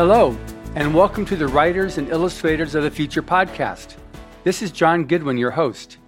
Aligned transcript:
Hello, 0.00 0.34
and 0.76 0.94
welcome 0.94 1.26
to 1.26 1.36
the 1.36 1.46
Writers 1.46 1.98
and 1.98 2.08
Illustrators 2.08 2.74
of 2.74 2.84
the 2.84 2.90
Future 2.90 3.22
podcast. 3.22 3.96
This 4.44 4.62
is 4.62 4.70
John 4.70 5.04
Goodwin, 5.04 5.36
your 5.36 5.50
host. 5.50 5.98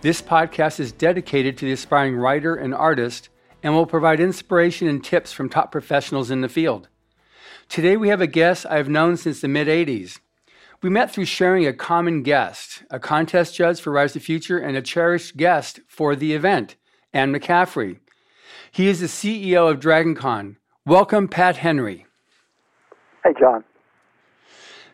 This 0.00 0.22
podcast 0.22 0.80
is 0.80 0.90
dedicated 0.90 1.58
to 1.58 1.66
the 1.66 1.72
aspiring 1.72 2.16
writer 2.16 2.54
and 2.54 2.74
artist 2.74 3.28
and 3.62 3.74
will 3.74 3.84
provide 3.84 4.20
inspiration 4.20 4.88
and 4.88 5.04
tips 5.04 5.34
from 5.34 5.50
top 5.50 5.70
professionals 5.70 6.30
in 6.30 6.40
the 6.40 6.48
field. 6.48 6.88
Today, 7.68 7.98
we 7.98 8.08
have 8.08 8.22
a 8.22 8.26
guest 8.26 8.64
I've 8.70 8.88
known 8.88 9.18
since 9.18 9.42
the 9.42 9.48
mid 9.48 9.68
80s. 9.68 10.20
We 10.80 10.88
met 10.88 11.10
through 11.10 11.26
sharing 11.26 11.66
a 11.66 11.74
common 11.74 12.22
guest, 12.22 12.84
a 12.90 12.98
contest 12.98 13.54
judge 13.54 13.82
for 13.82 13.92
Rise 13.92 14.14
to 14.14 14.20
Future, 14.20 14.56
and 14.56 14.78
a 14.78 14.80
cherished 14.80 15.36
guest 15.36 15.80
for 15.88 16.16
the 16.16 16.32
event, 16.32 16.76
Anne 17.12 17.34
McCaffrey. 17.34 17.98
He 18.72 18.88
is 18.88 19.00
the 19.00 19.08
CEO 19.08 19.70
of 19.70 19.78
DragonCon. 19.78 20.56
Welcome, 20.86 21.28
Pat 21.28 21.58
Henry. 21.58 22.03
Hey, 23.24 23.32
John. 23.40 23.64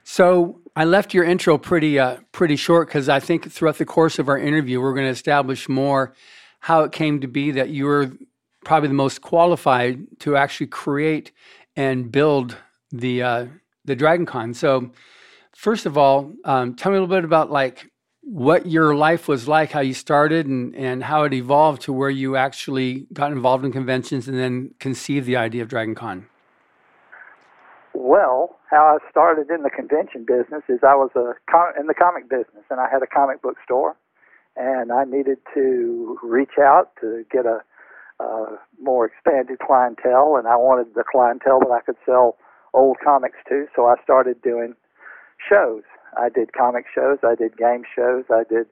So 0.04 0.60
I 0.76 0.84
left 0.84 1.12
your 1.12 1.24
intro 1.24 1.58
pretty 1.58 1.98
uh, 1.98 2.18
pretty 2.30 2.54
short 2.54 2.86
because 2.86 3.08
I 3.08 3.18
think 3.18 3.50
throughout 3.50 3.78
the 3.78 3.84
course 3.84 4.20
of 4.20 4.28
our 4.28 4.38
interview, 4.38 4.80
we're 4.80 4.94
going 4.94 5.06
to 5.06 5.10
establish 5.10 5.68
more 5.68 6.14
how 6.60 6.82
it 6.82 6.92
came 6.92 7.20
to 7.20 7.26
be 7.26 7.50
that 7.50 7.70
you 7.70 7.86
were 7.86 8.12
probably 8.64 8.88
the 8.88 8.94
most 8.94 9.20
qualified 9.20 10.06
to 10.20 10.36
actually 10.36 10.68
create 10.68 11.32
and 11.74 12.12
build 12.12 12.56
the 12.92 13.22
uh, 13.22 13.46
the 13.84 13.96
Dragon 13.96 14.26
Con. 14.26 14.54
So 14.54 14.92
first 15.52 15.84
of 15.84 15.98
all, 15.98 16.32
um, 16.44 16.76
tell 16.76 16.92
me 16.92 16.98
a 16.98 17.00
little 17.00 17.16
bit 17.16 17.24
about 17.24 17.50
like 17.50 17.90
what 18.22 18.66
your 18.66 18.94
life 18.94 19.26
was 19.26 19.48
like, 19.48 19.72
how 19.72 19.80
you 19.80 19.94
started, 19.94 20.46
and 20.46 20.74
and 20.76 21.02
how 21.02 21.24
it 21.24 21.32
evolved 21.32 21.82
to 21.82 21.92
where 21.92 22.10
you 22.10 22.36
actually 22.36 23.06
got 23.12 23.32
involved 23.32 23.64
in 23.64 23.72
conventions 23.72 24.28
and 24.28 24.38
then 24.38 24.72
conceived 24.78 25.26
the 25.26 25.36
idea 25.36 25.64
of 25.64 25.68
DragonCon. 25.68 26.26
Well, 27.95 28.57
how 28.71 28.99
I 28.99 29.10
started 29.10 29.51
in 29.51 29.63
the 29.63 29.71
convention 29.71 30.24
business 30.24 30.63
is 30.69 30.80
I 30.83 30.95
was 30.95 31.10
a 31.16 31.35
com- 31.51 31.74
in 31.79 31.87
the 31.87 31.95
comic 31.95 32.29
business, 32.29 32.65
and 32.71 32.80
I 32.80 32.88
had 32.91 33.02
a 33.02 33.07
comic 33.07 33.43
book 33.43 33.57
store, 33.65 33.96
and 34.57 34.93
I 34.93 35.05
needed 35.05 35.38
to 35.55 36.18
reach 36.23 36.59
out 36.61 36.91
to 37.01 37.24
get 37.30 37.46
a 37.46 37.61
uh, 38.21 38.57
more 38.80 39.07
expanded 39.07 39.59
clientele, 39.59 40.37
and 40.37 40.46
I 40.46 40.57
wanted 40.57 40.95
the 40.95 41.05
clientele 41.11 41.61
that 41.61 41.73
I 41.73 41.80
could 41.80 41.96
sell 42.05 42.37
old 42.74 42.99
comics 43.02 43.38
to. 43.49 43.66
So 43.74 43.87
I 43.87 43.95
started 44.05 44.43
doing 44.43 44.74
shows. 45.49 45.83
I 46.16 46.29
did 46.29 46.52
comic 46.52 46.87
shows, 46.93 47.18
I 47.23 47.35
did 47.35 47.57
game 47.57 47.83
shows, 47.95 48.24
I 48.30 48.43
did 48.49 48.66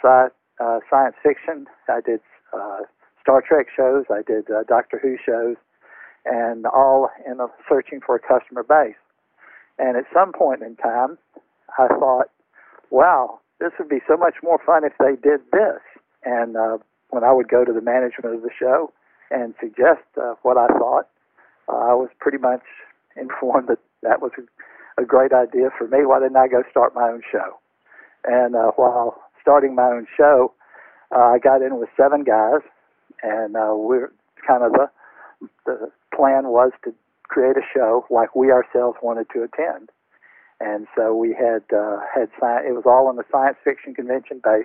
sci- 0.00 0.32
uh, 0.60 0.78
science 0.88 1.16
fiction, 1.22 1.66
I 1.88 2.00
did 2.00 2.20
uh, 2.52 2.82
Star 3.20 3.42
Trek 3.46 3.66
shows, 3.74 4.04
I 4.10 4.22
did 4.26 4.48
uh, 4.50 4.62
Doctor 4.68 4.98
Who 5.02 5.16
shows, 5.18 5.56
and 6.26 6.66
all 6.66 7.08
in 7.24 7.40
a, 7.40 7.46
searching 7.68 8.00
for 8.04 8.16
a 8.16 8.20
customer 8.20 8.62
base. 8.62 8.98
And 9.78 9.96
at 9.96 10.04
some 10.12 10.32
point 10.32 10.62
in 10.62 10.76
time, 10.76 11.18
I 11.78 11.88
thought, 11.88 12.30
wow, 12.90 13.40
this 13.60 13.72
would 13.78 13.88
be 13.88 14.00
so 14.08 14.16
much 14.16 14.34
more 14.42 14.58
fun 14.64 14.84
if 14.84 14.92
they 14.98 15.16
did 15.16 15.40
this. 15.52 15.80
And 16.24 16.56
uh, 16.56 16.78
when 17.10 17.24
I 17.24 17.32
would 17.32 17.48
go 17.48 17.64
to 17.64 17.72
the 17.72 17.80
management 17.80 18.34
of 18.34 18.42
the 18.42 18.50
show 18.58 18.92
and 19.30 19.54
suggest 19.60 20.04
uh, 20.20 20.34
what 20.42 20.56
I 20.56 20.66
thought, 20.66 21.08
uh, 21.68 21.76
I 21.76 21.94
was 21.94 22.08
pretty 22.18 22.38
much 22.38 22.62
informed 23.16 23.68
that 23.68 23.78
that 24.02 24.20
was 24.20 24.32
a, 24.38 25.02
a 25.02 25.04
great 25.04 25.32
idea 25.32 25.68
for 25.76 25.86
me. 25.86 26.04
Why 26.04 26.20
didn't 26.20 26.36
I 26.36 26.48
go 26.48 26.62
start 26.70 26.94
my 26.94 27.08
own 27.08 27.22
show? 27.30 27.58
And 28.24 28.56
uh, 28.56 28.72
while 28.76 29.22
starting 29.40 29.74
my 29.74 29.88
own 29.88 30.06
show, 30.16 30.52
uh, 31.14 31.20
I 31.20 31.38
got 31.38 31.62
in 31.62 31.78
with 31.78 31.88
seven 31.96 32.24
guys, 32.24 32.60
and 33.22 33.56
uh, 33.56 33.74
we're 33.74 34.12
kind 34.46 34.64
of 34.64 34.72
the 34.72 34.90
the 35.64 35.90
plan 36.14 36.48
was 36.48 36.72
to 36.84 36.94
create 37.24 37.56
a 37.56 37.66
show 37.74 38.06
like 38.10 38.34
we 38.34 38.50
ourselves 38.50 38.96
wanted 39.02 39.26
to 39.34 39.42
attend. 39.42 39.90
And 40.60 40.86
so 40.96 41.14
we 41.14 41.34
had 41.34 41.62
uh, 41.76 41.98
had 42.14 42.28
sci- 42.40 42.66
it 42.66 42.72
was 42.72 42.84
all 42.86 43.08
on 43.08 43.16
the 43.16 43.24
science 43.30 43.58
fiction 43.62 43.94
convention 43.94 44.40
base, 44.42 44.64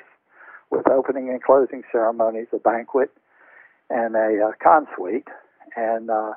with 0.69 0.87
opening 0.89 1.29
and 1.29 1.43
closing 1.43 1.83
ceremonies, 1.91 2.47
a 2.53 2.59
banquet, 2.59 3.11
and 3.89 4.15
a 4.15 4.47
uh, 4.47 4.51
con 4.63 4.87
suite. 4.95 5.27
And 5.75 6.09
uh, 6.09 6.33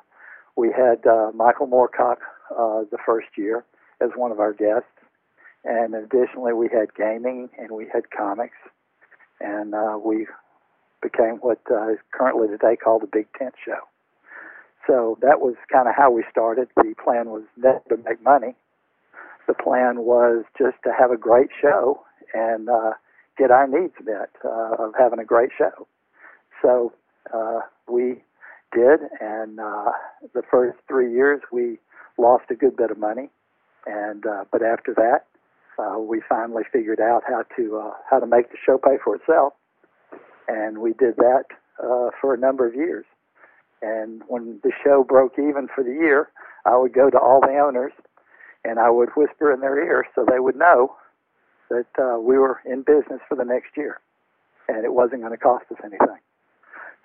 we 0.57 0.73
had 0.73 1.07
uh, 1.07 1.31
Michael 1.35 1.69
Moorcock 1.69 2.19
uh, 2.51 2.83
the 2.91 2.99
first 3.07 3.29
year 3.37 3.65
as 4.01 4.11
one 4.17 4.33
of 4.33 4.41
our 4.41 4.53
guests, 4.53 4.89
and 5.65 5.95
additionally 5.95 6.53
we 6.53 6.69
had 6.69 6.95
gaming 6.95 7.49
and 7.57 7.71
we 7.71 7.87
had 7.93 8.11
comics, 8.11 8.59
and 9.41 9.75
uh, 9.75 9.99
we 10.05 10.27
became 11.01 11.37
what 11.37 11.61
uh, 11.71 11.93
is 11.93 11.99
currently 12.13 12.49
today 12.49 12.77
called 12.77 13.03
the 13.03 13.09
Big 13.13 13.27
Tent 13.39 13.55
Show. 13.65 13.79
So 14.87 15.19
that 15.23 15.41
was 15.41 15.55
kind 15.73 15.89
of 15.89 15.95
how 15.97 16.11
we 16.11 16.25
started. 16.31 16.69
The 16.77 16.95
plan 17.03 17.31
was 17.31 17.45
not 17.57 17.89
to 17.89 17.97
make 17.97 18.23
money. 18.23 18.55
The 19.47 19.55
plan 19.55 20.01
was 20.01 20.45
just 20.59 20.77
to 20.85 20.93
have 20.99 21.11
a 21.11 21.17
great 21.17 21.49
show 21.61 22.03
and 22.33 22.69
uh, 22.69 22.93
get 23.39 23.51
our 23.51 23.67
needs 23.67 23.95
met 24.05 24.31
uh, 24.45 24.77
of 24.79 24.93
having 24.99 25.19
a 25.19 25.25
great 25.25 25.51
show. 25.57 25.87
So 26.63 26.93
uh, 27.33 27.61
we 27.89 28.23
did, 28.75 29.01
and 29.21 29.61
uh, 29.61 29.93
the 30.35 30.43
first 30.51 30.79
three 30.89 31.13
years 31.13 31.41
we 31.53 31.79
lost 32.19 32.45
a 32.51 32.55
good 32.55 32.77
bit 32.77 32.91
of 32.91 32.99
money, 32.99 33.31
and 33.87 34.25
uh, 34.27 34.45
but 34.51 34.63
after 34.63 34.95
that 34.95 35.27
uh, 35.79 35.99
we 35.99 36.23
finally 36.29 36.63
figured 36.73 37.01
out 37.01 37.23
how 37.27 37.45
to 37.57 37.79
uh, 37.79 37.91
how 38.09 38.19
to 38.19 38.27
make 38.27 38.51
the 38.51 38.57
show 38.65 38.79
pay 38.79 38.97
for 39.03 39.17
itself, 39.17 39.53
and 40.49 40.79
we 40.79 40.93
did 40.95 41.17
that 41.17 41.45
uh, 41.83 42.11
for 42.21 42.35
a 42.35 42.39
number 42.39 42.67
of 42.67 42.75
years. 42.75 43.05
And 43.85 44.23
when 44.29 44.61
the 44.63 44.73
show 44.83 45.05
broke 45.05 45.35
even 45.39 45.69
for 45.75 45.85
the 45.85 45.93
year, 45.93 46.31
I 46.65 46.77
would 46.79 46.95
go 46.95 47.11
to 47.11 47.19
all 47.19 47.41
the 47.43 47.59
owners 47.59 47.93
and 48.65 48.79
I 48.79 48.89
would 48.89 49.11
whisper 49.15 49.53
in 49.53 49.61
their 49.61 49.79
ear 49.79 50.07
so 50.15 50.25
they 50.25 50.39
would 50.39 50.57
know 50.57 50.97
that 51.69 51.87
uh, 51.99 52.19
we 52.19 52.39
were 52.39 52.61
in 52.65 52.81
business 52.81 53.21
for 53.29 53.37
the 53.37 53.45
next 53.45 53.77
year 53.77 54.01
and 54.69 54.87
it 54.87 54.95
wasn't 54.95 55.21
going 55.21 55.33
to 55.33 55.39
cost 55.39 55.67
us 55.71 55.77
anything. 55.85 56.17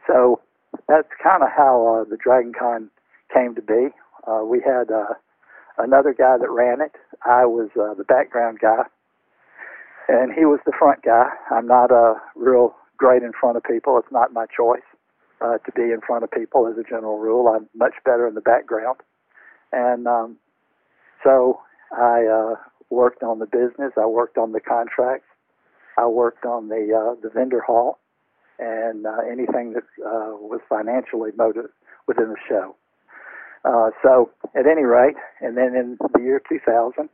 So 0.07 0.39
that's 0.88 1.09
kind 1.22 1.44
of 1.44 1.50
how 1.56 2.01
uh, 2.01 2.09
the 2.09 2.16
Dragon 2.16 2.53
Con 2.57 2.89
came 3.34 3.56
to 3.56 3.62
be. 3.62 3.89
Uh, 4.25 4.45
we 4.45 4.62
had 4.62 4.89
uh, 4.89 5.16
another 5.78 6.16
guy 6.18 6.38
that 6.38 6.50
ran 6.50 6.79
it. 6.79 6.94
I 7.25 7.45
was 7.45 7.69
uh, 7.75 7.94
the 7.95 8.06
background 8.06 8.59
guy, 8.62 8.84
and 10.07 10.31
he 10.31 10.45
was 10.45 10.59
the 10.66 10.72
front 10.79 11.03
guy. 11.03 11.28
I'm 11.51 11.68
not 11.68 11.91
a 11.91 12.13
uh, 12.13 12.19
real 12.35 12.73
great 12.95 13.23
in 13.23 13.34
front 13.38 13.57
of 13.57 13.63
people. 13.63 13.97
It's 13.97 14.12
not 14.12 14.31
my 14.31 14.45
choice 14.45 14.88
uh, 15.41 15.57
to 15.57 15.72
be 15.75 15.83
in 15.83 16.00
front 16.05 16.23
of 16.23 16.31
people 16.31 16.67
as 16.67 16.77
a 16.77 16.83
general 16.83 17.19
rule. 17.19 17.47
I'm 17.47 17.67
much 17.75 17.94
better 18.05 18.27
in 18.27 18.35
the 18.35 18.41
background. 18.41 19.00
And 19.72 20.07
um, 20.07 20.38
so 21.23 21.59
I 21.91 22.25
uh, 22.25 22.55
worked 22.89 23.23
on 23.23 23.39
the 23.39 23.45
business. 23.45 23.94
I 23.97 24.05
worked 24.05 24.38
on 24.38 24.51
the 24.51 24.59
contracts. 24.59 25.27
I 25.97 26.07
worked 26.07 26.45
on 26.45 26.69
the 26.69 26.94
uh, 26.95 27.19
the 27.22 27.29
vendor 27.29 27.61
hall 27.61 28.00
and 28.57 29.05
uh, 29.05 29.17
anything 29.29 29.73
that 29.73 29.83
uh, 30.05 30.35
was 30.35 30.59
financially 30.69 31.31
motive 31.38 31.69
within 32.07 32.29
the 32.29 32.38
show. 32.47 32.75
Uh, 33.66 33.89
so 34.03 34.31
at 34.56 34.66
any 34.66 34.83
rate, 34.83 35.16
and 35.41 35.57
then 35.57 35.75
in 35.75 35.97
the 36.13 36.21
year 36.21 36.41
2000, 36.47 37.09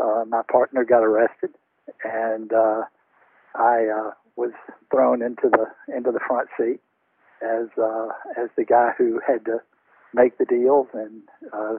uh, 0.00 0.24
my 0.28 0.42
partner 0.50 0.84
got 0.84 1.02
arrested, 1.04 1.50
and 2.04 2.52
uh, 2.52 2.82
I 3.54 3.86
uh, 3.86 4.10
was 4.36 4.52
thrown 4.90 5.22
into 5.22 5.50
the 5.50 5.66
into 5.94 6.10
the 6.10 6.20
front 6.26 6.48
seat 6.58 6.80
as 7.42 7.68
uh, 7.80 8.08
as 8.40 8.50
the 8.56 8.64
guy 8.64 8.90
who 8.96 9.20
had 9.26 9.44
to 9.44 9.58
make 10.14 10.38
the 10.38 10.44
deals 10.44 10.86
and 10.94 11.22
uh, 11.52 11.74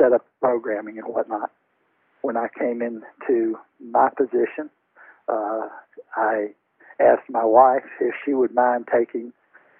set 0.00 0.12
up 0.12 0.26
programming 0.40 0.98
and 0.98 1.06
whatnot. 1.06 1.50
When 2.22 2.36
I 2.36 2.48
came 2.58 2.82
into 2.82 3.58
my 3.80 4.08
position, 4.16 4.70
uh, 5.28 5.68
I 6.16 6.48
asked 7.00 7.30
my 7.30 7.44
wife 7.44 7.84
if 8.00 8.14
she 8.24 8.34
would 8.34 8.54
mind 8.54 8.88
taking 8.92 9.32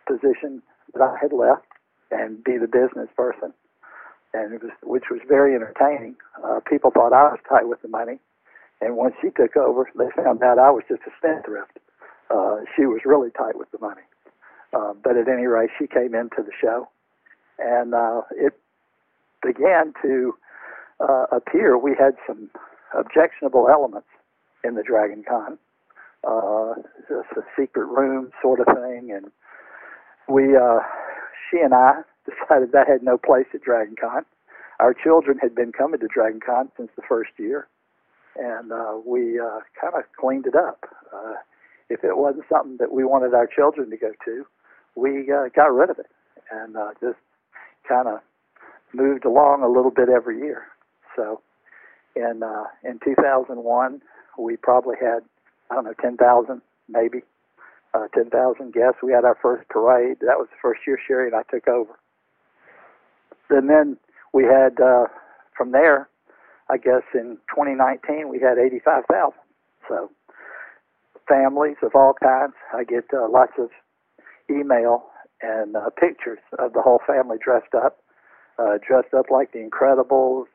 position 0.06 0.62
that 0.94 1.02
I 1.02 1.16
had 1.20 1.32
left 1.32 1.66
and 2.10 2.42
be 2.44 2.56
the 2.56 2.68
business 2.68 3.08
person, 3.16 3.52
and 4.32 4.54
it 4.54 4.62
was 4.62 4.72
which 4.82 5.04
was 5.10 5.20
very 5.28 5.54
entertaining. 5.54 6.16
Uh, 6.42 6.60
people 6.68 6.90
thought 6.90 7.12
I 7.12 7.24
was 7.34 7.40
tight 7.48 7.68
with 7.68 7.82
the 7.82 7.88
money, 7.88 8.18
and 8.80 8.96
once 8.96 9.14
she 9.20 9.28
took 9.30 9.56
over, 9.56 9.88
they 9.96 10.10
found 10.16 10.42
out 10.42 10.58
I 10.58 10.70
was 10.70 10.84
just 10.88 11.02
a 11.06 11.10
spendthrift. 11.18 11.78
Uh, 12.30 12.58
she 12.76 12.86
was 12.86 13.00
really 13.04 13.30
tight 13.30 13.56
with 13.56 13.70
the 13.72 13.78
money. 13.80 14.02
Uh, 14.72 14.92
but 15.02 15.16
at 15.16 15.28
any 15.28 15.46
rate, 15.46 15.70
she 15.78 15.86
came 15.86 16.14
into 16.14 16.42
the 16.42 16.52
show, 16.60 16.88
and 17.58 17.94
uh, 17.94 18.20
it 18.32 18.52
began 19.42 19.92
to 20.02 20.34
uh, 21.00 21.26
appear 21.32 21.78
we 21.78 21.94
had 21.98 22.14
some 22.26 22.50
objectionable 22.96 23.68
elements 23.70 24.08
in 24.64 24.74
the 24.74 24.82
Dragon 24.82 25.24
Con. 25.26 25.58
Uh, 26.26 26.74
just 27.08 27.28
a 27.36 27.42
secret 27.56 27.86
room 27.86 28.30
sort 28.42 28.60
of 28.60 28.66
thing, 28.66 29.12
and 29.12 29.30
we, 30.28 30.56
uh, 30.56 30.80
she 31.50 31.58
and 31.60 31.72
I, 31.72 32.02
decided 32.26 32.72
that 32.72 32.88
had 32.88 33.02
no 33.02 33.16
place 33.16 33.46
at 33.54 33.62
Dragon 33.62 33.94
Con. 33.98 34.24
Our 34.80 34.94
children 34.94 35.38
had 35.38 35.54
been 35.54 35.72
coming 35.72 36.00
to 36.00 36.08
Dragon 36.08 36.40
Con 36.44 36.70
since 36.76 36.90
the 36.96 37.02
first 37.08 37.30
year, 37.38 37.68
and 38.36 38.72
uh, 38.72 38.98
we 39.04 39.38
uh, 39.40 39.60
kind 39.80 39.94
of 39.94 40.04
cleaned 40.18 40.46
it 40.46 40.54
up. 40.54 40.84
Uh, 41.14 41.34
if 41.88 42.04
it 42.04 42.16
wasn't 42.16 42.44
something 42.50 42.76
that 42.78 42.92
we 42.92 43.04
wanted 43.04 43.32
our 43.32 43.46
children 43.46 43.90
to 43.90 43.96
go 43.96 44.12
to, 44.24 44.46
we 44.98 45.30
uh, 45.32 45.48
got 45.54 45.72
rid 45.72 45.90
of 45.90 45.98
it 45.98 46.06
and 46.50 46.76
uh, 46.76 46.90
just 47.00 47.18
kind 47.88 48.08
of 48.08 48.20
moved 48.92 49.24
along 49.24 49.62
a 49.62 49.68
little 49.68 49.90
bit 49.90 50.08
every 50.08 50.38
year. 50.38 50.64
So 51.16 51.40
in 52.16 52.42
uh, 52.42 52.64
in 52.84 52.98
2001, 53.04 54.02
we 54.38 54.56
probably 54.56 54.96
had 55.00 55.20
I 55.70 55.74
don't 55.74 55.84
know 55.84 55.94
10,000 56.00 56.60
maybe 56.88 57.20
uh, 57.94 58.08
10,000 58.14 58.72
guests. 58.72 58.98
We 59.02 59.12
had 59.12 59.24
our 59.24 59.36
first 59.40 59.68
parade. 59.68 60.18
That 60.20 60.38
was 60.38 60.48
the 60.50 60.60
first 60.60 60.80
year 60.86 60.98
Sherry 61.06 61.28
and 61.28 61.36
I 61.36 61.42
took 61.50 61.68
over. 61.68 61.98
And 63.50 63.68
then 63.68 63.96
we 64.32 64.44
had 64.44 64.80
uh, 64.80 65.06
from 65.56 65.72
there, 65.72 66.08
I 66.68 66.76
guess 66.76 67.02
in 67.14 67.38
2019 67.54 68.28
we 68.28 68.40
had 68.40 68.58
85,000. 68.58 69.32
So 69.88 70.10
families 71.28 71.76
of 71.82 71.92
all 71.94 72.14
kinds. 72.20 72.54
I 72.74 72.84
get 72.84 73.04
uh, 73.12 73.28
lots 73.30 73.52
of 73.58 73.68
email 74.50 75.04
and 75.40 75.76
uh, 75.76 75.90
pictures 75.90 76.40
of 76.58 76.72
the 76.72 76.82
whole 76.82 77.00
family 77.06 77.38
dressed 77.42 77.74
up, 77.74 77.98
uh, 78.58 78.78
dressed 78.86 79.14
up 79.14 79.26
like 79.30 79.52
the 79.52 79.58
Incredibles, 79.58 80.46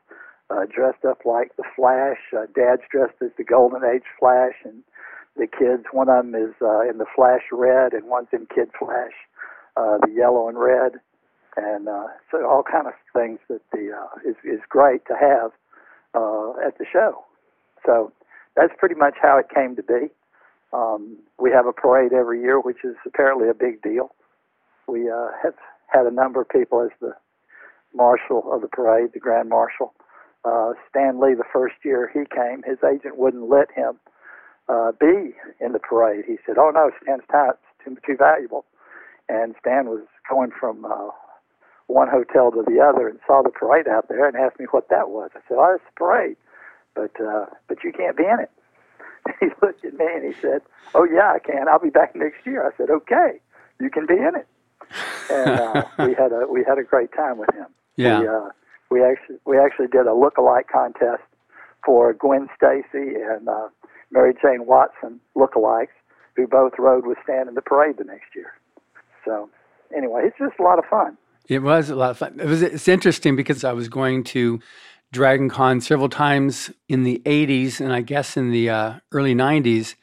uh, 0.50 0.66
dressed 0.74 1.04
up 1.04 1.20
like 1.24 1.56
the 1.56 1.64
Flash. 1.76 2.18
Uh, 2.36 2.46
Dad's 2.54 2.82
dressed 2.90 3.16
as 3.22 3.30
the 3.38 3.44
Golden 3.44 3.82
Age 3.84 4.04
Flash, 4.18 4.54
and 4.64 4.82
the 5.36 5.46
kids. 5.46 5.84
One 5.92 6.08
of 6.08 6.24
them 6.24 6.34
is 6.34 6.54
uh, 6.60 6.88
in 6.88 6.98
the 6.98 7.06
Flash 7.14 7.42
red, 7.50 7.92
and 7.92 8.06
one's 8.06 8.28
in 8.32 8.46
Kid 8.54 8.68
Flash, 8.78 9.14
uh, 9.76 9.98
the 10.02 10.12
yellow 10.14 10.48
and 10.48 10.58
red, 10.58 11.00
and 11.56 11.88
uh, 11.88 12.06
so 12.30 12.46
all 12.46 12.62
kind 12.62 12.86
of 12.86 12.94
things 13.14 13.38
that 13.48 13.62
the 13.72 13.90
uh, 13.92 14.28
is 14.28 14.36
is 14.44 14.60
great 14.68 15.06
to 15.06 15.14
have 15.14 15.50
uh, 16.14 16.52
at 16.66 16.78
the 16.78 16.84
show. 16.90 17.24
So 17.86 18.12
that's 18.56 18.72
pretty 18.78 18.94
much 18.94 19.14
how 19.20 19.38
it 19.38 19.46
came 19.54 19.76
to 19.76 19.82
be. 19.82 20.10
Um, 20.74 21.18
we 21.38 21.52
have 21.52 21.66
a 21.66 21.72
parade 21.72 22.12
every 22.12 22.40
year, 22.40 22.60
which 22.60 22.78
is 22.84 22.96
apparently 23.06 23.48
a 23.48 23.54
big 23.54 23.80
deal. 23.80 24.10
We 24.88 25.08
uh, 25.08 25.28
have 25.42 25.54
had 25.86 26.06
a 26.06 26.10
number 26.10 26.40
of 26.40 26.48
people 26.48 26.82
as 26.82 26.90
the 27.00 27.12
marshal 27.94 28.42
of 28.52 28.60
the 28.60 28.68
parade, 28.68 29.10
the 29.14 29.20
grand 29.20 29.48
marshal. 29.48 29.94
Uh, 30.44 30.72
Stan 30.90 31.20
Lee, 31.20 31.34
the 31.34 31.44
first 31.52 31.76
year 31.84 32.10
he 32.12 32.24
came, 32.34 32.62
his 32.66 32.78
agent 32.82 33.16
wouldn't 33.16 33.48
let 33.48 33.70
him 33.70 34.00
uh, 34.68 34.90
be 34.98 35.34
in 35.60 35.72
the 35.72 35.78
parade. 35.78 36.24
He 36.26 36.36
said, 36.44 36.56
"Oh 36.58 36.70
no, 36.74 36.90
Stan's 37.02 37.22
time, 37.30 37.52
too, 37.84 37.96
too 38.04 38.16
valuable." 38.16 38.64
And 39.28 39.54
Stan 39.60 39.86
was 39.86 40.02
going 40.28 40.50
from 40.58 40.84
uh, 40.84 41.10
one 41.86 42.08
hotel 42.08 42.50
to 42.50 42.64
the 42.66 42.80
other 42.80 43.08
and 43.08 43.20
saw 43.26 43.42
the 43.42 43.50
parade 43.50 43.86
out 43.88 44.08
there 44.08 44.26
and 44.26 44.36
asked 44.36 44.58
me 44.58 44.66
what 44.70 44.88
that 44.88 45.08
was. 45.08 45.30
I 45.34 45.40
said, 45.48 45.56
"Oh, 45.56 45.76
it's 45.76 45.84
a 45.88 45.98
parade, 45.98 46.36
but 46.94 47.12
uh, 47.20 47.46
but 47.68 47.84
you 47.84 47.92
can't 47.92 48.16
be 48.16 48.24
in 48.24 48.40
it." 48.40 48.50
he 49.40 49.46
looked 49.62 49.84
at 49.84 49.94
me 49.94 50.06
and 50.14 50.24
he 50.24 50.40
said, 50.40 50.62
"Oh 50.94 51.04
yeah, 51.04 51.32
I 51.34 51.38
can. 51.38 51.68
I'll 51.68 51.78
be 51.78 51.90
back 51.90 52.14
next 52.14 52.44
year." 52.44 52.66
I 52.66 52.76
said, 52.76 52.90
"Okay, 52.90 53.40
you 53.80 53.90
can 53.90 54.06
be 54.06 54.14
in 54.14 54.32
it." 54.36 54.46
And 55.30 55.50
uh, 55.50 55.84
we 56.06 56.14
had 56.14 56.32
a 56.32 56.46
we 56.50 56.64
had 56.66 56.78
a 56.78 56.84
great 56.84 57.12
time 57.12 57.38
with 57.38 57.52
him. 57.54 57.66
Yeah. 57.96 58.20
We, 58.20 58.28
uh, 58.28 58.48
we 58.90 59.04
actually 59.04 59.36
we 59.46 59.58
actually 59.58 59.88
did 59.88 60.06
a 60.06 60.14
look-alike 60.14 60.66
contest 60.72 61.22
for 61.84 62.12
Gwen 62.12 62.48
Stacy 62.56 63.14
and 63.16 63.48
uh, 63.48 63.68
Mary 64.10 64.34
Jane 64.40 64.66
Watson 64.66 65.20
look-alikes, 65.34 65.94
who 66.36 66.46
both 66.46 66.72
rode 66.78 67.06
with 67.06 67.18
Stan 67.24 67.48
in 67.48 67.54
the 67.54 67.62
parade 67.62 67.96
the 67.98 68.04
next 68.04 68.34
year. 68.34 68.52
So 69.24 69.48
anyway, 69.94 70.22
it's 70.24 70.38
just 70.38 70.58
a 70.58 70.62
lot 70.62 70.78
of 70.78 70.84
fun. 70.86 71.16
It 71.46 71.60
was 71.60 71.90
a 71.90 71.94
lot 71.94 72.10
of 72.10 72.18
fun. 72.18 72.40
It 72.40 72.46
was. 72.46 72.62
It's 72.62 72.88
interesting 72.88 73.36
because 73.36 73.64
I 73.64 73.72
was 73.72 73.88
going 73.88 74.24
to 74.24 74.60
Dragon 75.14 75.48
Con 75.48 75.80
several 75.80 76.08
times 76.08 76.70
in 76.88 77.04
the 77.04 77.22
80s 77.24 77.80
and 77.80 77.92
I 77.92 78.00
guess 78.00 78.36
in 78.36 78.50
the 78.50 78.68
uh, 78.68 78.94
early 79.12 79.34
90s. 79.34 79.94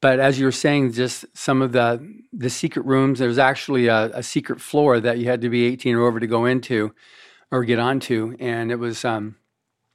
But 0.00 0.20
as 0.20 0.38
you 0.38 0.44
were 0.44 0.52
saying, 0.52 0.92
just 0.92 1.24
some 1.34 1.60
of 1.60 1.72
the 1.72 2.22
the 2.32 2.48
secret 2.48 2.86
rooms, 2.86 3.18
there 3.18 3.28
was 3.28 3.38
actually 3.38 3.88
a, 3.88 4.10
a 4.14 4.22
secret 4.22 4.60
floor 4.60 5.00
that 5.00 5.18
you 5.18 5.24
had 5.26 5.40
to 5.40 5.50
be 5.50 5.64
18 5.66 5.96
or 5.96 6.06
over 6.06 6.20
to 6.20 6.26
go 6.26 6.44
into 6.44 6.94
or 7.50 7.64
get 7.64 7.78
onto. 7.78 8.36
And 8.38 8.70
it 8.70 8.76
was 8.76 9.04
um, 9.04 9.36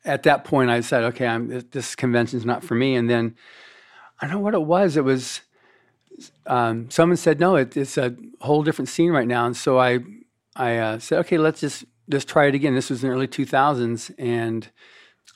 at 0.03 0.23
that 0.23 0.43
point 0.43 0.69
I 0.69 0.81
said, 0.81 1.03
okay, 1.05 1.27
I'm, 1.27 1.47
this 1.71 1.95
convention's 1.95 2.45
not 2.45 2.63
for 2.63 2.75
me. 2.75 2.95
And 2.95 3.09
then 3.09 3.35
I 4.19 4.25
don't 4.25 4.35
know 4.35 4.41
what 4.41 4.53
it 4.53 4.63
was. 4.63 4.97
It 4.97 5.05
was 5.05 5.41
um, 6.45 6.89
someone 6.89 7.15
said, 7.15 7.39
no, 7.39 7.55
it, 7.55 7.77
it's 7.77 7.97
a 7.97 8.15
whole 8.41 8.63
different 8.63 8.89
scene 8.89 9.11
right 9.11 9.27
now. 9.27 9.45
And 9.45 9.55
so 9.55 9.79
I 9.79 9.99
I 10.55 10.77
uh, 10.77 10.99
said, 10.99 11.19
okay, 11.19 11.37
let's 11.37 11.61
just 11.61 11.85
just 12.11 12.27
try 12.27 12.45
it 12.45 12.55
again. 12.55 12.75
This 12.75 12.89
was 12.89 13.03
in 13.03 13.09
the 13.09 13.15
early 13.15 13.27
2000s. 13.27 14.13
And 14.17 14.69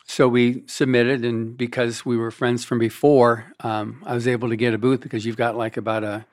so 0.05 0.27
we 0.27 0.63
submitted. 0.67 1.25
And 1.25 1.57
because 1.57 2.05
we 2.05 2.17
were 2.17 2.31
friends 2.31 2.63
from 2.63 2.79
before, 2.79 3.53
um, 3.61 4.03
I 4.05 4.13
was 4.13 4.27
able 4.27 4.49
to 4.49 4.55
get 4.55 4.73
a 4.73 4.77
booth 4.77 5.01
because 5.01 5.25
you've 5.25 5.37
got 5.37 5.55
like 5.55 5.77
about 5.77 6.03
a, 6.03 6.25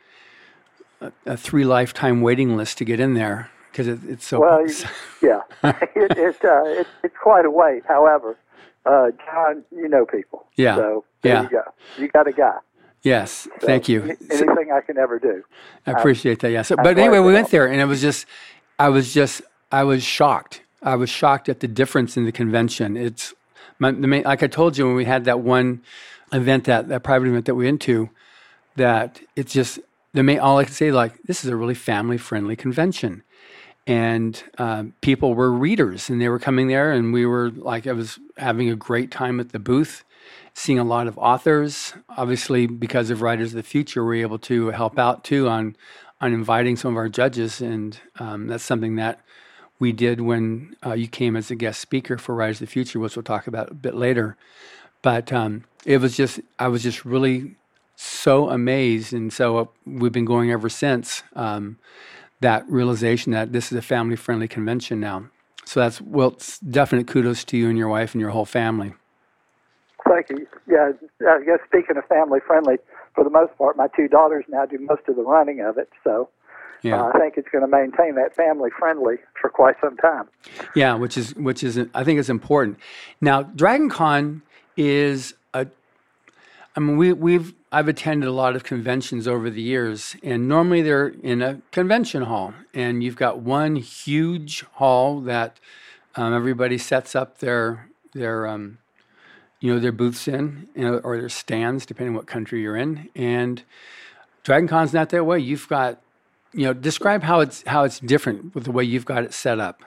a, 1.00 1.12
a 1.26 1.36
three 1.36 1.64
lifetime 1.64 2.20
waiting 2.20 2.56
list 2.56 2.78
to 2.78 2.84
get 2.84 3.00
in 3.00 3.14
there 3.14 3.50
because 3.70 3.88
it, 3.88 4.00
it's 4.06 4.26
so. 4.26 4.40
Well, 4.40 4.66
yeah, 5.22 5.40
it, 5.62 6.18
it, 6.18 6.44
uh, 6.44 6.64
it, 6.64 6.86
it's 7.02 7.16
quite 7.20 7.46
a 7.46 7.50
wait. 7.50 7.84
However, 7.86 8.36
uh, 8.84 9.10
John, 9.24 9.64
you 9.70 9.88
know 9.88 10.04
people. 10.04 10.46
Yeah. 10.56 10.76
So 10.76 11.04
there 11.22 11.34
yeah. 11.34 11.42
you 11.42 11.48
go. 11.48 11.62
You 11.98 12.08
got 12.08 12.26
a 12.26 12.32
guy. 12.32 12.58
Yes, 13.02 13.48
So 13.60 13.66
thank 13.66 13.88
you. 13.88 14.16
Anything 14.30 14.70
I 14.72 14.80
can 14.80 14.96
ever 14.96 15.18
do. 15.18 15.42
I 15.86 15.90
appreciate 15.90 16.38
that. 16.40 16.52
Yeah. 16.52 16.62
So, 16.62 16.76
but 16.76 16.96
anyway, 16.96 17.18
we 17.18 17.32
went 17.32 17.50
there, 17.50 17.66
and 17.66 17.80
it 17.80 17.86
was 17.86 18.00
just, 18.00 18.26
I 18.78 18.90
was 18.90 19.12
just, 19.12 19.42
I 19.72 19.84
was 19.84 20.02
shocked. 20.02 20.62
I 20.82 20.96
was 20.96 21.08
shocked 21.08 21.48
at 21.48 21.60
the 21.60 21.68
difference 21.68 22.16
in 22.16 22.24
the 22.24 22.32
convention. 22.32 22.96
It's, 22.96 23.34
my, 23.78 23.90
the 23.90 24.06
main, 24.06 24.24
like 24.24 24.42
I 24.42 24.46
told 24.46 24.76
you 24.76 24.86
when 24.86 24.94
we 24.94 25.06
had 25.06 25.24
that 25.24 25.40
one 25.40 25.82
event, 26.32 26.64
that 26.64 26.88
that 26.88 27.02
private 27.02 27.28
event 27.28 27.46
that 27.46 27.54
we 27.54 27.64
went 27.64 27.80
to, 27.82 28.10
that 28.76 29.20
it's 29.34 29.52
just 29.52 29.80
the 30.12 30.22
main. 30.22 30.38
All 30.38 30.58
I 30.58 30.64
can 30.64 30.74
say, 30.74 30.92
like, 30.92 31.20
this 31.22 31.44
is 31.44 31.50
a 31.50 31.56
really 31.56 31.74
family 31.74 32.18
friendly 32.18 32.54
convention, 32.54 33.22
and 33.86 34.42
um, 34.58 34.94
people 35.00 35.34
were 35.34 35.50
readers, 35.50 36.10
and 36.10 36.20
they 36.20 36.28
were 36.28 36.38
coming 36.38 36.68
there, 36.68 36.92
and 36.92 37.12
we 37.12 37.26
were 37.26 37.50
like, 37.50 37.86
I 37.86 37.92
was 37.92 38.18
having 38.36 38.70
a 38.70 38.76
great 38.76 39.10
time 39.10 39.40
at 39.40 39.50
the 39.52 39.58
booth 39.58 40.04
seeing 40.54 40.78
a 40.78 40.84
lot 40.84 41.06
of 41.06 41.16
authors. 41.18 41.94
Obviously, 42.16 42.66
because 42.66 43.10
of 43.10 43.22
Writers 43.22 43.52
of 43.52 43.56
the 43.56 43.62
Future, 43.62 44.04
we're 44.04 44.22
able 44.22 44.38
to 44.40 44.68
help 44.68 44.98
out 44.98 45.24
too 45.24 45.48
on 45.48 45.76
on 46.20 46.32
inviting 46.32 46.76
some 46.76 46.92
of 46.92 46.96
our 46.96 47.08
judges, 47.08 47.60
and 47.60 47.98
um, 48.18 48.46
that's 48.46 48.64
something 48.64 48.96
that 48.96 49.20
we 49.82 49.90
did 49.90 50.20
when 50.20 50.76
uh, 50.86 50.92
you 50.92 51.08
came 51.08 51.34
as 51.34 51.50
a 51.50 51.56
guest 51.56 51.80
speaker 51.80 52.16
for 52.16 52.36
Writers 52.36 52.58
of 52.58 52.68
the 52.68 52.72
Future, 52.72 53.00
which 53.00 53.16
we'll 53.16 53.24
talk 53.24 53.48
about 53.48 53.68
a 53.68 53.74
bit 53.74 53.96
later. 53.96 54.36
But 55.02 55.32
um, 55.32 55.64
it 55.84 55.98
was 55.98 56.16
just, 56.16 56.38
I 56.56 56.68
was 56.68 56.84
just 56.84 57.04
really 57.04 57.56
so 57.96 58.48
amazed, 58.48 59.12
and 59.12 59.32
so 59.32 59.58
uh, 59.58 59.64
we've 59.84 60.12
been 60.12 60.24
going 60.24 60.52
ever 60.52 60.68
since. 60.68 61.24
Um, 61.34 61.78
that 62.38 62.64
realization 62.68 63.32
that 63.32 63.52
this 63.52 63.72
is 63.72 63.78
a 63.78 63.82
family 63.82 64.14
friendly 64.14 64.46
convention 64.46 65.00
now. 65.00 65.24
So 65.64 65.80
that's 65.80 66.00
well, 66.00 66.36
definite 66.70 67.08
kudos 67.08 67.42
to 67.46 67.56
you 67.56 67.68
and 67.68 67.76
your 67.76 67.88
wife 67.88 68.14
and 68.14 68.20
your 68.20 68.30
whole 68.30 68.44
family. 68.44 68.94
Thank 70.08 70.30
you. 70.30 70.46
Yeah, 70.68 70.92
I 71.28 71.42
guess 71.44 71.58
speaking 71.66 71.96
of 71.96 72.04
family 72.06 72.38
friendly, 72.46 72.76
for 73.16 73.24
the 73.24 73.30
most 73.30 73.58
part, 73.58 73.76
my 73.76 73.88
two 73.96 74.06
daughters 74.06 74.44
now 74.48 74.64
do 74.64 74.78
most 74.78 75.02
of 75.08 75.16
the 75.16 75.22
running 75.22 75.60
of 75.60 75.76
it. 75.76 75.88
So 76.04 76.28
Yeah. 76.82 77.00
uh, 77.00 77.12
I 77.14 77.18
think 77.18 77.34
it's 77.36 77.48
going 77.48 77.62
to 77.62 77.70
maintain 77.70 78.14
that 78.16 78.34
family 78.34 78.70
friendly 78.76 79.16
for 79.40 79.48
quite 79.48 79.76
some 79.80 79.96
time. 79.96 80.28
Yeah, 80.74 80.94
which 80.94 81.16
is 81.16 81.34
which 81.36 81.62
is 81.62 81.78
I 81.94 82.04
think 82.04 82.18
is 82.18 82.28
important. 82.28 82.78
Now, 83.20 83.42
Dragon 83.42 83.88
Con 83.88 84.42
is 84.76 85.34
a. 85.54 85.66
I 86.74 86.80
mean, 86.80 86.96
we 86.96 87.12
we've 87.12 87.54
I've 87.70 87.88
attended 87.88 88.28
a 88.28 88.32
lot 88.32 88.56
of 88.56 88.64
conventions 88.64 89.28
over 89.28 89.48
the 89.48 89.62
years, 89.62 90.16
and 90.22 90.48
normally 90.48 90.82
they're 90.82 91.08
in 91.08 91.40
a 91.40 91.62
convention 91.70 92.22
hall, 92.22 92.54
and 92.74 93.02
you've 93.02 93.16
got 93.16 93.38
one 93.38 93.76
huge 93.76 94.62
hall 94.72 95.20
that 95.20 95.58
um, 96.16 96.34
everybody 96.34 96.78
sets 96.78 97.14
up 97.14 97.38
their 97.38 97.88
their 98.12 98.46
um, 98.46 98.78
you 99.60 99.72
know 99.72 99.78
their 99.78 99.92
booths 99.92 100.26
in, 100.26 100.68
you 100.74 100.82
know, 100.82 100.98
or 100.98 101.16
their 101.16 101.28
stands, 101.28 101.86
depending 101.86 102.10
on 102.10 102.16
what 102.16 102.26
country 102.26 102.60
you're 102.60 102.76
in. 102.76 103.08
And 103.14 103.62
Dragon 104.42 104.68
Con's 104.68 104.92
not 104.92 105.10
that 105.10 105.24
way. 105.24 105.38
You've 105.38 105.68
got 105.68 106.00
you 106.52 106.64
know 106.64 106.72
describe 106.72 107.22
how 107.22 107.40
it's 107.40 107.62
how 107.66 107.84
it's 107.84 108.00
different 108.00 108.54
with 108.54 108.64
the 108.64 108.72
way 108.72 108.84
you've 108.84 109.04
got 109.04 109.24
it 109.24 109.32
set 109.32 109.58
up. 109.60 109.82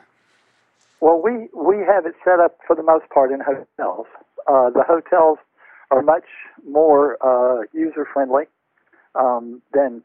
Well, 1.02 1.22
we 1.22 1.50
we 1.54 1.84
have 1.86 2.06
it 2.06 2.16
set 2.24 2.40
up 2.40 2.58
for 2.66 2.76
the 2.76 2.84
most 2.84 3.10
part 3.10 3.32
in 3.32 3.40
hotels. 3.40 4.08
Uh, 4.48 4.70
the 4.70 4.84
hotels 4.88 5.38
are 5.92 6.02
much 6.02 6.26
more 6.68 7.18
uh, 7.22 7.64
user 7.74 8.08
friendly 8.12 8.46
um, 9.14 9.62
than 9.74 10.02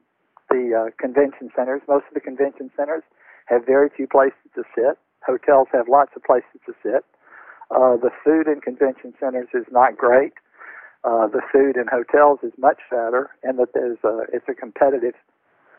the 0.51 0.89
uh, 0.89 0.91
convention 1.01 1.51
centers. 1.57 1.81
Most 1.89 2.05
of 2.09 2.15
the 2.15 2.21
convention 2.21 2.71
centers 2.77 3.03
have 3.47 3.65
very 3.67 3.89
few 3.97 4.07
places 4.07 4.39
to 4.55 4.63
sit. 4.75 4.99
Hotels 5.27 5.69
have 5.73 5.89
lots 5.89 6.13
of 6.17 6.25
places 6.25 6.61
to 6.67 6.75
sit. 6.83 7.05
Uh, 7.71 7.97
the 7.97 8.11
food 8.25 8.49
in 8.49 8.61
convention 8.61 9.15
centers 9.21 9.49
is 9.55 9.65
not 9.71 9.97
great. 9.97 10.33
Uh, 11.05 11.27
the 11.29 11.41
food 11.53 11.77
in 11.77 11.87
hotels 11.87 12.41
is 12.43 12.53
much 12.59 12.79
better, 12.91 13.31
and 13.43 13.59
that 13.59 13.73
there's 13.73 13.99
a, 14.05 14.23
it's 14.33 14.49
a 14.49 14.55
competitive 14.55 15.15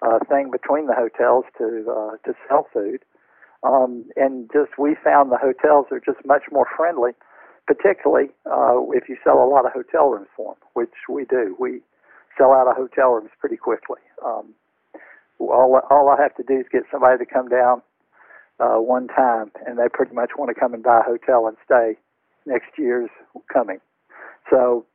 uh, 0.02 0.20
thing 0.30 0.52
between 0.52 0.88
the 0.88 0.96
hotels 0.96 1.46
to 1.58 1.86
uh, 1.90 2.18
to 2.26 2.36
sell 2.48 2.68
food. 2.74 3.02
Um, 3.64 4.06
and 4.16 4.50
just 4.52 4.78
we 4.80 4.96
found 5.04 5.32
the 5.32 5.38
hotels 5.38 5.86
are 5.92 6.00
just 6.00 6.26
much 6.26 6.44
more 6.52 6.66
friendly, 6.76 7.12
particularly 7.68 8.30
uh, 8.50 8.82
if 8.94 9.08
you 9.08 9.18
sell 9.24 9.38
a 9.38 9.46
lot 9.46 9.66
of 9.66 9.72
hotel 9.72 10.10
rooms 10.10 10.28
for 10.36 10.56
them, 10.56 10.64
which 10.74 10.96
we 11.08 11.26
do. 11.26 11.56
We 11.60 11.82
sell 12.38 12.54
out 12.54 12.68
of 12.68 12.76
hotel 12.76 13.12
rooms 13.12 13.30
pretty 13.40 13.58
quickly. 13.58 14.02
Um, 14.26 14.56
all 15.40 15.80
all 15.90 16.10
I 16.10 16.22
have 16.22 16.36
to 16.36 16.44
do 16.44 16.60
is 16.60 16.66
get 16.72 16.84
somebody 16.92 17.24
to 17.24 17.32
come 17.32 17.50
down 17.50 17.82
uh, 18.60 18.78
one 18.78 19.08
time, 19.08 19.52
and 19.66 19.78
they 19.78 19.90
pretty 19.92 20.14
much 20.14 20.32
want 20.38 20.50
to 20.54 20.60
come 20.60 20.74
and 20.74 20.84
buy 20.84 21.00
a 21.00 21.04
hotel 21.04 21.48
and 21.48 21.58
stay 21.66 21.98
next 22.46 22.78
year's 22.78 23.10
coming. 23.52 23.80
So 24.50 24.86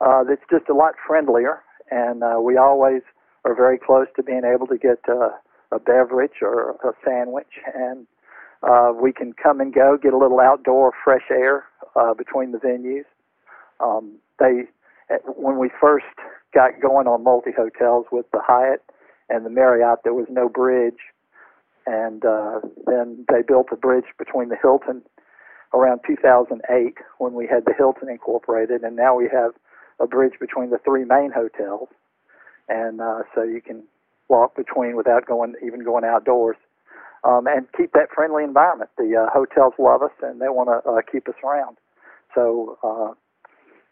uh, 0.00 0.24
it's 0.28 0.42
just 0.50 0.68
a 0.68 0.74
lot 0.74 0.94
friendlier, 1.06 1.62
and 1.90 2.22
uh, 2.22 2.38
we 2.42 2.56
always 2.56 3.02
are 3.46 3.54
very 3.54 3.78
close 3.78 4.08
to 4.16 4.22
being 4.22 4.42
able 4.44 4.66
to 4.66 4.76
get 4.76 4.98
uh, 5.08 5.30
a 5.70 5.78
beverage 5.78 6.42
or 6.42 6.72
a 6.82 6.92
sandwich, 7.04 7.60
and 7.74 8.06
uh, 8.62 8.92
we 9.00 9.12
can 9.12 9.32
come 9.32 9.60
and 9.60 9.72
go, 9.72 9.96
get 9.96 10.12
a 10.12 10.18
little 10.18 10.40
outdoor 10.40 10.92
fresh 11.04 11.30
air 11.30 11.64
uh, 11.94 12.12
between 12.12 12.50
the 12.50 12.58
venues. 12.58 13.04
Um, 13.78 14.16
they, 14.40 14.64
when 15.26 15.58
we 15.58 15.70
first 15.80 16.06
got 16.52 16.80
going 16.80 17.06
on 17.06 17.22
multi 17.22 17.52
hotels 17.56 18.06
with 18.10 18.26
the 18.32 18.40
Hyatt 18.42 18.82
and 19.28 19.46
the 19.46 19.50
Marriott, 19.50 20.00
there 20.02 20.14
was 20.14 20.26
no 20.28 20.48
bridge, 20.48 20.98
and 21.86 22.24
uh, 22.24 22.60
then 22.86 23.24
they 23.30 23.42
built 23.46 23.68
a 23.70 23.76
bridge 23.76 24.06
between 24.18 24.48
the 24.48 24.56
Hilton 24.60 25.02
around 25.72 26.00
2008 26.06 26.94
when 27.18 27.34
we 27.34 27.46
had 27.46 27.64
the 27.64 27.74
Hilton 27.76 28.08
Incorporated, 28.08 28.82
and 28.82 28.96
now 28.96 29.14
we 29.14 29.28
have 29.32 29.52
a 30.00 30.06
bridge 30.06 30.34
between 30.40 30.70
the 30.70 30.78
three 30.84 31.04
main 31.04 31.30
hotels, 31.30 31.88
and 32.68 33.00
uh, 33.00 33.22
so 33.34 33.42
you 33.42 33.60
can 33.60 33.82
walk 34.28 34.56
between 34.56 34.96
without 34.96 35.26
going 35.26 35.54
even 35.64 35.84
going 35.84 36.04
outdoors, 36.04 36.56
um, 37.24 37.46
and 37.46 37.66
keep 37.76 37.92
that 37.92 38.08
friendly 38.14 38.44
environment. 38.44 38.90
The 38.98 39.16
uh, 39.16 39.30
hotels 39.32 39.74
love 39.78 40.02
us, 40.02 40.12
and 40.22 40.40
they 40.40 40.48
want 40.48 40.68
to 40.68 40.90
uh, 40.90 41.00
keep 41.10 41.28
us 41.28 41.34
around. 41.44 41.76
So 42.34 42.78
uh, 42.82 43.14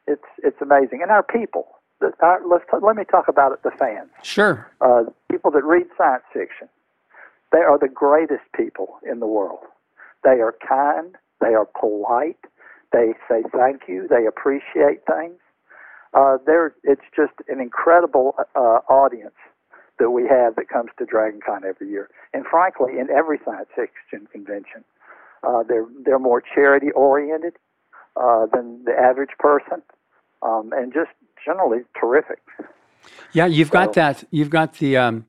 it's 0.06 0.22
it's 0.38 0.60
amazing, 0.60 1.00
and 1.02 1.10
our 1.10 1.22
people. 1.22 1.68
The, 2.00 2.12
our, 2.20 2.40
let's 2.46 2.64
t- 2.70 2.78
let 2.82 2.96
me 2.96 3.04
talk 3.04 3.28
about 3.28 3.52
it. 3.52 3.62
The 3.62 3.70
fans, 3.78 4.10
sure, 4.22 4.70
uh, 4.80 5.04
people 5.30 5.50
that 5.52 5.64
read 5.64 5.86
science 5.96 6.24
fiction, 6.32 6.68
they 7.52 7.58
are 7.58 7.78
the 7.78 7.88
greatest 7.88 8.44
people 8.56 8.98
in 9.08 9.20
the 9.20 9.26
world. 9.26 9.60
They 10.24 10.40
are 10.40 10.54
kind. 10.66 11.16
They 11.40 11.54
are 11.54 11.66
polite. 11.78 12.38
They 12.92 13.12
say 13.28 13.42
thank 13.52 13.82
you. 13.88 14.08
They 14.08 14.26
appreciate 14.26 15.04
things. 15.06 15.38
Uh, 16.14 16.38
there, 16.46 16.74
it's 16.84 17.02
just 17.14 17.32
an 17.48 17.60
incredible 17.60 18.34
uh, 18.54 18.78
audience 18.88 19.34
that 19.98 20.10
we 20.10 20.22
have 20.28 20.54
that 20.56 20.68
comes 20.68 20.90
to 20.98 21.04
DragonCon 21.04 21.64
every 21.64 21.88
year, 21.88 22.08
and 22.32 22.44
frankly, 22.46 22.98
in 22.98 23.10
every 23.10 23.40
science 23.44 23.68
fiction 23.74 24.28
convention, 24.32 24.84
uh, 25.42 25.62
they're 25.68 25.86
they're 26.04 26.18
more 26.18 26.40
charity 26.40 26.90
oriented 26.92 27.54
uh, 28.16 28.46
than 28.52 28.84
the 28.84 28.92
average 28.92 29.30
person, 29.38 29.82
um, 30.42 30.72
and 30.74 30.92
just 30.92 31.10
generally 31.44 31.80
terrific. 32.00 32.40
Yeah, 33.32 33.46
you've 33.46 33.68
so, 33.68 33.72
got 33.72 33.92
that. 33.94 34.24
You've 34.30 34.50
got 34.50 34.74
the 34.74 34.96
um, 34.96 35.26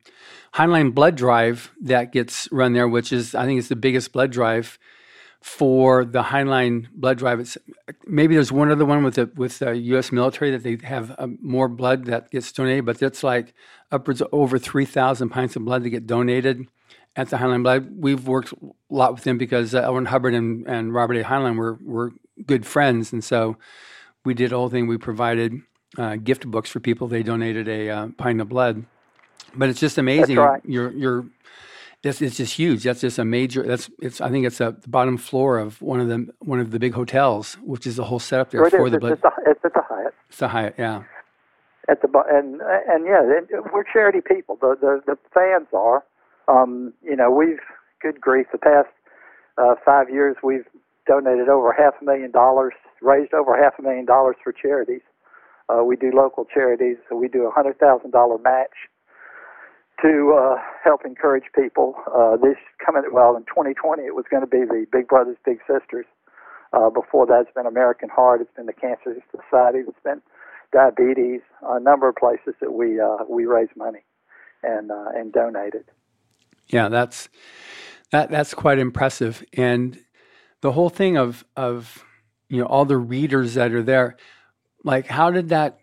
Heinlein 0.53 0.93
blood 0.93 1.15
drive 1.15 1.71
that 1.81 2.11
gets 2.11 2.51
run 2.51 2.73
there, 2.73 2.87
which 2.87 3.11
is 3.11 3.35
I 3.35 3.45
think 3.45 3.59
it's 3.59 3.69
the 3.69 3.75
biggest 3.75 4.11
blood 4.11 4.31
drive 4.31 4.77
for 5.45 6.03
the 6.03 6.23
Heinlein 6.23 6.87
blood 6.91 7.19
drive. 7.19 7.39
It's, 7.39 7.55
maybe 8.07 8.33
there's 8.33 8.51
one 8.51 8.71
other 8.71 8.83
one 8.83 9.03
with 9.03 9.13
the 9.13 9.29
with 9.35 9.59
the 9.59 9.77
U.S. 9.77 10.11
military 10.11 10.49
that 10.49 10.63
they 10.63 10.75
have 10.87 11.15
uh, 11.19 11.27
more 11.39 11.69
blood 11.69 12.05
that 12.05 12.31
gets 12.31 12.51
donated, 12.51 12.83
but 12.83 12.99
it's 12.99 13.23
like 13.23 13.53
upwards 13.91 14.21
of 14.21 14.29
over 14.31 14.57
three 14.57 14.85
thousand 14.85 15.29
pints 15.29 15.55
of 15.55 15.63
blood 15.63 15.83
that 15.83 15.91
get 15.91 16.07
donated 16.07 16.65
at 17.15 17.29
the 17.29 17.37
Heinlein 17.37 17.61
Blood. 17.61 17.89
We've 17.95 18.27
worked 18.27 18.53
a 18.53 18.55
lot 18.89 19.13
with 19.13 19.23
them 19.23 19.37
because 19.37 19.75
uh, 19.75 19.81
L. 19.83 19.93
Ron 19.93 20.05
Hubbard 20.05 20.33
and, 20.33 20.65
and 20.67 20.95
Robert 20.95 21.15
A. 21.17 21.23
Heinlein 21.23 21.57
were 21.57 21.77
were 21.79 22.11
good 22.47 22.65
friends, 22.65 23.13
and 23.13 23.23
so 23.23 23.55
we 24.25 24.33
did 24.33 24.51
a 24.51 24.57
whole 24.57 24.69
thing. 24.69 24.87
We 24.87 24.97
provided 24.97 25.61
uh, 25.95 26.15
gift 26.15 26.47
books 26.47 26.71
for 26.71 26.79
people. 26.79 27.07
They 27.07 27.21
donated 27.21 27.67
a 27.67 27.89
uh, 27.91 28.07
pint 28.17 28.41
of 28.41 28.49
blood. 28.49 28.83
But 29.53 29.69
it's 29.69 29.79
just 29.79 29.99
amazing. 29.99 30.37
Right. 30.37 30.61
You're 30.65 30.91
you're 30.91 31.27
it's, 32.03 32.21
it's 32.21 32.37
just 32.37 32.55
huge. 32.55 32.83
That's 32.83 33.01
just 33.01 33.17
a 33.17 33.25
major. 33.25 33.63
That's 33.63 33.89
it's. 33.99 34.21
I 34.21 34.29
think 34.29 34.45
it's 34.45 34.61
a, 34.61 34.75
the 34.79 34.89
bottom 34.89 35.17
floor 35.17 35.57
of 35.57 35.81
one 35.81 35.99
of 35.99 36.07
the 36.07 36.27
one 36.39 36.59
of 36.59 36.71
the 36.71 36.79
big 36.79 36.93
hotels, 36.93 37.55
which 37.63 37.87
is 37.87 37.95
the 37.95 38.03
whole 38.03 38.19
setup 38.19 38.51
there 38.51 38.69
for 38.69 38.89
the. 38.89 38.97
It's, 38.97 39.21
it's 39.45 39.65
at 39.65 39.73
the 39.73 39.81
Hyatt. 39.87 40.13
It's 40.29 40.37
the 40.37 40.47
Hyatt, 40.47 40.75
yeah. 40.77 41.03
At 41.89 42.01
the 42.01 42.07
and 42.31 42.61
and 42.61 43.05
yeah, 43.05 43.21
we're 43.73 43.83
charity 43.91 44.19
people. 44.21 44.57
The 44.59 44.75
the 44.79 45.01
the 45.05 45.17
fans 45.33 45.67
are. 45.73 46.03
Um, 46.47 46.93
you 47.01 47.15
know, 47.15 47.31
we've 47.31 47.59
good 48.01 48.21
grief. 48.21 48.47
The 48.51 48.59
past 48.59 48.89
uh, 49.57 49.75
five 49.83 50.09
years, 50.09 50.35
we've 50.43 50.65
donated 51.07 51.49
over 51.49 51.73
half 51.73 51.93
a 52.01 52.05
million 52.05 52.31
dollars, 52.31 52.73
raised 53.01 53.33
over 53.33 53.61
half 53.61 53.73
a 53.79 53.81
million 53.81 54.05
dollars 54.05 54.35
for 54.43 54.51
charities. 54.51 55.01
Uh, 55.69 55.83
we 55.83 55.95
do 55.95 56.11
local 56.13 56.45
charities. 56.45 56.97
So 57.09 57.15
we 57.15 57.27
do 57.27 57.47
a 57.47 57.51
hundred 57.51 57.79
thousand 57.79 58.11
dollar 58.11 58.37
match 58.37 58.89
to 60.01 60.37
uh, 60.37 60.61
help 60.83 61.05
encourage 61.05 61.45
people. 61.55 61.95
Uh, 62.13 62.37
this 62.37 62.57
coming 62.83 63.03
well 63.11 63.35
in 63.35 63.43
2020, 63.43 64.03
it 64.03 64.15
was 64.15 64.25
going 64.29 64.41
to 64.41 64.47
be 64.47 64.59
the 64.59 64.85
Big 64.91 65.07
Brothers 65.07 65.37
Big 65.45 65.59
Sisters. 65.67 66.05
Uh, 66.73 66.89
before 66.89 67.25
that, 67.27 67.41
it's 67.41 67.53
been 67.55 67.65
American 67.65 68.09
Heart. 68.09 68.41
It's 68.41 68.53
been 68.55 68.65
the 68.65 68.73
Cancer 68.73 69.15
Society. 69.31 69.79
It's 69.87 69.97
been 70.03 70.21
diabetes. 70.73 71.41
A 71.63 71.79
number 71.79 72.09
of 72.09 72.15
places 72.15 72.53
that 72.59 72.73
we 72.73 72.99
uh, 72.99 73.23
we 73.29 73.45
raise 73.45 73.69
money 73.77 74.03
and 74.63 74.91
uh, 74.91 75.09
and 75.15 75.31
donated. 75.31 75.85
Yeah, 76.67 76.89
that's 76.89 77.29
that 78.11 78.29
that's 78.29 78.53
quite 78.53 78.79
impressive. 78.79 79.43
And 79.53 79.99
the 80.61 80.73
whole 80.73 80.89
thing 80.89 81.17
of 81.17 81.45
of 81.55 82.03
you 82.49 82.59
know 82.59 82.65
all 82.65 82.85
the 82.85 82.97
readers 82.97 83.53
that 83.53 83.71
are 83.71 83.83
there, 83.83 84.17
like 84.83 85.07
how 85.07 85.31
did 85.31 85.49
that 85.49 85.79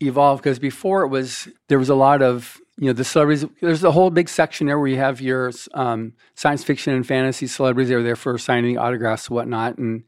evolve? 0.00 0.40
Because 0.40 0.58
before 0.58 1.02
it 1.02 1.08
was 1.08 1.48
there 1.68 1.78
was 1.78 1.88
a 1.88 1.94
lot 1.94 2.20
of 2.20 2.60
you 2.78 2.86
know 2.86 2.92
the 2.92 3.04
celebrities 3.04 3.44
there's 3.60 3.84
a 3.84 3.90
whole 3.90 4.10
big 4.10 4.28
section 4.28 4.66
there 4.66 4.78
where 4.78 4.88
you 4.88 4.96
have 4.96 5.20
your 5.20 5.50
um, 5.74 6.12
science 6.34 6.64
fiction 6.64 6.94
and 6.94 7.06
fantasy 7.06 7.46
celebrities. 7.46 7.88
They 7.88 7.96
were 7.96 8.02
there 8.02 8.16
for 8.16 8.38
signing 8.38 8.78
autographs 8.78 9.26
and 9.26 9.34
whatnot 9.34 9.78
and 9.78 10.04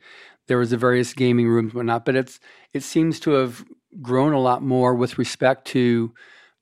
there 0.46 0.58
was 0.58 0.70
the 0.70 0.76
various 0.76 1.12
gaming 1.12 1.48
rooms 1.48 1.72
and 1.72 1.74
whatnot 1.74 2.04
but 2.04 2.16
it's 2.16 2.40
it 2.72 2.82
seems 2.82 3.20
to 3.20 3.32
have 3.32 3.64
grown 4.00 4.32
a 4.32 4.40
lot 4.40 4.62
more 4.62 4.94
with 4.94 5.18
respect 5.18 5.66
to 5.68 6.12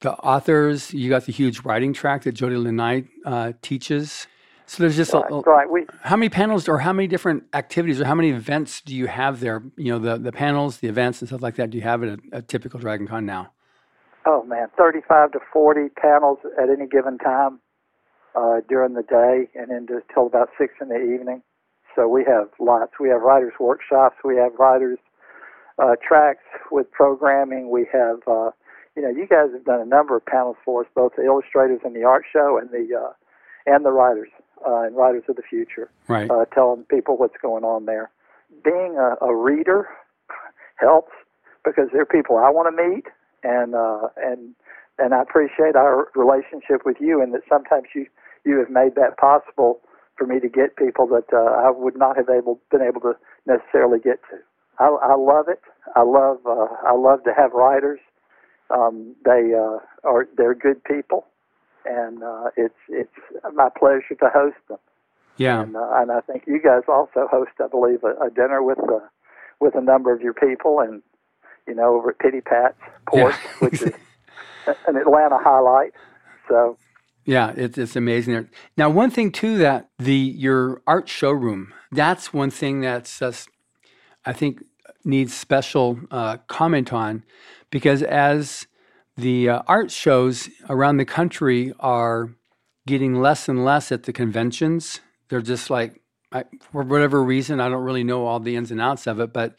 the 0.00 0.12
authors. 0.12 0.92
You 0.92 1.08
got 1.10 1.26
the 1.26 1.32
huge 1.32 1.60
writing 1.60 1.92
track 1.92 2.22
that 2.22 2.32
jody 2.32 2.56
lynn 2.56 2.80
uh, 2.80 3.52
teaches. 3.62 4.26
So 4.66 4.82
there's 4.82 4.96
just 4.96 5.14
right, 5.14 5.24
a, 5.30 5.40
right. 5.40 5.70
We, 5.70 5.86
how 6.02 6.16
many 6.16 6.28
panels 6.28 6.68
or 6.68 6.78
how 6.78 6.92
many 6.92 7.08
different 7.08 7.44
activities 7.54 8.00
or 8.00 8.04
how 8.04 8.14
many 8.14 8.30
events 8.30 8.82
do 8.82 8.94
you 8.94 9.06
have 9.06 9.40
there? 9.40 9.62
You 9.76 9.92
know 9.92 9.98
the, 9.98 10.18
the 10.18 10.32
panels 10.32 10.78
the 10.78 10.88
events 10.88 11.20
and 11.20 11.28
stuff 11.28 11.40
like 11.40 11.56
that 11.56 11.70
do 11.70 11.78
you 11.78 11.82
have 11.82 12.02
at 12.02 12.08
a, 12.08 12.18
a 12.32 12.42
typical 12.42 12.78
dragon 12.78 13.06
con 13.06 13.24
now 13.24 13.52
oh 14.28 14.44
man, 14.44 14.68
35 14.76 15.32
to 15.32 15.38
40 15.52 15.88
panels 16.00 16.38
at 16.62 16.68
any 16.68 16.87
given 16.87 17.16
time 17.18 17.61
uh, 18.35 18.61
during 18.68 18.92
the 18.92 19.02
day 19.02 19.49
and 19.54 19.70
into 19.73 20.02
till 20.12 20.26
about 20.26 20.50
six 20.58 20.75
in 20.80 20.88
the 20.88 20.97
evening. 20.97 21.42
So 21.97 22.06
we 22.06 22.25
have 22.25 22.49
lots. 22.61 22.92
We 23.00 23.08
have 23.08 23.23
writers' 23.23 23.54
workshops. 23.58 24.16
We 24.23 24.37
have 24.37 24.52
writers' 24.58 24.99
uh, 25.78 25.97
tracks 26.06 26.44
with 26.70 26.90
programming. 26.92 27.70
We 27.70 27.88
have, 27.92 28.18
uh, 28.28 28.50
you 28.94 29.02
know, 29.02 29.08
you 29.08 29.26
guys 29.26 29.49
have 29.52 29.64
done 29.64 29.80
a 29.80 29.87
number 29.87 30.16
of 30.16 30.26
panels 30.26 30.56
for 30.64 30.82
us, 30.82 30.90
both 30.94 31.12
the 31.16 31.25
illustrators 31.25 31.80
and 31.85 31.97
the 31.97 32.04
art 32.04 32.25
show 32.30 32.58
and 32.58 32.70
the 32.70 32.94
uh, 32.94 33.12
and 33.66 33.85
the 33.85 33.90
writers 33.90 34.28
uh, 34.66 34.82
and 34.82 34.94
writers 34.94 35.25
of 35.28 35.37
the 35.37 35.42
future, 35.42 35.90
right? 36.06 36.30
Uh, 36.30 36.44
telling 36.54 36.85
people 36.85 37.16
what's 37.16 37.37
going 37.40 37.64
on 37.64 37.87
there. 37.87 38.11
Being 38.62 38.97
a, 38.99 39.25
a 39.25 39.35
reader 39.35 39.88
helps 40.76 41.12
because 41.64 41.88
they're 41.92 42.06
people 42.06 42.37
I 42.37 42.50
want 42.50 42.75
to 42.75 42.88
meet 42.88 43.06
and 43.42 43.75
uh, 43.75 44.09
and 44.16 44.54
and 44.99 45.14
I 45.14 45.23
appreciate 45.23 45.76
our 45.76 46.09
relationship 46.14 46.85
with 46.85 46.97
you, 47.00 47.23
and 47.23 47.33
that 47.35 47.42
sometimes 47.49 47.88
you 47.95 48.07
you 48.45 48.59
have 48.59 48.71
made 48.71 48.95
that 48.97 49.16
possible 49.16 49.80
for 50.16 50.26
me 50.26 50.40
to 50.40 50.49
get 50.49 50.76
people 50.76 51.07
that 51.09 51.33
uh, 51.33 51.66
I 51.66 51.71
would 51.71 51.97
not 51.97 52.16
have 52.16 52.28
able 52.28 52.61
been 52.71 52.83
able 52.83 53.00
to 53.02 53.14
necessarily 53.47 54.00
get 54.00 54.21
to. 54.30 54.38
I, 54.78 54.87
I 54.87 55.14
love 55.14 55.47
it. 55.49 55.61
I 55.95 56.02
love 56.02 56.38
uh, 56.47 56.66
I 56.85 56.92
love 56.92 57.25
to 57.25 57.33
have 57.37 57.52
writers. 57.52 58.00
Um, 58.71 59.14
they 59.25 59.52
uh, 59.54 59.78
are 60.04 60.28
they're 60.37 60.54
good 60.54 60.83
people, 60.85 61.26
and 61.85 62.23
uh, 62.23 62.50
it's 62.57 62.75
it's 62.88 63.14
my 63.54 63.68
pleasure 63.78 64.14
to 64.21 64.28
host 64.33 64.57
them. 64.68 64.78
Yeah, 65.37 65.62
and, 65.62 65.76
uh, 65.76 65.88
and 65.95 66.11
I 66.11 66.21
think 66.21 66.45
you 66.47 66.61
guys 66.61 66.83
also 66.88 67.28
host, 67.30 67.52
I 67.62 67.68
believe, 67.68 68.02
a, 68.02 68.26
a 68.26 68.30
dinner 68.30 68.62
with 68.62 68.78
uh, 68.78 69.00
with 69.61 69.75
a 69.76 69.80
number 69.80 70.12
of 70.12 70.21
your 70.21 70.35
people, 70.35 70.80
and 70.80 71.02
you 71.68 71.75
know, 71.75 71.94
over 71.96 72.10
at 72.10 72.18
Pittypat's 72.18 72.76
Porch, 73.06 73.34
yeah. 73.44 73.50
which 73.60 73.82
is 73.82 73.92
an 74.87 74.96
Atlanta 74.96 75.38
highlight. 75.38 75.92
So. 76.48 76.76
Yeah, 77.25 77.52
it's 77.56 77.76
it's 77.76 77.94
amazing. 77.94 78.48
Now, 78.78 78.88
one 78.88 79.10
thing 79.10 79.30
too 79.30 79.58
that 79.58 79.90
the 79.98 80.14
your 80.14 80.80
art 80.87 81.10
showroom 81.10 81.75
that's 81.90 82.32
one 82.32 82.50
thing 82.50 82.80
that's 82.80 83.18
just, 83.18 83.48
I 84.25 84.32
think 84.32 84.62
needs 85.04 85.34
special 85.34 86.00
uh, 86.10 86.38
comment 86.48 86.92
on 86.92 87.25
because 87.70 88.02
as 88.02 88.66
the 89.16 89.48
uh, 89.48 89.62
art 89.66 89.90
shows 89.90 90.50
around 90.68 90.98
the 90.98 91.04
country 91.04 91.72
are 91.80 92.30
getting 92.87 93.20
less 93.20 93.48
and 93.48 93.64
less 93.64 93.90
at 93.90 94.04
the 94.04 94.12
conventions, 94.12 95.00
they're 95.28 95.40
just 95.40 95.70
like 95.70 96.02
I, 96.30 96.44
for 96.60 96.82
whatever 96.82 97.22
reason 97.22 97.60
I 97.60 97.68
don't 97.68 97.84
really 97.84 98.04
know 98.04 98.26
all 98.26 98.38
the 98.38 98.56
ins 98.56 98.70
and 98.70 98.80
outs 98.80 99.06
of 99.06 99.18
it, 99.18 99.32
but 99.32 99.56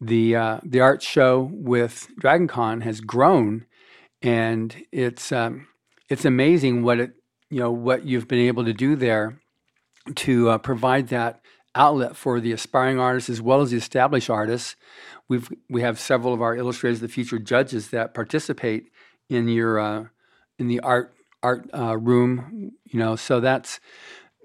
the 0.00 0.36
uh, 0.36 0.60
the 0.64 0.80
art 0.80 1.02
show 1.02 1.50
with 1.52 2.08
DragonCon 2.20 2.82
has 2.82 3.00
grown, 3.00 3.66
and 4.22 4.84
it's 4.92 5.32
um, 5.32 5.66
it's 6.08 6.24
amazing 6.24 6.82
what 6.82 7.00
it 7.00 7.12
you 7.50 7.60
know 7.60 7.70
what 7.70 8.04
you've 8.04 8.28
been 8.28 8.46
able 8.46 8.64
to 8.64 8.72
do 8.72 8.96
there 8.96 9.40
to 10.14 10.50
uh, 10.50 10.58
provide 10.58 11.08
that 11.08 11.40
outlet 11.74 12.16
for 12.16 12.40
the 12.40 12.52
aspiring 12.52 12.98
artists 12.98 13.30
as 13.30 13.42
well 13.42 13.60
as 13.60 13.70
the 13.70 13.76
established 13.76 14.30
artists. 14.30 14.76
We've 15.28 15.48
we 15.68 15.82
have 15.82 15.98
several 15.98 16.32
of 16.32 16.42
our 16.42 16.56
illustrators, 16.56 17.00
the 17.00 17.08
future 17.08 17.38
judges 17.38 17.90
that 17.90 18.14
participate 18.14 18.90
in 19.28 19.48
your 19.48 19.78
uh, 19.78 20.04
in 20.58 20.68
the 20.68 20.80
art 20.80 21.12
art 21.42 21.68
uh, 21.74 21.96
room. 21.96 22.72
You 22.84 22.98
know, 22.98 23.16
so 23.16 23.40
that's 23.40 23.80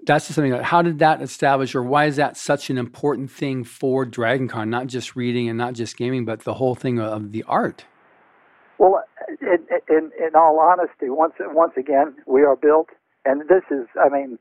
that's 0.06 0.26
just 0.26 0.34
something. 0.34 0.52
Like, 0.52 0.62
how 0.62 0.82
did 0.82 0.98
that 0.98 1.22
establish, 1.22 1.74
or 1.74 1.82
why 1.82 2.06
is 2.06 2.16
that 2.16 2.36
such 2.36 2.70
an 2.70 2.78
important 2.78 3.30
thing 3.30 3.64
for 3.64 4.04
DragonCon? 4.04 4.68
Not 4.68 4.86
just 4.86 5.16
reading 5.16 5.48
and 5.48 5.58
not 5.58 5.74
just 5.74 5.96
gaming, 5.96 6.24
but 6.24 6.40
the 6.40 6.54
whole 6.54 6.74
thing 6.74 6.98
of 6.98 7.32
the 7.32 7.42
art. 7.44 7.84
Well, 8.78 9.02
in, 9.40 9.66
in, 9.88 10.10
in 10.18 10.34
all 10.34 10.58
honesty, 10.60 11.08
once 11.08 11.34
once 11.40 11.72
again, 11.76 12.14
we 12.26 12.42
are 12.42 12.56
built, 12.56 12.88
and 13.24 13.42
this 13.42 13.62
is, 13.70 13.86
I 14.02 14.08
mean, 14.08 14.38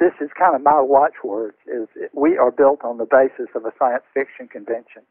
this 0.00 0.12
is 0.20 0.30
kind 0.38 0.54
of 0.54 0.62
my 0.62 0.80
watchword. 0.80 1.54
Is 1.66 1.88
we 2.12 2.36
are 2.36 2.50
built 2.50 2.80
on 2.82 2.98
the 2.98 3.06
basis 3.06 3.50
of 3.54 3.64
a 3.64 3.72
science 3.78 4.04
fiction 4.12 4.48
convention, 4.48 5.02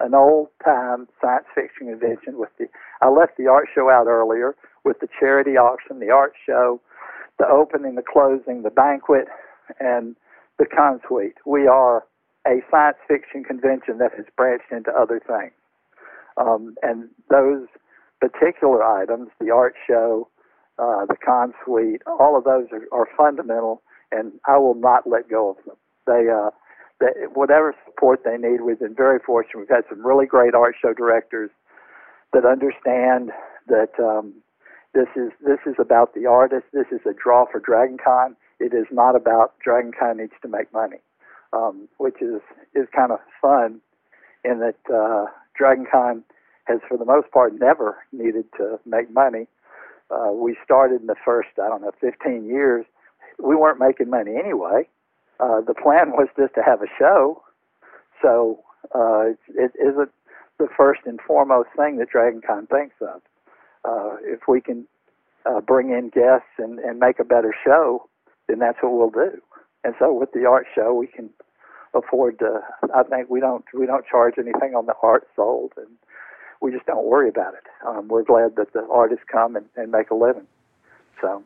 an 0.00 0.14
old 0.14 0.48
time 0.64 1.08
science 1.20 1.46
fiction 1.54 1.88
convention. 1.88 2.38
With 2.38 2.50
the, 2.58 2.66
I 3.00 3.08
left 3.08 3.36
the 3.38 3.46
art 3.46 3.68
show 3.74 3.90
out 3.90 4.06
earlier 4.06 4.54
with 4.84 5.00
the 5.00 5.08
charity 5.18 5.56
auction, 5.56 6.00
the 6.00 6.10
art 6.10 6.34
show, 6.46 6.80
the 7.38 7.46
opening, 7.46 7.94
the 7.94 8.02
closing, 8.02 8.62
the 8.62 8.70
banquet, 8.70 9.26
and 9.80 10.16
the 10.58 10.66
con 10.66 11.00
suite. 11.06 11.36
We 11.46 11.66
are 11.66 12.04
a 12.46 12.60
science 12.70 12.96
fiction 13.06 13.44
convention 13.44 13.98
that 13.98 14.12
has 14.16 14.26
branched 14.36 14.72
into 14.72 14.90
other 14.90 15.20
things. 15.20 15.52
Um, 16.36 16.74
and 16.82 17.08
those 17.30 17.66
particular 18.20 18.82
items, 18.82 19.28
the 19.40 19.50
art 19.50 19.74
show, 19.86 20.28
uh, 20.78 21.06
the 21.06 21.16
con 21.24 21.52
suite, 21.64 22.02
all 22.06 22.36
of 22.36 22.44
those 22.44 22.66
are, 22.72 22.86
are 22.92 23.08
fundamental, 23.16 23.82
and 24.12 24.32
I 24.46 24.56
will 24.58 24.74
not 24.74 25.08
let 25.08 25.28
go 25.28 25.50
of 25.50 25.56
them. 25.64 25.76
They, 26.06 26.30
uh, 26.30 26.50
they, 27.00 27.26
whatever 27.34 27.74
support 27.84 28.20
they 28.24 28.36
need, 28.36 28.60
we've 28.60 28.78
been 28.78 28.94
very 28.94 29.18
fortunate. 29.18 29.60
We've 29.60 29.68
had 29.68 29.84
some 29.88 30.04
really 30.04 30.26
great 30.26 30.54
art 30.54 30.76
show 30.80 30.94
directors 30.94 31.50
that 32.32 32.44
understand 32.44 33.30
that 33.66 33.90
um, 33.98 34.34
this 34.94 35.08
is 35.16 35.30
this 35.44 35.58
is 35.66 35.74
about 35.78 36.14
the 36.14 36.26
artist. 36.26 36.64
This 36.72 36.86
is 36.90 37.00
a 37.06 37.12
draw 37.12 37.46
for 37.50 37.60
DragonCon. 37.60 38.36
It 38.60 38.74
is 38.74 38.86
not 38.90 39.14
about 39.16 39.54
DragonCon 39.64 40.16
needs 40.16 40.32
to 40.42 40.48
make 40.48 40.72
money, 40.72 40.98
um, 41.52 41.88
which 41.98 42.20
is 42.20 42.40
is 42.74 42.86
kind 42.94 43.12
of 43.12 43.18
fun 43.40 43.80
in 44.44 44.60
that 44.60 44.78
uh, 44.92 45.26
DragonCon 45.60 46.22
has, 46.64 46.80
for 46.88 46.96
the 46.98 47.04
most 47.04 47.30
part, 47.30 47.58
never 47.58 47.98
needed 48.12 48.44
to 48.56 48.78
make 48.86 49.10
money. 49.12 49.46
Uh, 50.10 50.32
we 50.32 50.56
started 50.64 51.00
in 51.00 51.06
the 51.06 51.16
first, 51.24 51.48
I 51.62 51.68
don't 51.68 51.82
know, 51.82 51.92
15 52.00 52.46
years. 52.46 52.84
We 53.38 53.56
weren't 53.56 53.78
making 53.78 54.10
money 54.10 54.36
anyway. 54.36 54.88
Uh, 55.40 55.60
the 55.60 55.74
plan 55.74 56.12
was 56.12 56.28
just 56.36 56.54
to 56.54 56.62
have 56.62 56.82
a 56.82 56.86
show. 56.98 57.42
So 58.22 58.60
uh, 58.94 59.30
it, 59.30 59.38
it 59.54 59.72
isn't 59.80 60.10
the 60.58 60.68
first 60.76 61.00
and 61.06 61.20
foremost 61.20 61.68
thing 61.76 61.98
that 61.98 62.10
DragonCon 62.10 62.68
thinks 62.68 62.96
of. 63.00 63.22
Uh, 63.84 64.16
if 64.22 64.40
we 64.48 64.60
can 64.60 64.86
uh, 65.46 65.60
bring 65.60 65.90
in 65.90 66.10
guests 66.10 66.48
and, 66.58 66.78
and 66.80 66.98
make 66.98 67.18
a 67.18 67.24
better 67.24 67.54
show, 67.64 68.08
then 68.48 68.58
that's 68.58 68.78
what 68.82 68.92
we'll 68.92 69.10
do. 69.10 69.40
And 69.84 69.94
so 69.98 70.12
with 70.12 70.32
the 70.32 70.46
art 70.46 70.66
show, 70.74 70.94
we 70.94 71.06
can 71.06 71.30
afford 71.94 72.38
to. 72.40 72.60
I 72.94 73.02
think 73.04 73.30
we 73.30 73.40
don't 73.40 73.64
we 73.72 73.86
don't 73.86 74.04
charge 74.06 74.34
anything 74.38 74.74
on 74.74 74.86
the 74.86 74.94
art 75.02 75.28
sold, 75.36 75.72
and 75.76 75.88
we 76.60 76.72
just 76.72 76.86
don't 76.86 77.04
worry 77.06 77.28
about 77.28 77.54
it. 77.54 77.64
Um, 77.86 78.08
we're 78.08 78.24
glad 78.24 78.56
that 78.56 78.72
the 78.72 78.86
artists 78.90 79.24
come 79.30 79.56
and, 79.56 79.66
and 79.76 79.92
make 79.92 80.10
a 80.10 80.14
living. 80.14 80.46
So 81.20 81.44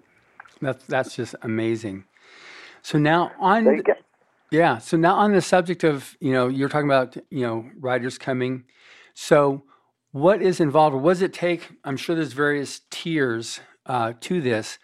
that's 0.60 0.84
that's 0.86 1.14
just 1.14 1.34
amazing. 1.42 2.04
So 2.82 2.98
now 2.98 3.32
on 3.38 3.82
yeah, 4.50 4.78
so 4.78 4.96
now 4.96 5.14
on 5.14 5.32
the 5.32 5.42
subject 5.42 5.84
of 5.84 6.16
you 6.20 6.32
know 6.32 6.48
you're 6.48 6.68
talking 6.68 6.88
about 6.88 7.16
you 7.30 7.46
know 7.46 7.70
writers 7.78 8.18
coming. 8.18 8.64
So 9.14 9.64
what 10.12 10.42
is 10.42 10.60
involved? 10.60 10.96
What 10.96 11.14
does 11.14 11.22
it 11.22 11.32
take? 11.32 11.70
I'm 11.84 11.96
sure 11.96 12.14
there's 12.14 12.34
various 12.34 12.82
tiers 12.90 13.60
uh, 13.86 14.12
to 14.20 14.40
this, 14.40 14.78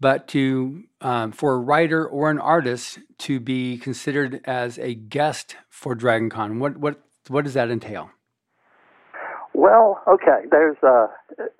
but 0.00 0.28
to 0.28 0.84
um, 1.00 1.32
for 1.32 1.54
a 1.54 1.58
writer 1.58 2.06
or 2.06 2.30
an 2.30 2.38
artist 2.38 2.98
to 3.18 3.40
be 3.40 3.78
considered 3.78 4.40
as 4.44 4.78
a 4.78 4.94
guest 4.94 5.56
for 5.68 5.94
DragonCon, 5.94 6.58
what 6.58 6.76
what 6.76 7.00
what 7.28 7.44
does 7.44 7.54
that 7.54 7.70
entail? 7.70 8.10
Well, 9.54 10.00
okay, 10.06 10.46
there's 10.50 10.76
a, 10.82 11.06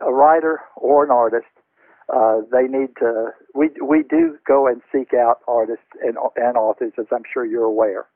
a 0.00 0.12
writer 0.12 0.60
or 0.76 1.04
an 1.04 1.10
artist. 1.10 1.46
Uh, 2.14 2.40
they 2.52 2.68
need 2.68 2.90
to. 3.00 3.30
We 3.54 3.70
we 3.84 4.02
do 4.08 4.38
go 4.46 4.66
and 4.66 4.80
seek 4.92 5.12
out 5.14 5.40
artists 5.48 5.84
and 6.02 6.16
and 6.36 6.56
authors, 6.56 6.92
as 6.98 7.06
I'm 7.12 7.24
sure 7.32 7.44
you're 7.44 7.64
aware. 7.64 8.06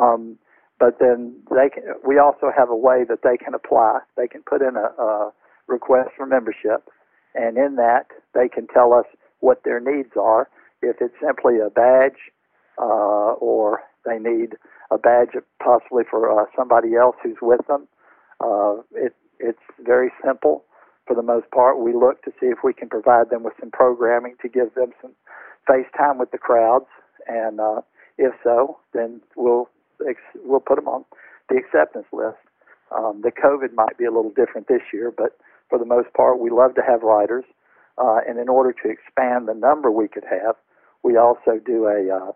Um, 0.00 0.38
but 0.78 0.98
then 1.00 1.36
they 1.50 1.70
can. 1.70 1.84
We 2.06 2.18
also 2.18 2.50
have 2.56 2.68
a 2.68 2.76
way 2.76 3.04
that 3.08 3.20
they 3.22 3.36
can 3.36 3.54
apply. 3.54 4.00
They 4.16 4.28
can 4.28 4.42
put 4.42 4.60
in 4.60 4.76
a, 4.76 5.02
a 5.02 5.32
request 5.66 6.10
for 6.16 6.26
membership, 6.26 6.88
and 7.34 7.56
in 7.56 7.76
that 7.76 8.06
they 8.34 8.48
can 8.48 8.66
tell 8.68 8.92
us 8.92 9.06
what 9.44 9.62
their 9.64 9.78
needs 9.78 10.12
are. 10.18 10.48
If 10.80 10.96
it's 11.00 11.14
simply 11.20 11.58
a 11.60 11.68
badge, 11.70 12.32
uh, 12.78 13.36
or 13.38 13.80
they 14.04 14.18
need 14.18 14.56
a 14.90 14.98
badge 14.98 15.36
possibly 15.62 16.04
for 16.10 16.20
uh, 16.32 16.46
somebody 16.56 16.96
else 16.96 17.16
who's 17.22 17.36
with 17.42 17.60
them, 17.68 17.86
uh, 18.40 18.76
it, 18.94 19.14
it's 19.38 19.66
very 19.84 20.10
simple. 20.24 20.64
For 21.06 21.14
the 21.14 21.22
most 21.22 21.50
part, 21.50 21.78
we 21.78 21.92
look 21.92 22.22
to 22.22 22.30
see 22.40 22.46
if 22.46 22.58
we 22.64 22.72
can 22.72 22.88
provide 22.88 23.28
them 23.28 23.42
with 23.42 23.52
some 23.60 23.70
programming 23.70 24.36
to 24.40 24.48
give 24.48 24.74
them 24.74 24.92
some 25.02 25.12
face 25.68 25.86
time 25.96 26.16
with 26.18 26.30
the 26.30 26.38
crowds, 26.38 26.88
and 27.28 27.60
uh, 27.60 27.80
if 28.16 28.32
so, 28.42 28.78
then 28.94 29.20
we'll 29.36 29.68
ex- 30.08 30.40
we'll 30.44 30.60
put 30.60 30.76
them 30.76 30.88
on 30.88 31.04
the 31.50 31.56
acceptance 31.56 32.06
list. 32.12 32.40
Um, 32.96 33.20
the 33.22 33.32
COVID 33.32 33.74
might 33.74 33.98
be 33.98 34.04
a 34.04 34.10
little 34.10 34.32
different 34.34 34.68
this 34.68 34.82
year, 34.92 35.12
but 35.16 35.36
for 35.68 35.78
the 35.78 35.84
most 35.84 36.12
part, 36.14 36.38
we 36.38 36.50
love 36.50 36.74
to 36.76 36.82
have 36.82 37.02
writers. 37.02 37.44
Uh, 37.96 38.18
and 38.28 38.38
in 38.38 38.48
order 38.48 38.72
to 38.72 38.88
expand 38.88 39.48
the 39.48 39.54
number 39.54 39.90
we 39.90 40.08
could 40.08 40.24
have, 40.24 40.56
we 41.02 41.16
also 41.16 41.60
do 41.64 41.86
a, 41.86 42.10
uh, 42.14 42.32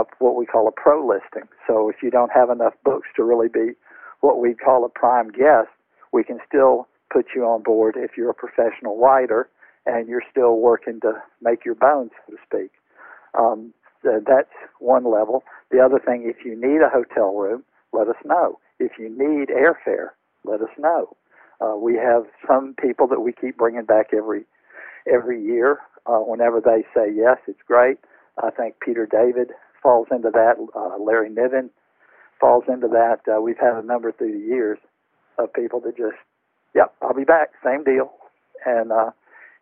a 0.00 0.04
what 0.18 0.36
we 0.36 0.46
call 0.46 0.66
a 0.66 0.72
pro 0.72 1.06
listing. 1.06 1.48
So 1.66 1.88
if 1.88 1.96
you 2.02 2.10
don't 2.10 2.32
have 2.34 2.50
enough 2.50 2.74
books 2.84 3.08
to 3.16 3.24
really 3.24 3.48
be 3.48 3.72
what 4.20 4.40
we 4.40 4.54
call 4.54 4.84
a 4.84 4.88
prime 4.88 5.30
guest, 5.30 5.68
we 6.12 6.24
can 6.24 6.38
still 6.46 6.88
put 7.12 7.26
you 7.34 7.44
on 7.44 7.62
board 7.62 7.94
if 7.96 8.12
you're 8.16 8.30
a 8.30 8.34
professional 8.34 8.98
writer 8.98 9.48
and 9.86 10.08
you're 10.08 10.22
still 10.30 10.56
working 10.56 11.00
to 11.00 11.12
make 11.42 11.64
your 11.64 11.74
bones, 11.74 12.10
so 12.26 12.34
to 12.34 12.38
speak. 12.44 12.72
Um, 13.38 13.72
so 14.02 14.20
that's 14.26 14.52
one 14.80 15.04
level. 15.04 15.44
The 15.70 15.80
other 15.80 15.98
thing, 15.98 16.24
if 16.26 16.44
you 16.44 16.54
need 16.54 16.80
a 16.82 16.88
hotel 16.88 17.34
room, 17.34 17.64
let 17.92 18.08
us 18.08 18.16
know. 18.24 18.58
If 18.78 18.92
you 18.98 19.08
need 19.08 19.48
airfare, 19.48 20.10
let 20.44 20.60
us 20.60 20.70
know. 20.78 21.16
Uh, 21.60 21.76
we 21.76 21.94
have 21.96 22.24
some 22.46 22.74
people 22.80 23.06
that 23.08 23.20
we 23.20 23.32
keep 23.32 23.56
bringing 23.56 23.84
back 23.84 24.08
every 24.16 24.44
every 25.12 25.42
year. 25.42 25.78
Uh, 26.06 26.18
whenever 26.18 26.60
they 26.60 26.84
say 26.94 27.10
yes, 27.14 27.38
it's 27.46 27.62
great. 27.66 27.96
I 28.42 28.50
think 28.50 28.74
Peter 28.84 29.06
David 29.10 29.52
falls 29.82 30.08
into 30.10 30.30
that. 30.30 30.56
Uh, 30.74 31.02
Larry 31.02 31.30
Niven 31.30 31.70
falls 32.38 32.64
into 32.68 32.88
that. 32.88 33.20
Uh, 33.26 33.40
we've 33.40 33.58
had 33.58 33.74
a 33.74 33.82
number 33.82 34.12
through 34.12 34.32
the 34.32 34.46
years 34.46 34.78
of 35.38 35.52
people 35.52 35.80
that 35.80 35.96
just, 35.96 36.16
yep, 36.74 36.94
I'll 37.00 37.14
be 37.14 37.24
back, 37.24 37.50
same 37.64 37.84
deal, 37.84 38.12
and 38.66 38.92
uh, 38.92 39.10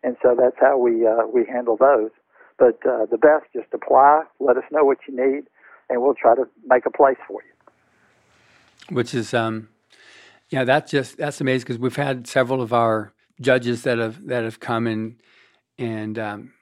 and 0.03 0.17
so 0.21 0.35
that's 0.37 0.57
how 0.59 0.77
we 0.77 1.07
uh, 1.07 1.25
we 1.33 1.45
handle 1.45 1.77
those. 1.77 2.11
But 2.57 2.79
uh, 2.85 3.05
the 3.09 3.17
best, 3.17 3.45
just 3.53 3.73
apply, 3.73 4.23
let 4.39 4.57
us 4.57 4.63
know 4.71 4.83
what 4.83 4.99
you 5.07 5.15
need, 5.15 5.45
and 5.89 6.01
we'll 6.01 6.13
try 6.13 6.35
to 6.35 6.43
make 6.65 6.85
a 6.85 6.91
place 6.91 7.17
for 7.27 7.41
you. 7.41 8.95
Which 8.95 9.13
is, 9.13 9.33
um, 9.33 9.69
yeah, 10.49 10.63
that's 10.63 10.91
just 10.91 11.17
that's 11.17 11.41
amazing 11.41 11.65
because 11.65 11.79
we've 11.79 11.95
had 11.95 12.27
several 12.27 12.61
of 12.61 12.73
our 12.73 13.13
judges 13.41 13.83
that 13.83 13.97
have 13.97 14.27
that 14.27 14.43
have 14.43 14.59
come 14.59 14.87
and 14.87 15.21
and 15.77 16.19
um, 16.19 16.53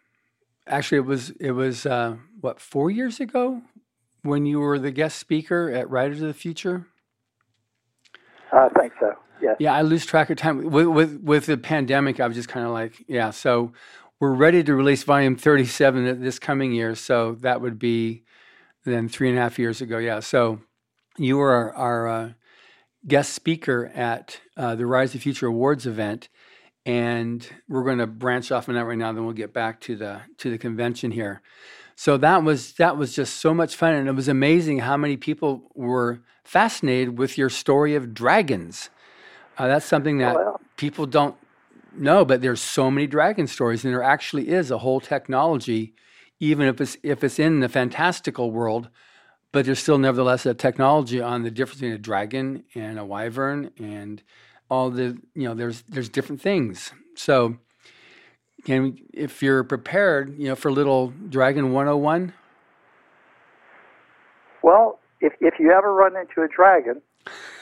actually 0.67 0.97
it 0.97 1.05
was 1.05 1.31
it 1.31 1.51
was 1.51 1.85
uh, 1.85 2.15
what 2.39 2.59
four 2.59 2.89
years 2.89 3.19
ago 3.19 3.61
when 4.23 4.45
you 4.45 4.59
were 4.59 4.79
the 4.79 4.91
guest 4.91 5.17
speaker 5.17 5.69
at 5.69 5.89
Writers 5.89 6.21
of 6.21 6.27
the 6.27 6.33
Future. 6.33 6.87
I 8.53 8.69
think 8.77 8.93
so. 8.99 9.13
Yeah. 9.41 9.55
Yeah, 9.59 9.73
I 9.73 9.81
lose 9.81 10.05
track 10.05 10.29
of 10.29 10.37
time 10.37 10.69
with 10.69 10.87
with, 10.87 11.21
with 11.21 11.45
the 11.47 11.57
pandemic. 11.57 12.19
I 12.19 12.27
was 12.27 12.35
just 12.35 12.49
kind 12.49 12.65
of 12.65 12.71
like, 12.71 13.03
yeah. 13.07 13.31
So 13.31 13.73
we're 14.19 14.33
ready 14.33 14.63
to 14.63 14.75
release 14.75 15.03
volume 15.03 15.35
thirty 15.35 15.65
seven 15.65 16.21
this 16.21 16.37
coming 16.37 16.73
year. 16.73 16.95
So 16.95 17.33
that 17.41 17.61
would 17.61 17.79
be 17.79 18.23
then 18.85 19.09
three 19.09 19.29
and 19.29 19.37
a 19.37 19.41
half 19.41 19.57
years 19.57 19.81
ago. 19.81 19.97
Yeah. 19.97 20.19
So 20.19 20.61
you 21.17 21.37
were 21.37 21.51
our, 21.51 21.73
our 21.73 22.07
uh, 22.07 22.29
guest 23.07 23.33
speaker 23.33 23.91
at 23.95 24.39
uh, 24.55 24.75
the 24.75 24.85
Writers 24.85 25.11
of 25.11 25.13
the 25.13 25.23
Future 25.23 25.47
Awards 25.47 25.87
event, 25.87 26.29
and 26.85 27.47
we're 27.69 27.83
going 27.83 27.99
to 27.99 28.07
branch 28.07 28.51
off 28.51 28.69
on 28.69 28.75
that 28.75 28.85
right 28.85 28.97
now. 28.97 29.11
Then 29.11 29.25
we'll 29.25 29.33
get 29.33 29.53
back 29.53 29.79
to 29.81 29.95
the 29.95 30.21
to 30.37 30.49
the 30.49 30.57
convention 30.57 31.11
here. 31.11 31.41
So 31.95 32.17
that 32.17 32.43
was 32.43 32.73
that 32.73 32.97
was 32.97 33.15
just 33.15 33.37
so 33.37 33.53
much 33.53 33.75
fun, 33.75 33.93
and 33.93 34.07
it 34.07 34.13
was 34.13 34.27
amazing 34.27 34.79
how 34.79 34.97
many 34.97 35.17
people 35.17 35.71
were 35.75 36.21
fascinated 36.43 37.17
with 37.17 37.37
your 37.37 37.49
story 37.49 37.95
of 37.95 38.13
dragons. 38.13 38.89
Uh, 39.57 39.67
that's 39.67 39.85
something 39.85 40.17
that 40.17 40.35
well, 40.35 40.59
people 40.77 41.05
don't 41.05 41.35
know, 41.95 42.25
but 42.25 42.41
there's 42.41 42.61
so 42.61 42.89
many 42.89 43.05
dragon 43.05 43.47
stories, 43.47 43.83
and 43.83 43.93
there 43.93 44.01
actually 44.01 44.49
is 44.49 44.71
a 44.71 44.79
whole 44.79 44.99
technology 44.99 45.93
even 46.41 46.67
if 46.67 46.81
it's 46.81 46.97
if 47.03 47.23
it's 47.23 47.39
in 47.39 47.61
the 47.61 47.69
fantastical 47.69 48.51
world, 48.51 48.89
but 49.53 49.65
there's 49.65 49.79
still 49.79 49.99
nevertheless 49.99 50.45
a 50.45 50.53
technology 50.53 51.21
on 51.21 51.43
the 51.43 51.51
difference 51.51 51.79
between 51.79 51.93
a 51.93 51.99
dragon 51.99 52.63
and 52.75 52.99
a 52.99 53.05
wyvern 53.05 53.71
and 53.77 54.21
all 54.71 54.89
the 54.89 55.17
you 55.35 55.43
know 55.43 55.53
there's 55.53 55.83
there's 55.83 56.09
different 56.09 56.41
things. 56.41 56.93
So 57.15 57.57
can 58.65 58.97
if 59.13 59.43
you're 59.43 59.63
prepared, 59.63 60.39
you 60.39 60.47
know, 60.47 60.55
for 60.55 60.71
little 60.71 61.09
Dragon 61.29 61.73
101? 61.73 62.33
Well, 64.63 64.99
if 65.19 65.33
if 65.41 65.55
you 65.59 65.71
ever 65.71 65.93
run 65.93 66.15
into 66.15 66.41
a 66.41 66.47
dragon, 66.47 67.01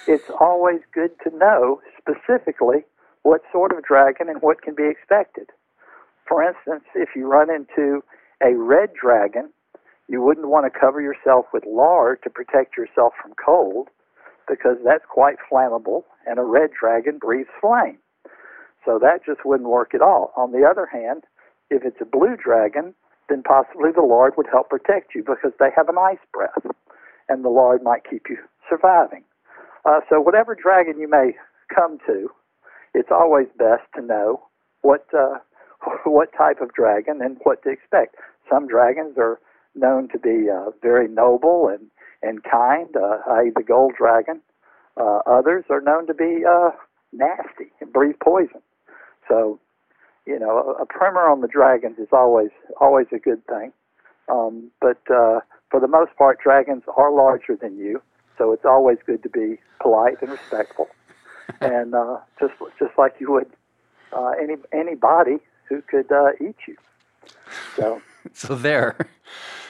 it's 0.07 0.29
always 0.39 0.81
good 0.93 1.11
to 1.23 1.35
know 1.35 1.81
specifically 1.97 2.85
what 3.23 3.41
sort 3.51 3.75
of 3.75 3.83
dragon 3.83 4.29
and 4.29 4.41
what 4.41 4.61
can 4.61 4.75
be 4.75 4.87
expected. 4.87 5.49
For 6.27 6.43
instance, 6.43 6.83
if 6.93 7.09
you 7.15 7.27
run 7.27 7.49
into 7.49 8.03
a 8.41 8.53
red 8.53 8.91
dragon, 8.93 9.49
you 10.07 10.21
wouldn't 10.21 10.47
want 10.47 10.71
to 10.71 10.79
cover 10.79 11.01
yourself 11.01 11.47
with 11.51 11.63
lard 11.65 12.21
to 12.23 12.29
protect 12.29 12.77
yourself 12.77 13.13
from 13.19 13.33
cold 13.43 13.87
because 14.47 14.77
that's 14.83 15.03
quite 15.09 15.37
flammable 15.51 16.03
and 16.29 16.39
a 16.39 16.43
red 16.43 16.69
dragon 16.79 17.17
breathes 17.17 17.49
flame. 17.59 17.97
So 18.85 18.99
that 18.99 19.25
just 19.25 19.45
wouldn't 19.45 19.69
work 19.69 19.93
at 19.93 20.01
all. 20.01 20.31
On 20.37 20.51
the 20.51 20.65
other 20.65 20.85
hand, 20.85 21.23
if 21.69 21.83
it's 21.83 22.01
a 22.01 22.05
blue 22.05 22.35
dragon, 22.37 22.93
then 23.29 23.43
possibly 23.43 23.91
the 23.91 24.01
Lord 24.01 24.33
would 24.37 24.47
help 24.51 24.69
protect 24.69 25.15
you 25.15 25.23
because 25.23 25.51
they 25.59 25.69
have 25.75 25.89
an 25.89 25.97
ice 25.97 26.23
breath 26.33 26.65
and 27.27 27.43
the 27.43 27.49
Lord 27.49 27.83
might 27.83 28.09
keep 28.09 28.27
you 28.29 28.37
surviving. 28.69 29.23
Uh, 29.85 29.99
so 30.09 30.19
whatever 30.19 30.55
dragon 30.55 30.99
you 30.99 31.09
may 31.09 31.35
come 31.73 31.99
to, 32.07 32.29
it's 32.93 33.09
always 33.11 33.47
best 33.57 33.83
to 33.95 34.01
know 34.01 34.41
what 34.81 35.05
uh, 35.13 35.37
what 36.03 36.29
type 36.37 36.61
of 36.61 36.73
dragon 36.73 37.21
and 37.21 37.37
what 37.43 37.63
to 37.63 37.69
expect. 37.69 38.15
Some 38.49 38.67
dragons 38.67 39.15
are 39.17 39.39
known 39.75 40.09
to 40.09 40.19
be 40.19 40.47
uh, 40.49 40.71
very 40.81 41.07
noble 41.07 41.67
and 41.67 41.89
and 42.21 42.43
kind, 42.43 42.93
uh, 42.97 43.19
i.e., 43.31 43.51
the 43.55 43.63
gold 43.63 43.93
dragon. 43.97 44.41
Uh, 44.99 45.19
others 45.25 45.63
are 45.69 45.81
known 45.81 46.05
to 46.07 46.13
be 46.13 46.43
uh, 46.47 46.71
nasty 47.13 47.71
and 47.79 47.91
breathe 47.93 48.15
poison. 48.21 48.61
So, 49.27 49.59
you 50.25 50.37
know, 50.37 50.75
a, 50.77 50.83
a 50.83 50.85
primer 50.85 51.27
on 51.29 51.41
the 51.41 51.47
dragons 51.47 51.97
is 51.97 52.09
always 52.11 52.49
always 52.79 53.07
a 53.13 53.19
good 53.19 53.45
thing. 53.47 53.71
Um, 54.27 54.69
but 54.81 55.01
uh, 55.09 55.39
for 55.71 55.79
the 55.79 55.87
most 55.87 56.15
part, 56.17 56.39
dragons 56.39 56.83
are 56.97 57.11
larger 57.11 57.55
than 57.55 57.77
you, 57.77 58.01
so 58.37 58.51
it's 58.51 58.65
always 58.65 58.97
good 59.05 59.23
to 59.23 59.29
be 59.29 59.57
polite 59.81 60.21
and 60.21 60.31
respectful, 60.31 60.87
and 61.61 61.95
uh, 61.95 62.17
just 62.39 62.53
just 62.77 62.97
like 62.97 63.15
you 63.19 63.31
would 63.31 63.49
uh, 64.13 64.31
any 64.41 64.55
anybody 64.73 65.37
who 65.67 65.81
could 65.81 66.11
uh, 66.11 66.31
eat 66.41 66.55
you. 66.67 66.75
So, 67.75 68.01
so 68.33 68.55
there. 68.55 68.97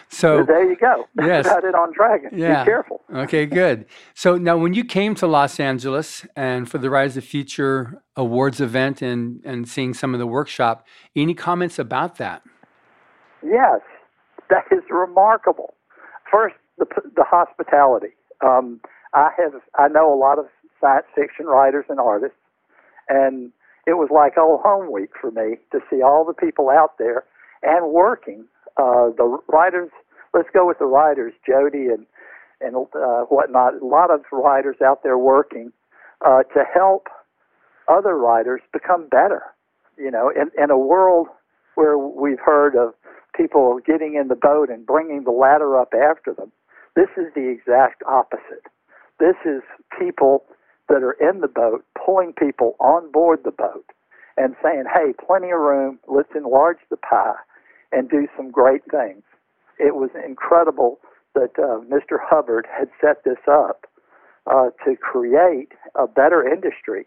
So 0.09 0.43
there 0.43 0.67
you 0.67 0.75
go. 0.75 1.05
Yes. 1.21 1.45
Got 1.45 1.63
it 1.63 1.75
on 1.75 1.93
dragon. 1.93 2.31
Yeah. 2.33 2.63
Be 2.63 2.69
careful. 2.69 3.01
Okay, 3.13 3.45
good. 3.45 3.85
So 4.15 4.37
now, 4.37 4.57
when 4.57 4.73
you 4.73 4.83
came 4.83 5.13
to 5.15 5.27
Los 5.27 5.59
Angeles 5.59 6.25
and 6.35 6.69
for 6.69 6.79
the 6.79 6.89
Writers 6.89 7.17
of 7.17 7.23
Future 7.23 8.01
Awards 8.15 8.59
event 8.59 9.01
and 9.01 9.41
and 9.45 9.67
seeing 9.67 9.93
some 9.93 10.13
of 10.13 10.19
the 10.19 10.27
workshop, 10.27 10.85
any 11.15 11.33
comments 11.33 11.77
about 11.77 12.15
that? 12.17 12.41
Yes, 13.43 13.81
that 14.49 14.65
is 14.71 14.83
remarkable. 14.89 15.75
First, 16.31 16.55
the 16.77 16.85
the 17.15 17.23
hospitality. 17.23 18.13
Um, 18.43 18.81
I 19.13 19.29
have 19.37 19.53
I 19.77 19.87
know 19.87 20.11
a 20.13 20.17
lot 20.17 20.39
of 20.39 20.45
science 20.81 21.05
fiction 21.15 21.45
writers 21.45 21.85
and 21.89 21.99
artists, 21.99 22.37
and 23.09 23.51
it 23.85 23.93
was 23.93 24.09
like 24.11 24.37
old 24.37 24.61
home 24.61 24.91
week 24.91 25.11
for 25.19 25.31
me 25.31 25.57
to 25.71 25.79
see 25.89 26.01
all 26.01 26.25
the 26.25 26.33
people 26.33 26.69
out 26.69 26.97
there 26.97 27.25
and 27.61 27.91
working. 27.91 28.45
Uh, 28.79 29.11
the 29.17 29.37
writers, 29.49 29.89
let's 30.33 30.47
go 30.53 30.65
with 30.65 30.79
the 30.79 30.85
writers, 30.85 31.33
Jody 31.45 31.87
and 31.87 32.05
and 32.61 32.75
uh, 32.77 33.23
whatnot. 33.23 33.81
A 33.81 33.85
lot 33.85 34.09
of 34.09 34.21
writers 34.31 34.77
out 34.83 35.03
there 35.03 35.17
working 35.17 35.73
uh, 36.25 36.43
to 36.53 36.63
help 36.73 37.07
other 37.89 38.17
writers 38.17 38.61
become 38.71 39.09
better. 39.09 39.43
You 39.97 40.11
know, 40.11 40.29
in 40.29 40.49
in 40.61 40.71
a 40.71 40.77
world 40.77 41.27
where 41.75 41.97
we've 41.97 42.39
heard 42.39 42.75
of 42.77 42.93
people 43.35 43.79
getting 43.85 44.15
in 44.15 44.29
the 44.29 44.35
boat 44.35 44.69
and 44.69 44.85
bringing 44.85 45.25
the 45.25 45.31
ladder 45.31 45.77
up 45.77 45.93
after 45.93 46.33
them, 46.33 46.51
this 46.95 47.09
is 47.17 47.33
the 47.35 47.49
exact 47.49 48.01
opposite. 48.07 48.63
This 49.19 49.35
is 49.45 49.61
people 49.99 50.45
that 50.87 51.03
are 51.03 51.17
in 51.19 51.41
the 51.41 51.49
boat 51.49 51.83
pulling 52.05 52.31
people 52.31 52.77
on 52.79 53.11
board 53.11 53.41
the 53.43 53.51
boat 53.51 53.85
and 54.37 54.55
saying, 54.63 54.85
hey, 54.93 55.13
plenty 55.27 55.51
of 55.51 55.59
room, 55.59 55.99
let's 56.07 56.31
enlarge 56.33 56.79
the 56.89 56.97
pie 56.97 57.35
and 57.91 58.09
do 58.09 58.27
some 58.35 58.51
great 58.51 58.81
things. 58.89 59.23
It 59.79 59.95
was 59.95 60.09
incredible 60.25 60.99
that 61.35 61.51
uh, 61.57 61.79
Mr. 61.85 62.17
Hubbard 62.21 62.67
had 62.71 62.89
set 62.99 63.23
this 63.23 63.39
up 63.49 63.85
uh, 64.47 64.69
to 64.85 64.95
create 64.95 65.73
a 65.95 66.07
better 66.07 66.47
industry 66.47 67.05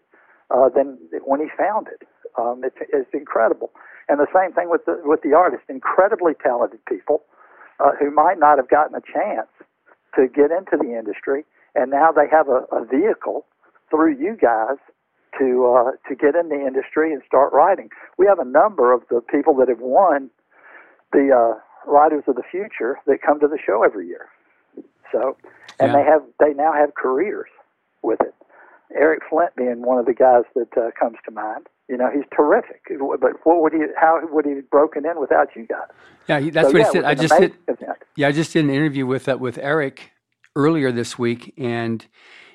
uh, 0.49 0.69
than 0.69 0.97
when 1.25 1.39
he 1.39 1.47
founded. 1.57 2.03
Um, 2.37 2.61
it's, 2.63 2.77
it's 2.91 3.09
incredible. 3.13 3.71
And 4.09 4.19
the 4.19 4.27
same 4.33 4.53
thing 4.53 4.69
with 4.69 4.85
the, 4.85 5.01
with 5.03 5.21
the 5.21 5.33
artists, 5.33 5.65
incredibly 5.69 6.33
talented 6.41 6.83
people 6.85 7.23
uh, 7.79 7.91
who 7.99 8.11
might 8.11 8.39
not 8.39 8.57
have 8.57 8.69
gotten 8.69 8.95
a 8.95 9.01
chance 9.01 9.47
to 10.15 10.27
get 10.27 10.51
into 10.51 10.77
the 10.77 10.97
industry, 10.97 11.45
and 11.75 11.89
now 11.89 12.11
they 12.11 12.27
have 12.29 12.47
a, 12.47 12.65
a 12.71 12.85
vehicle 12.85 13.45
through 13.89 14.15
you 14.15 14.35
guys 14.39 14.77
to 15.39 15.65
uh, 15.65 15.91
to 16.07 16.15
get 16.15 16.35
in 16.35 16.49
the 16.49 16.65
industry 16.65 17.11
and 17.13 17.21
start 17.25 17.51
writing. 17.53 17.89
We 18.17 18.27
have 18.27 18.39
a 18.39 18.45
number 18.45 18.93
of 18.93 19.01
the 19.09 19.21
people 19.21 19.55
that 19.55 19.67
have 19.69 19.79
won 19.79 20.29
the 21.13 21.29
uh, 21.31 21.59
Writers 21.89 22.23
of 22.27 22.35
the 22.35 22.43
Future 22.49 22.97
that 23.07 23.21
come 23.25 23.39
to 23.39 23.47
the 23.47 23.57
show 23.63 23.83
every 23.83 24.07
year. 24.07 24.27
So, 25.11 25.37
and 25.79 25.91
Yeah. 25.91 25.93
they 25.93 26.03
have 26.03 26.23
they 26.39 26.53
now 26.53 26.73
have 26.73 26.95
careers 26.95 27.49
with 28.01 28.19
it. 28.21 28.33
Eric 28.95 29.21
Flint 29.29 29.55
being 29.55 29.81
one 29.81 29.97
of 29.97 30.05
the 30.05 30.13
guys 30.13 30.43
that 30.55 30.77
uh, 30.77 30.91
comes 30.99 31.17
to 31.25 31.31
mind. 31.31 31.67
You 31.89 31.97
know, 31.97 32.09
he's 32.13 32.23
terrific. 32.35 32.81
But 33.19 33.45
what 33.45 33.61
would 33.61 33.73
he? 33.73 33.79
How 33.99 34.19
would 34.23 34.45
he 34.45 34.55
have 34.55 34.69
broken 34.69 35.05
in 35.05 35.19
without 35.19 35.49
you 35.55 35.65
guys? 35.67 35.89
Yeah, 36.27 36.39
he- 36.39 36.49
that's 36.49 36.67
so, 36.69 36.73
what 36.73 36.79
yeah, 36.79 36.85
he 36.85 36.91
said. 36.91 37.03
I 37.05 37.15
just 37.15 37.37
did. 37.39 37.53
event. 37.67 37.97
Yeah, 38.15 38.27
I 38.27 38.31
just 38.31 38.53
did 38.53 38.63
an 38.65 38.71
interview 38.71 39.05
with 39.05 39.27
uh, 39.27 39.37
with 39.37 39.57
Eric 39.57 40.11
earlier 40.55 40.91
this 40.91 41.17
week, 41.17 41.53
and 41.57 42.05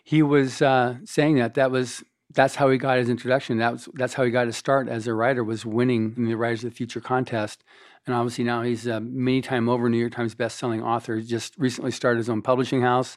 he 0.04 0.22
was 0.22 0.62
uh, 0.62 0.96
saying 1.04 1.36
that 1.36 1.54
that 1.54 1.70
was 1.70 2.02
that's 2.34 2.54
how 2.56 2.68
he 2.70 2.78
got 2.78 2.98
his 2.98 3.08
introduction. 3.08 3.58
That 3.58 3.72
was 3.72 3.88
that's 3.94 4.14
how 4.14 4.24
he 4.24 4.30
got 4.30 4.46
his 4.46 4.56
start 4.56 4.88
as 4.88 5.06
a 5.06 5.14
writer 5.14 5.42
was 5.42 5.64
winning 5.64 6.14
in 6.16 6.26
the 6.26 6.34
Writers 6.36 6.64
of 6.64 6.70
the 6.70 6.76
Future 6.76 7.00
contest, 7.00 7.64
and 8.06 8.14
obviously 8.14 8.44
now 8.44 8.62
he's 8.62 8.86
a 8.86 9.00
many 9.00 9.40
time 9.40 9.68
over 9.68 9.88
New 9.88 9.98
York 9.98 10.12
Times 10.12 10.34
best-selling 10.34 10.82
author. 10.82 11.16
He 11.16 11.24
just 11.26 11.54
recently 11.58 11.90
started 11.90 12.18
his 12.18 12.28
own 12.28 12.42
publishing 12.42 12.82
house, 12.82 13.16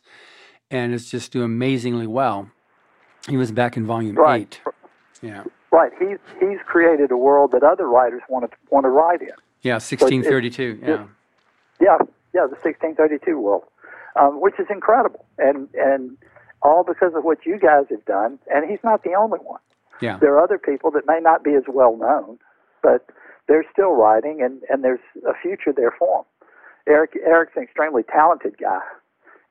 and 0.70 0.94
is 0.94 1.10
just 1.12 1.32
doing 1.32 1.46
amazingly 1.46 2.08
well. 2.08 2.50
He 3.28 3.38
was 3.38 3.52
back 3.52 3.78
in 3.78 3.86
volume 3.86 4.16
Right. 4.16 4.60
eight. 4.66 4.74
Yeah, 5.22 5.44
Right. 5.72 5.92
He's 6.00 6.18
he's 6.40 6.60
created 6.66 7.12
a 7.12 7.18
world 7.18 7.52
that 7.52 7.64
other 7.64 7.88
writers 7.88 8.22
want 8.30 8.50
to 8.50 8.58
want 8.70 8.86
to 8.86 8.90
write 8.90 9.22
in. 9.22 9.30
yeah, 9.62 9.78
sixteen 9.78 10.24
thirty-two. 10.24 10.80
Yeah, 10.82 11.06
Yeah, 11.80 11.98
yeah, 12.34 12.46
the 12.48 12.56
1632 12.56 13.38
world, 13.40 13.64
um, 14.16 14.40
which 14.42 14.58
is 14.60 14.68
incredible, 14.70 15.26
and 15.38 15.68
and 15.76 16.18
all 16.64 16.84
because 16.84 17.14
of 17.16 17.24
what 17.24 17.46
you 17.46 17.58
guys 17.60 17.86
have 17.90 18.06
done. 18.06 18.40
And 18.54 18.70
he's 18.70 18.84
not 18.84 19.04
the 19.04 19.14
only 19.14 19.40
one. 19.40 19.62
yeah, 20.02 20.18
There 20.18 20.34
are 20.34 20.44
other 20.44 20.58
people 20.58 20.92
that 20.92 21.06
may 21.08 21.20
not 21.20 21.44
be 21.44 21.54
as 21.56 21.64
well 21.68 21.98
known, 21.98 22.38
but 22.84 23.10
they're 23.48 23.66
still 23.72 23.92
writing, 23.94 24.42
and 24.42 24.62
and 24.70 24.84
there's 24.84 25.00
a 25.28 25.34
future 25.42 25.74
there 25.76 25.94
for 25.98 26.20
them. 26.20 26.26
Eric 26.88 27.12
Eric's 27.26 27.54
an 27.56 27.64
extremely 27.64 28.04
talented 28.04 28.58
guy, 28.58 28.82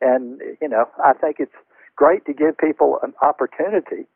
and 0.00 0.40
you 0.60 0.68
know 0.68 0.88
I 1.04 1.12
think 1.12 1.36
it's 1.38 1.54
great 1.96 2.24
to 2.26 2.32
give 2.32 2.56
people 2.56 2.98
an 3.02 3.12
opportunity 3.22 4.06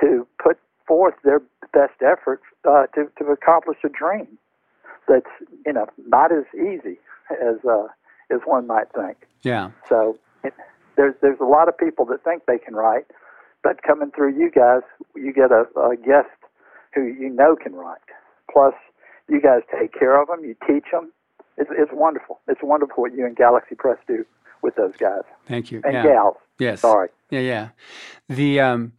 to 0.00 0.26
put 0.42 0.58
forth 0.86 1.14
their 1.24 1.40
best 1.72 2.00
effort 2.02 2.40
uh, 2.68 2.86
to 2.94 3.10
to 3.18 3.24
accomplish 3.30 3.78
a 3.84 3.88
dream 3.88 4.38
that's 5.06 5.30
you 5.66 5.72
know 5.72 5.86
not 6.06 6.32
as 6.32 6.44
easy 6.54 6.98
as 7.30 7.56
uh, 7.68 7.88
as 8.30 8.40
one 8.44 8.66
might 8.66 8.90
think. 8.94 9.16
yeah. 9.42 9.70
So 9.88 10.18
it, 10.44 10.54
there's 10.98 11.14
there's 11.22 11.38
a 11.40 11.46
lot 11.46 11.68
of 11.68 11.78
people 11.78 12.04
that 12.06 12.22
think 12.24 12.42
they 12.46 12.58
can 12.58 12.74
write, 12.74 13.06
but 13.62 13.82
coming 13.82 14.10
through 14.14 14.36
you 14.36 14.50
guys, 14.50 14.82
you 15.14 15.32
get 15.32 15.50
a, 15.50 15.64
a 15.80 15.96
guest 15.96 16.28
who 16.94 17.04
you 17.04 17.30
know 17.30 17.56
can 17.56 17.72
write. 17.74 18.00
Plus, 18.52 18.74
you 19.28 19.40
guys 19.40 19.62
take 19.78 19.94
care 19.98 20.20
of 20.20 20.28
them, 20.28 20.44
you 20.44 20.56
teach 20.66 20.90
them. 20.92 21.12
It's, 21.56 21.70
it's 21.72 21.92
wonderful. 21.92 22.40
It's 22.48 22.60
wonderful 22.62 23.02
what 23.02 23.14
you 23.14 23.24
and 23.24 23.36
Galaxy 23.36 23.74
Press 23.74 23.98
do 24.06 24.24
with 24.62 24.74
those 24.74 24.96
guys 24.98 25.22
Thank 25.46 25.70
you. 25.70 25.80
and 25.84 25.94
yeah. 25.94 26.02
gals. 26.02 26.36
Yes. 26.58 26.80
Sorry. 26.80 27.08
Yeah, 27.30 27.40
yeah. 27.40 27.68
The 28.28 28.60
um, 28.60 28.92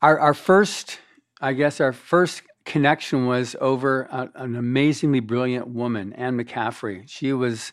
our 0.00 0.18
our 0.18 0.34
first, 0.34 1.00
I 1.40 1.52
guess, 1.52 1.80
our 1.80 1.92
first 1.92 2.42
connection 2.64 3.26
was 3.26 3.56
over 3.60 4.02
a, 4.12 4.30
an 4.36 4.54
amazingly 4.54 5.20
brilliant 5.20 5.66
woman, 5.66 6.12
Anne 6.12 6.38
McCaffrey. 6.38 7.08
She 7.08 7.32
was 7.32 7.72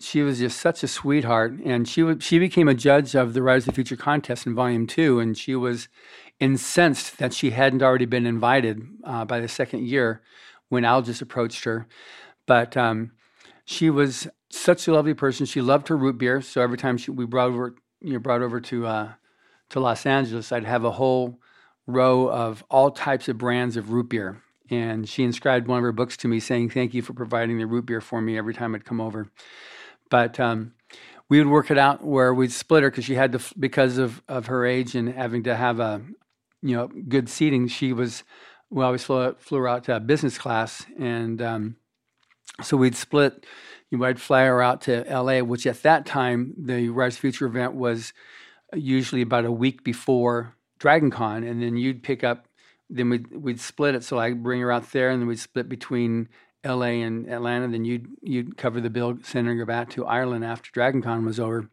she 0.00 0.22
was 0.22 0.38
just 0.38 0.60
such 0.60 0.82
a 0.82 0.88
sweetheart, 0.88 1.52
and 1.64 1.88
she 1.88 2.02
would 2.02 2.22
she 2.22 2.38
became 2.38 2.68
a 2.68 2.74
judge 2.74 3.14
of 3.14 3.34
the 3.34 3.42
Writers 3.42 3.64
of 3.64 3.74
the 3.74 3.74
Future 3.74 3.96
contest 3.96 4.46
in 4.46 4.54
Volume 4.54 4.86
Two, 4.86 5.20
and 5.20 5.36
she 5.36 5.54
was 5.54 5.88
incensed 6.38 7.18
that 7.18 7.34
she 7.34 7.50
hadn't 7.50 7.82
already 7.82 8.06
been 8.06 8.26
invited 8.26 8.86
uh, 9.04 9.24
by 9.24 9.40
the 9.40 9.48
second 9.48 9.86
year 9.86 10.22
when 10.68 10.84
Algis 10.84 11.22
approached 11.22 11.64
her, 11.64 11.86
but. 12.46 12.76
Um, 12.76 13.12
she 13.70 13.88
was 13.88 14.26
such 14.50 14.88
a 14.88 14.92
lovely 14.92 15.14
person. 15.14 15.46
She 15.46 15.60
loved 15.60 15.86
her 15.88 15.96
root 15.96 16.18
beer. 16.18 16.40
So 16.40 16.60
every 16.60 16.76
time 16.76 16.98
she, 16.98 17.12
we 17.12 17.24
brought 17.24 17.50
over, 17.50 17.76
you 18.00 18.12
know, 18.12 18.18
brought 18.18 18.42
over 18.42 18.60
to 18.62 18.86
uh, 18.86 19.12
to 19.68 19.78
Los 19.78 20.04
Angeles, 20.04 20.50
I'd 20.50 20.64
have 20.64 20.84
a 20.84 20.90
whole 20.90 21.38
row 21.86 22.28
of 22.28 22.64
all 22.68 22.90
types 22.90 23.28
of 23.28 23.38
brands 23.38 23.76
of 23.76 23.90
root 23.90 24.08
beer. 24.08 24.42
And 24.70 25.08
she 25.08 25.22
inscribed 25.22 25.68
one 25.68 25.78
of 25.78 25.84
her 25.84 25.92
books 25.92 26.16
to 26.18 26.28
me 26.28 26.40
saying, 26.40 26.70
Thank 26.70 26.94
you 26.94 27.02
for 27.02 27.12
providing 27.12 27.58
the 27.58 27.66
root 27.66 27.86
beer 27.86 28.00
for 28.00 28.20
me 28.20 28.36
every 28.36 28.52
time 28.52 28.74
I'd 28.74 28.84
come 28.84 29.00
over. 29.00 29.28
But 30.10 30.38
um, 30.38 30.74
we 31.28 31.38
would 31.38 31.48
work 31.48 31.70
it 31.70 31.78
out 31.78 32.04
where 32.04 32.34
we'd 32.34 32.52
split 32.52 32.82
her 32.82 32.90
because 32.90 33.04
she 33.04 33.14
had 33.14 33.32
to, 33.32 33.40
because 33.58 33.98
of, 33.98 34.22
of 34.28 34.46
her 34.46 34.66
age 34.66 34.94
and 34.94 35.08
having 35.14 35.44
to 35.44 35.56
have 35.56 35.80
a, 35.80 36.02
you 36.62 36.76
know, 36.76 36.88
good 36.88 37.28
seating. 37.28 37.68
She 37.68 37.92
was, 37.92 38.24
we 38.68 38.84
always 38.84 39.04
flew, 39.04 39.34
flew 39.38 39.60
her 39.60 39.68
out 39.68 39.84
to 39.84 39.98
business 40.00 40.36
class. 40.36 40.84
And 40.98 41.40
um, 41.40 41.76
so 42.62 42.76
we'd 42.76 42.96
split, 42.96 43.46
you 43.90 43.98
know, 43.98 44.04
I'd 44.04 44.20
fly 44.20 44.44
her 44.44 44.60
out 44.60 44.82
to 44.82 45.04
LA, 45.08 45.40
which 45.40 45.66
at 45.66 45.82
that 45.82 46.04
time, 46.04 46.54
the 46.58 46.88
Writers 46.90 47.16
Future 47.16 47.46
event 47.46 47.74
was 47.74 48.12
usually 48.74 49.22
about 49.22 49.44
a 49.44 49.52
week 49.52 49.84
before 49.84 50.54
Dragon 50.78 51.10
Con. 51.10 51.44
And 51.44 51.62
then 51.62 51.76
you'd 51.76 52.02
pick 52.02 52.22
up 52.22 52.46
then 52.90 53.08
we'd 53.08 53.30
we'd 53.34 53.60
split 53.60 53.94
it. 53.94 54.04
So 54.04 54.18
I'd 54.18 54.42
bring 54.42 54.60
her 54.60 54.72
out 54.72 54.90
there, 54.92 55.10
and 55.10 55.22
then 55.22 55.28
we'd 55.28 55.38
split 55.38 55.68
between 55.68 56.28
L.A. 56.64 57.02
and 57.02 57.28
Atlanta. 57.28 57.68
Then 57.68 57.84
you'd 57.84 58.08
you'd 58.22 58.56
cover 58.56 58.80
the 58.80 58.90
bill, 58.90 59.18
sending 59.22 59.56
her 59.58 59.66
back 59.66 59.90
to 59.90 60.06
Ireland 60.06 60.44
after 60.44 60.70
Dragon 60.70 61.02
Con 61.02 61.24
was 61.24 61.40
over. 61.40 61.68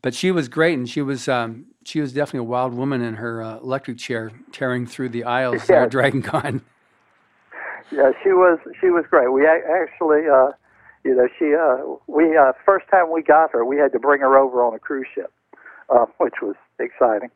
But 0.00 0.14
she 0.14 0.30
was 0.30 0.48
great, 0.48 0.78
and 0.78 0.88
she 0.88 1.02
was 1.02 1.28
um, 1.28 1.66
she 1.84 2.00
was 2.00 2.12
definitely 2.12 2.40
a 2.40 2.50
wild 2.50 2.74
woman 2.74 3.02
in 3.02 3.14
her 3.14 3.42
uh, 3.42 3.58
electric 3.58 3.98
chair, 3.98 4.32
tearing 4.52 4.86
through 4.86 5.10
the 5.10 5.24
aisles 5.24 5.68
yeah. 5.68 5.84
at 5.84 5.90
Dragon 5.90 6.22
Con. 6.22 6.62
Yeah, 7.90 8.12
she 8.22 8.30
was 8.30 8.58
she 8.80 8.88
was 8.88 9.04
great. 9.10 9.30
We 9.30 9.46
actually, 9.46 10.22
uh, 10.26 10.52
you 11.04 11.14
know, 11.14 11.28
she 11.38 11.54
uh, 11.54 11.76
we 12.06 12.36
uh, 12.36 12.52
first 12.64 12.86
time 12.90 13.12
we 13.12 13.22
got 13.22 13.52
her, 13.52 13.66
we 13.66 13.76
had 13.76 13.92
to 13.92 13.98
bring 13.98 14.22
her 14.22 14.38
over 14.38 14.64
on 14.64 14.74
a 14.74 14.78
cruise 14.78 15.06
ship, 15.14 15.30
uh, 15.90 16.06
which 16.16 16.36
was 16.40 16.54
exciting. 16.78 17.30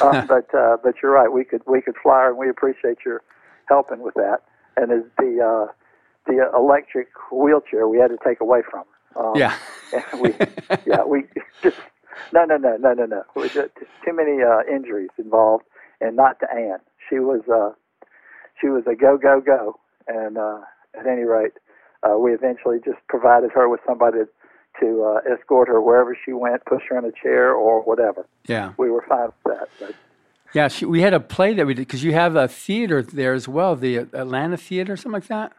um, 0.00 0.26
but 0.28 0.54
uh, 0.54 0.78
but 0.82 0.94
you're 1.02 1.12
right. 1.12 1.30
We 1.30 1.44
could 1.44 1.60
we 1.66 1.82
could 1.82 1.96
fly 2.02 2.22
her, 2.22 2.28
and 2.30 2.38
we 2.38 2.48
appreciate 2.48 2.98
your 3.04 3.22
helping 3.68 4.00
with 4.00 4.14
that. 4.14 4.44
And 4.78 4.92
as 4.92 5.02
the 5.18 5.42
uh, 5.44 5.72
the 6.28 6.48
electric 6.54 7.08
wheelchair, 7.32 7.88
we 7.88 7.98
had 7.98 8.08
to 8.08 8.18
take 8.24 8.40
away 8.40 8.60
from 8.70 8.84
her. 8.84 8.98
Um, 9.18 9.32
yeah. 9.34 9.56
we 10.20 10.34
yeah 10.86 11.02
we 11.04 11.24
just 11.62 11.78
no 12.32 12.44
no 12.44 12.56
no 12.56 12.76
no 12.76 12.92
no 12.92 13.06
no. 13.06 13.22
We 13.34 13.48
just, 13.48 13.70
too 14.04 14.12
many 14.12 14.42
uh, 14.42 14.60
injuries 14.72 15.10
involved, 15.18 15.64
and 16.00 16.14
not 16.14 16.38
to 16.40 16.46
Anne. 16.52 16.80
She 17.08 17.18
was 17.18 17.40
uh, 17.52 17.72
she 18.60 18.68
was 18.68 18.84
a 18.86 18.94
go 18.94 19.16
go 19.16 19.40
go, 19.40 19.78
and 20.06 20.38
uh, 20.38 20.60
at 20.98 21.06
any 21.06 21.22
rate, 21.22 21.54
uh, 22.02 22.18
we 22.18 22.32
eventually 22.32 22.78
just 22.84 22.98
provided 23.08 23.50
her 23.52 23.68
with 23.68 23.80
somebody 23.86 24.18
to 24.80 25.04
uh, 25.04 25.32
escort 25.32 25.68
her 25.68 25.80
wherever 25.80 26.16
she 26.24 26.32
went, 26.32 26.64
push 26.66 26.82
her 26.90 26.98
in 26.98 27.04
a 27.04 27.12
chair 27.12 27.52
or 27.52 27.82
whatever. 27.82 28.26
Yeah, 28.46 28.74
we 28.76 28.90
were 28.90 29.04
fine 29.08 29.30
with 29.44 29.58
that. 29.58 29.68
But. 29.80 29.94
Yeah, 30.54 30.68
she, 30.68 30.86
we 30.86 31.02
had 31.02 31.12
a 31.12 31.20
play 31.20 31.52
that 31.54 31.66
we 31.66 31.74
did 31.74 31.82
because 31.82 32.02
you 32.02 32.12
have 32.12 32.34
a 32.34 32.48
theater 32.48 33.02
there 33.02 33.34
as 33.34 33.46
well, 33.46 33.76
the 33.76 33.96
Atlanta 33.96 34.56
Theater, 34.56 34.96
something 34.96 35.12
like 35.12 35.26
that. 35.26 35.52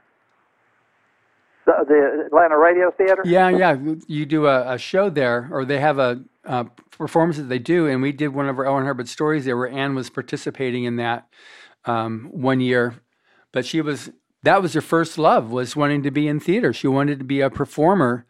The, 1.69 1.85
the 1.85 2.25
Atlanta 2.25 2.57
Radio 2.57 2.91
Theater. 2.91 3.21
Yeah, 3.25 3.49
yeah. 3.49 3.77
You 4.07 4.25
do 4.25 4.47
a, 4.47 4.73
a 4.73 4.77
show 4.77 5.09
there, 5.09 5.49
or 5.51 5.65
they 5.65 5.79
have 5.79 5.99
a, 5.99 6.23
a 6.43 6.65
performance 6.91 7.37
that 7.37 7.43
they 7.43 7.59
do, 7.59 7.87
and 7.87 8.01
we 8.01 8.11
did 8.11 8.29
one 8.29 8.49
of 8.49 8.57
our 8.57 8.65
L. 8.65 8.75
Ron 8.75 8.85
Hubbard 8.85 9.07
stories 9.07 9.45
there, 9.45 9.57
where 9.57 9.69
Anne 9.69 9.93
was 9.93 10.09
participating 10.09 10.85
in 10.85 10.95
that 10.95 11.27
um, 11.85 12.29
one 12.31 12.59
year, 12.59 13.01
but 13.51 13.65
she 13.65 13.81
was 13.81 14.11
that 14.43 14.61
was 14.61 14.73
her 14.73 14.81
first 14.81 15.17
love 15.17 15.51
was 15.51 15.75
wanting 15.75 16.03
to 16.03 16.11
be 16.11 16.27
in 16.27 16.39
theater. 16.39 16.71
She 16.73 16.87
wanted 16.87 17.19
to 17.19 17.25
be 17.25 17.41
a 17.41 17.49
performer 17.49 18.25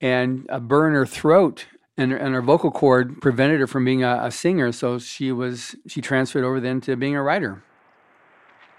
and 0.00 0.46
a 0.48 0.60
burn 0.60 0.94
her 0.94 1.06
throat 1.06 1.66
and, 1.96 2.12
and 2.12 2.34
her 2.34 2.42
vocal 2.42 2.70
cord 2.70 3.20
prevented 3.20 3.58
her 3.60 3.66
from 3.66 3.84
being 3.84 4.04
a, 4.04 4.20
a, 4.22 4.30
singer. 4.30 4.70
So 4.70 5.00
she 5.00 5.32
was 5.32 5.74
she 5.88 6.00
transferred 6.00 6.44
over 6.44 6.60
then 6.60 6.80
to 6.82 6.96
being 6.96 7.16
a 7.16 7.22
writer. 7.22 7.62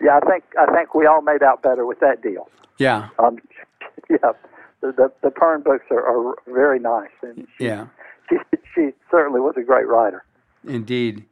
Yeah, 0.02 0.20
I 0.24 0.26
think 0.26 0.46
I 0.58 0.74
think 0.74 0.96
we 0.96 1.06
all 1.06 1.22
made 1.22 1.44
out 1.44 1.62
better 1.62 1.86
with 1.86 2.00
that 2.00 2.24
deal. 2.24 2.50
Yeah. 2.78 3.10
Um, 3.20 3.38
yeah. 4.22 4.32
The, 4.82 4.94
the 4.94 5.12
the 5.22 5.30
Pern 5.30 5.64
books 5.64 5.86
are, 5.92 6.02
are 6.02 6.36
very 6.48 6.80
nice, 6.80 7.10
and 7.22 7.46
she, 7.58 7.66
yeah, 7.66 7.88
she 8.30 8.38
she 8.74 8.90
certainly 9.12 9.42
was 9.42 9.56
a 9.58 9.62
great 9.62 9.88
writer. 9.88 10.24
Indeed. 10.66 11.26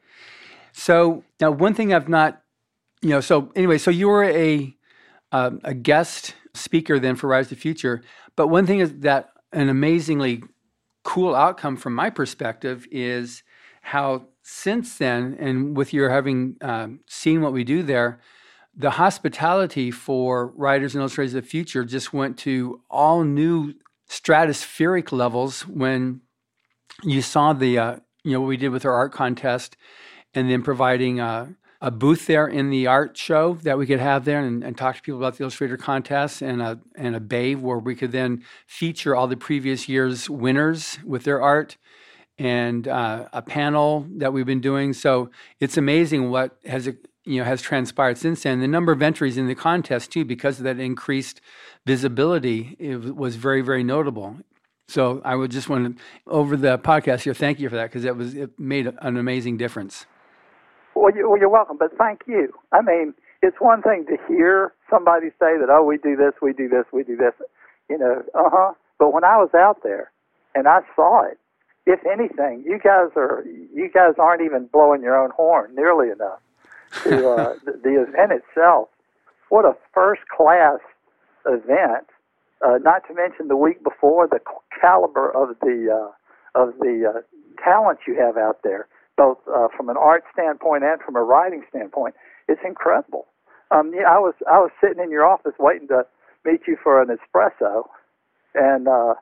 So 0.74 1.24
now, 1.40 1.52
one 1.52 1.74
thing 1.74 1.94
I've 1.94 2.10
not, 2.10 2.42
you 3.02 3.10
know, 3.10 3.22
so 3.22 3.52
anyway, 3.56 3.78
so 3.78 3.90
you 3.90 4.08
were 4.08 4.24
a 4.26 4.76
um, 5.32 5.62
a 5.64 5.74
guest 5.74 6.36
speaker 6.54 7.00
then 7.00 7.16
for 7.16 7.28
Rise 7.28 7.50
to 7.50 7.56
Future, 7.56 8.02
but 8.36 8.48
one 8.48 8.66
thing 8.66 8.80
is 8.80 8.94
that 9.00 9.30
an 9.54 9.70
amazingly 9.70 10.44
cool 11.04 11.34
outcome 11.34 11.78
from 11.78 11.96
my 11.96 12.10
perspective 12.10 12.86
is 12.92 13.44
how 13.82 14.26
since 14.44 14.98
then, 14.98 15.38
and 15.40 15.76
with 15.76 15.94
your 15.94 16.10
having 16.10 16.58
um, 16.62 17.00
seen 17.08 17.42
what 17.42 17.54
we 17.54 17.64
do 17.64 17.82
there, 17.82 18.20
the 18.78 18.92
hospitality 18.92 19.90
for 19.90 20.48
writers 20.56 20.94
and 20.94 21.02
illustrators 21.02 21.34
of 21.34 21.44
the 21.44 21.50
future 21.50 21.84
just 21.84 22.14
went 22.14 22.38
to 22.38 22.80
all 22.90 23.24
new 23.24 23.74
stratospheric 24.08 25.12
levels 25.12 25.68
when 25.68 26.22
you 27.04 27.22
saw 27.22 27.54
the 27.54 27.78
uh, 27.78 27.96
you 28.24 28.34
know 28.34 28.42
what 28.42 28.48
we 28.48 28.58
did 28.58 28.70
with 28.70 28.86
our 28.86 28.94
art 28.94 29.12
contest, 29.12 29.76
and 30.34 30.50
then 30.50 30.62
providing 30.62 31.20
uh, 31.20 31.48
a 31.82 31.90
booth 31.90 32.28
there 32.28 32.48
in 32.48 32.70
the 32.70 32.88
art 32.88 33.18
show 33.18 33.54
that 33.64 33.78
we 33.78 33.86
could 33.86 34.00
have 34.00 34.26
there 34.26 34.40
and, 34.40 34.64
and, 34.64 34.78
talk 34.78 34.96
to 34.96 35.02
people 35.02 35.20
about 35.20 35.38
the 35.38 35.44
illustrator 35.44 35.78
contest 35.78 36.42
and 36.42 36.62
a 36.62 36.80
and 36.96 37.16
a 37.16 37.20
bay 37.20 37.56
where 37.56 37.80
we 37.80 37.96
could 37.96 38.12
then 38.12 38.44
feature 38.68 39.16
all 39.16 39.28
the 39.28 39.38
previous 39.38 39.90
year's 39.90 40.30
winners 40.30 41.00
with 41.04 41.24
their 41.24 41.42
art 41.42 41.78
and 42.38 42.88
uh, 42.88 43.28
a 43.34 43.42
panel 43.42 44.06
that 44.18 44.32
we've 44.32 44.46
been 44.46 44.62
doing. 44.62 44.94
So 44.94 45.32
it's 45.60 45.78
amazing 45.78 46.30
what 46.30 46.58
has 46.66 46.88
you 47.28 47.40
know 47.40 47.46
has 47.46 47.62
transpired 47.62 48.18
since 48.18 48.44
then. 48.44 48.62
The 48.62 48.68
number 48.68 48.92
of 48.92 49.02
entries 49.02 49.38
in 49.38 49.48
the 49.48 49.56
contest 49.56 50.12
too, 50.12 50.26
because 50.26 50.58
of 50.60 50.64
that 50.64 50.80
increased 50.80 51.42
visibility, 51.86 52.76
it 52.80 53.16
was 53.16 53.36
very 53.36 53.62
very 53.62 53.84
notable. 53.84 54.38
So 54.88 55.22
I 55.26 55.36
would 55.36 55.52
just 55.52 55.68
want 55.68 55.98
to 55.98 56.04
over 56.26 56.56
the 56.56 56.80
podcast 56.80 57.22
here, 57.22 57.34
thank 57.34 57.60
you 57.60 57.68
for 57.70 57.76
that 57.76 57.86
because 57.86 58.06
it 58.06 58.16
was 58.16 58.36
it 58.36 58.58
made 58.58 58.88
an 59.02 59.18
amazing 59.18 59.58
difference. 59.58 60.06
Well, 60.96 61.16
you, 61.16 61.30
well, 61.30 61.40
you're 61.40 61.50
welcome, 61.50 61.78
but 61.78 61.96
thank 61.98 62.22
you. 62.26 62.54
I 62.72 62.82
mean, 62.82 63.14
it's 63.44 63.58
one 63.60 63.84
thing 63.84 64.06
to 64.08 64.18
hear 64.28 64.74
somebody 64.90 65.28
say 65.40 65.58
that, 65.60 65.68
oh, 65.70 65.84
we 65.84 65.98
do 65.98 66.16
this, 66.16 66.34
we 66.42 66.54
do 66.54 66.68
this, 66.68 66.86
we 66.92 67.04
do 67.04 67.16
this, 67.16 67.34
you 67.88 67.98
know, 67.98 68.24
uh 68.34 68.50
huh. 68.52 68.74
But 68.98 69.14
when 69.14 69.24
I 69.24 69.38
was 69.38 69.50
out 69.54 69.84
there 69.84 70.12
and 70.56 70.68
I 70.68 70.80
saw 70.96 71.24
it, 71.24 71.38
if 71.86 72.00
anything, 72.06 72.64
you 72.66 72.80
guys 72.80 73.10
are 73.16 73.44
you 73.46 73.90
guys 73.94 74.14
aren't 74.18 74.42
even 74.42 74.68
blowing 74.72 75.02
your 75.02 75.22
own 75.22 75.32
horn 75.32 75.76
nearly 75.76 76.10
enough 76.10 76.40
to 77.04 77.30
uh, 77.30 77.54
the, 77.66 77.80
the 77.84 78.02
event 78.02 78.32
itself. 78.32 78.90
What 79.50 79.66
a 79.66 79.74
first 79.94 80.22
class 80.36 80.80
event! 81.46 82.08
Uh, 82.66 82.80
not 82.82 83.08
to 83.08 83.14
mention 83.14 83.48
the 83.48 83.56
week 83.56 83.84
before 83.84 84.28
the 84.28 84.40
caliber 84.82 85.30
of 85.30 85.60
the 85.62 85.90
uh, 85.94 86.60
of 86.60 86.74
the 86.80 87.14
uh, 87.16 87.64
talent 87.64 88.00
you 88.08 88.16
have 88.20 88.38
out 88.38 88.60
there 88.64 88.88
both 89.18 89.40
uh, 89.54 89.68
from 89.76 89.90
an 89.90 89.98
art 89.98 90.24
standpoint 90.32 90.84
and 90.84 91.02
from 91.02 91.16
a 91.16 91.24
writing 91.24 91.64
standpoint. 91.70 92.16
It's 92.48 92.62
incredible. 92.64 93.26
Um, 93.72 93.92
yeah, 93.94 94.08
I 94.08 94.20
was 94.20 94.36
I 94.50 94.60
was 94.60 94.72
sitting 94.80 95.04
in 95.04 95.12
your 95.12 95.26
office 95.26 95.54
waiting 95.60 95.90
to 95.90 96.06
meet 96.46 96.62
you 96.68 96.78
for 96.82 97.02
an 97.02 97.10
espresso, 97.10 97.84
and 98.56 98.88
uh, 98.88 99.16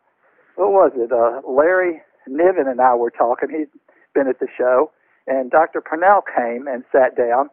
what 0.55 0.71
was 0.71 0.91
it? 0.95 1.11
Uh, 1.11 1.41
Larry 1.49 2.01
Niven 2.27 2.67
and 2.67 2.79
I 2.79 2.93
were 2.93 3.09
talking. 3.09 3.49
He'd 3.49 3.79
been 4.13 4.27
at 4.27 4.39
the 4.39 4.47
show, 4.55 4.91
and 5.25 5.49
Dr. 5.49 5.81
Pournelle 5.81 6.21
came 6.35 6.67
and 6.67 6.83
sat 6.91 7.17
down, 7.17 7.49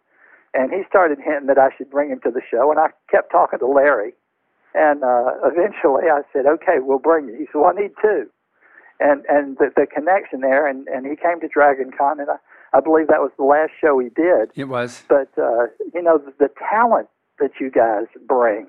and 0.54 0.70
he 0.70 0.82
started 0.88 1.18
hinting 1.18 1.46
that 1.46 1.58
I 1.58 1.70
should 1.76 1.90
bring 1.90 2.10
him 2.10 2.20
to 2.24 2.30
the 2.30 2.42
show, 2.50 2.70
and 2.70 2.78
I 2.78 2.88
kept 3.10 3.30
talking 3.32 3.58
to 3.58 3.66
Larry, 3.66 4.12
and 4.74 5.02
uh, 5.02 5.32
eventually 5.44 6.10
I 6.10 6.22
said, 6.32 6.46
"Okay, 6.46 6.78
we'll 6.78 6.98
bring 6.98 7.26
you." 7.26 7.34
He 7.34 7.46
said, 7.46 7.60
"Well, 7.60 7.72
I 7.76 7.80
need 7.80 7.92
two 8.00 8.28
and 9.02 9.24
and 9.28 9.58
the, 9.58 9.70
the 9.74 9.86
connection 9.86 10.40
there. 10.40 10.66
And 10.66 10.86
and 10.88 11.06
he 11.06 11.16
came 11.16 11.40
to 11.40 11.48
Dragon 11.48 11.90
Con, 11.96 12.20
and 12.20 12.30
I, 12.30 12.36
I 12.76 12.80
believe 12.80 13.08
that 13.08 13.20
was 13.20 13.32
the 13.36 13.44
last 13.44 13.72
show 13.80 13.98
he 13.98 14.08
did. 14.08 14.50
It 14.54 14.68
was. 14.68 15.02
But 15.08 15.28
uh, 15.36 15.66
you 15.92 16.02
know, 16.02 16.18
the, 16.18 16.32
the 16.38 16.50
talent 16.58 17.08
that 17.38 17.52
you 17.60 17.70
guys 17.70 18.06
bring 18.26 18.66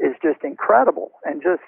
is 0.00 0.14
just 0.22 0.42
incredible, 0.42 1.12
and 1.24 1.42
just 1.42 1.62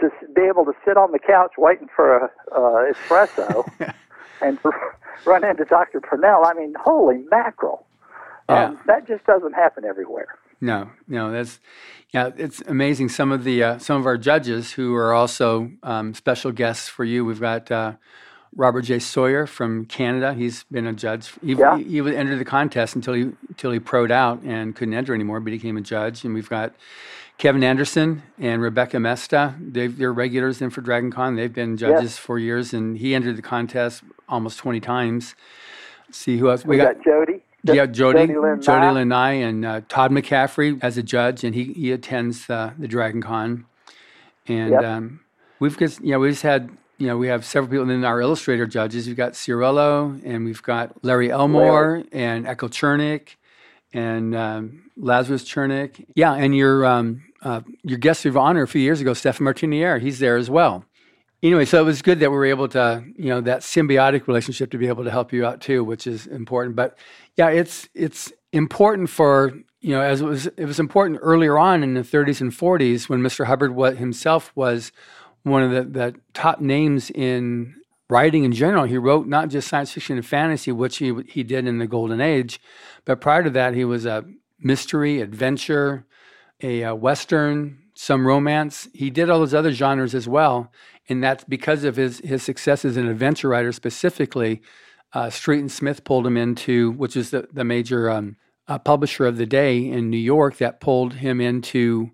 to 0.00 0.10
be 0.34 0.42
able 0.42 0.64
to 0.66 0.72
sit 0.84 0.96
on 0.96 1.12
the 1.12 1.18
couch 1.18 1.52
waiting 1.56 1.88
for 1.94 2.16
a 2.16 2.24
uh, 2.54 2.92
espresso 2.92 3.66
and 4.42 4.58
run 5.24 5.42
into 5.42 5.64
Dr. 5.64 6.00
Pournelle. 6.00 6.44
I 6.44 6.52
mean, 6.52 6.74
holy 6.78 7.24
mackerel! 7.30 7.85
Yeah. 8.48 8.64
Um, 8.66 8.80
that 8.86 9.06
just 9.06 9.24
doesn't 9.26 9.54
happen 9.54 9.84
everywhere. 9.84 10.38
No, 10.60 10.90
no, 11.08 11.32
that's 11.32 11.60
yeah, 12.10 12.30
it's 12.36 12.60
amazing. 12.62 13.08
Some 13.08 13.32
of 13.32 13.44
the 13.44 13.62
uh, 13.62 13.78
some 13.78 14.00
of 14.00 14.06
our 14.06 14.16
judges 14.16 14.72
who 14.72 14.94
are 14.94 15.12
also 15.12 15.70
um, 15.82 16.14
special 16.14 16.52
guests 16.52 16.88
for 16.88 17.04
you. 17.04 17.24
We've 17.24 17.40
got 17.40 17.70
uh, 17.70 17.94
Robert 18.54 18.82
J. 18.82 18.98
Sawyer 19.00 19.46
from 19.46 19.84
Canada. 19.84 20.32
He's 20.32 20.64
been 20.64 20.86
a 20.86 20.92
judge. 20.92 21.32
He, 21.42 21.54
yeah. 21.54 21.76
he, 21.76 21.84
he 21.84 21.98
entered 21.98 22.38
the 22.38 22.44
contest 22.44 22.94
until 22.94 23.14
he 23.14 23.22
until 23.48 23.72
he 23.72 23.80
proed 23.80 24.10
out 24.10 24.42
and 24.42 24.74
couldn't 24.74 24.94
enter 24.94 25.14
anymore, 25.14 25.40
but 25.40 25.52
he 25.52 25.58
became 25.58 25.76
a 25.76 25.82
judge. 25.82 26.24
And 26.24 26.32
we've 26.32 26.48
got 26.48 26.72
Kevin 27.38 27.62
Anderson 27.62 28.22
and 28.38 28.62
Rebecca 28.62 28.96
Moesta, 28.96 29.54
they 29.60 29.86
are 30.02 30.12
regulars 30.12 30.62
in 30.62 30.70
for 30.70 30.80
Dragon 30.80 31.10
Con. 31.10 31.36
They've 31.36 31.52
been 31.52 31.76
judges 31.76 32.02
yes. 32.02 32.18
for 32.18 32.38
years, 32.38 32.72
and 32.72 32.96
he 32.96 33.14
entered 33.14 33.36
the 33.36 33.42
contest 33.42 34.02
almost 34.26 34.58
20 34.58 34.80
times. 34.80 35.34
Let's 36.06 36.18
see 36.18 36.38
who 36.38 36.50
else. 36.50 36.64
We, 36.64 36.76
we 36.76 36.82
got, 36.82 36.94
got 36.96 37.04
Jody. 37.04 37.42
Yeah, 37.74 37.86
Jody, 37.86 38.26
Jody 38.26 38.38
Lynn, 38.38 38.62
Jody 38.62 38.90
Lynn 38.92 39.08
Nye 39.08 39.32
and 39.32 39.64
uh, 39.64 39.80
Todd 39.88 40.10
McCaffrey 40.10 40.78
as 40.82 40.98
a 40.98 41.02
judge, 41.02 41.44
and 41.44 41.54
he, 41.54 41.72
he 41.72 41.92
attends 41.92 42.48
uh, 42.48 42.72
the 42.78 42.88
Dragon 42.88 43.22
Con. 43.22 43.66
And 44.46 44.70
yep. 44.72 44.84
um, 44.84 45.20
we've 45.58 45.78
just, 45.78 46.00
you 46.00 46.12
know, 46.12 46.18
we 46.20 46.30
just 46.30 46.42
had, 46.42 46.70
you 46.98 47.06
know, 47.06 47.16
we 47.16 47.28
have 47.28 47.44
several 47.44 47.70
people 47.70 47.90
in 47.90 48.04
our 48.04 48.20
illustrator 48.20 48.66
judges. 48.66 49.06
We've 49.06 49.16
got 49.16 49.32
Ciruelo, 49.32 50.20
and 50.24 50.44
we've 50.44 50.62
got 50.62 51.04
Larry 51.04 51.30
Elmore 51.30 51.98
Larry. 51.98 52.08
and 52.12 52.46
Echo 52.46 52.68
Chernik 52.68 53.36
and 53.92 54.34
um, 54.34 54.90
Lazarus 54.96 55.44
Chernik. 55.44 56.04
Yeah, 56.14 56.32
and 56.34 56.56
your 56.56 56.86
um, 56.86 57.22
uh, 57.42 57.62
your 57.82 57.98
guest 57.98 58.24
of 58.26 58.36
honor 58.36 58.62
a 58.62 58.68
few 58.68 58.80
years 58.80 59.00
ago, 59.00 59.14
Stephan 59.14 59.44
Martiniere, 59.44 60.00
he's 60.00 60.18
there 60.18 60.36
as 60.36 60.50
well. 60.50 60.84
Anyway, 61.42 61.64
so 61.64 61.80
it 61.80 61.84
was 61.84 62.02
good 62.02 62.20
that 62.20 62.30
we 62.30 62.36
were 62.36 62.46
able 62.46 62.68
to, 62.68 63.04
you 63.16 63.28
know, 63.28 63.40
that 63.40 63.60
symbiotic 63.60 64.26
relationship 64.26 64.70
to 64.70 64.78
be 64.78 64.88
able 64.88 65.04
to 65.04 65.10
help 65.10 65.32
you 65.32 65.44
out 65.44 65.60
too, 65.60 65.84
which 65.84 66.06
is 66.06 66.26
important. 66.26 66.76
But 66.76 66.98
yeah, 67.36 67.50
it's 67.50 67.88
it's 67.94 68.32
important 68.52 69.10
for 69.10 69.52
you 69.80 69.90
know, 69.90 70.00
as 70.00 70.20
it 70.20 70.24
was 70.24 70.46
it 70.46 70.64
was 70.64 70.80
important 70.80 71.20
earlier 71.22 71.58
on 71.58 71.82
in 71.82 71.94
the 71.94 72.00
30s 72.00 72.40
and 72.40 72.50
40s 72.50 73.08
when 73.08 73.20
Mr. 73.20 73.46
Hubbard 73.46 73.74
was, 73.74 73.98
himself 73.98 74.50
was 74.54 74.90
one 75.42 75.62
of 75.62 75.70
the, 75.70 75.82
the 75.82 76.14
top 76.34 76.60
names 76.60 77.10
in 77.10 77.76
writing 78.08 78.44
in 78.44 78.52
general. 78.52 78.84
He 78.84 78.98
wrote 78.98 79.26
not 79.26 79.48
just 79.48 79.68
science 79.68 79.92
fiction 79.92 80.16
and 80.16 80.26
fantasy, 80.26 80.72
which 80.72 80.96
he 80.96 81.14
he 81.28 81.42
did 81.42 81.66
in 81.66 81.78
the 81.78 81.86
Golden 81.86 82.20
Age, 82.20 82.60
but 83.04 83.20
prior 83.20 83.42
to 83.42 83.50
that, 83.50 83.74
he 83.74 83.84
was 83.84 84.06
a 84.06 84.24
mystery, 84.58 85.20
adventure, 85.20 86.06
a, 86.62 86.82
a 86.82 86.94
western, 86.94 87.78
some 87.94 88.26
romance. 88.26 88.88
He 88.92 89.10
did 89.10 89.30
all 89.30 89.38
those 89.38 89.54
other 89.54 89.72
genres 89.72 90.14
as 90.14 90.26
well, 90.26 90.72
and 91.08 91.22
that's 91.22 91.44
because 91.44 91.84
of 91.84 91.96
his 91.96 92.20
his 92.20 92.42
success 92.42 92.84
as 92.84 92.96
an 92.96 93.08
adventure 93.08 93.48
writer 93.48 93.72
specifically. 93.72 94.62
Uh, 95.12 95.30
Street 95.30 95.60
and 95.60 95.70
Smith 95.72 96.04
pulled 96.04 96.26
him 96.26 96.36
into, 96.36 96.92
which 96.92 97.16
is 97.16 97.30
the 97.30 97.48
the 97.52 97.64
major 97.64 98.10
um, 98.10 98.36
uh, 98.68 98.78
publisher 98.78 99.26
of 99.26 99.36
the 99.36 99.46
day 99.46 99.78
in 99.78 100.10
New 100.10 100.16
York, 100.16 100.56
that 100.58 100.80
pulled 100.80 101.14
him 101.14 101.40
in 101.40 101.62
to 101.62 102.10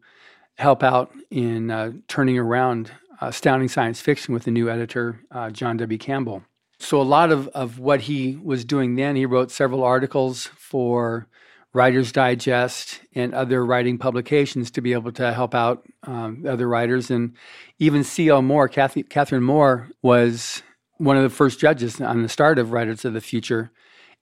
help 0.57 0.83
out 0.83 1.11
in 1.31 1.71
uh, 1.71 1.93
turning 2.09 2.39
around 2.39 2.93
astounding 3.21 3.69
science 3.69 4.01
fiction 4.01 4.35
with 4.35 4.45
the 4.45 4.51
new 4.51 4.69
editor 4.69 5.21
uh, 5.31 5.51
John 5.51 5.77
W. 5.77 5.99
Campbell. 5.99 6.43
So 6.79 7.01
a 7.01 7.03
lot 7.03 7.31
of, 7.31 7.47
of 7.49 7.79
what 7.79 8.03
he 8.03 8.37
was 8.43 8.65
doing 8.65 8.97
then, 8.97 9.15
he 9.15 9.25
wrote 9.25 9.53
several 9.53 9.85
articles 9.85 10.47
for 10.57 11.29
Writer's 11.75 12.13
Digest 12.13 13.01
and 13.15 13.33
other 13.33 13.65
writing 13.65 13.97
publications 13.97 14.71
to 14.73 14.83
be 14.83 14.93
able 14.93 15.13
to 15.13 15.33
help 15.33 15.55
out 15.55 15.87
um, 16.03 16.45
other 16.47 16.69
writers. 16.69 17.11
And 17.11 17.35
even 17.79 18.05
C.L. 18.05 18.43
Moore, 18.43 18.69
Kathy, 18.69 19.03
Catherine 19.03 19.43
Moore, 19.43 19.89
was 20.03 20.63
one 20.99 21.17
of 21.17 21.23
the 21.23 21.31
first 21.31 21.59
judges 21.59 22.01
on 22.01 22.23
the 22.23 22.29
start 22.29 22.59
of 22.59 22.73
Writers 22.73 23.05
of 23.05 23.15
the 23.15 23.21
Future. 23.23 23.71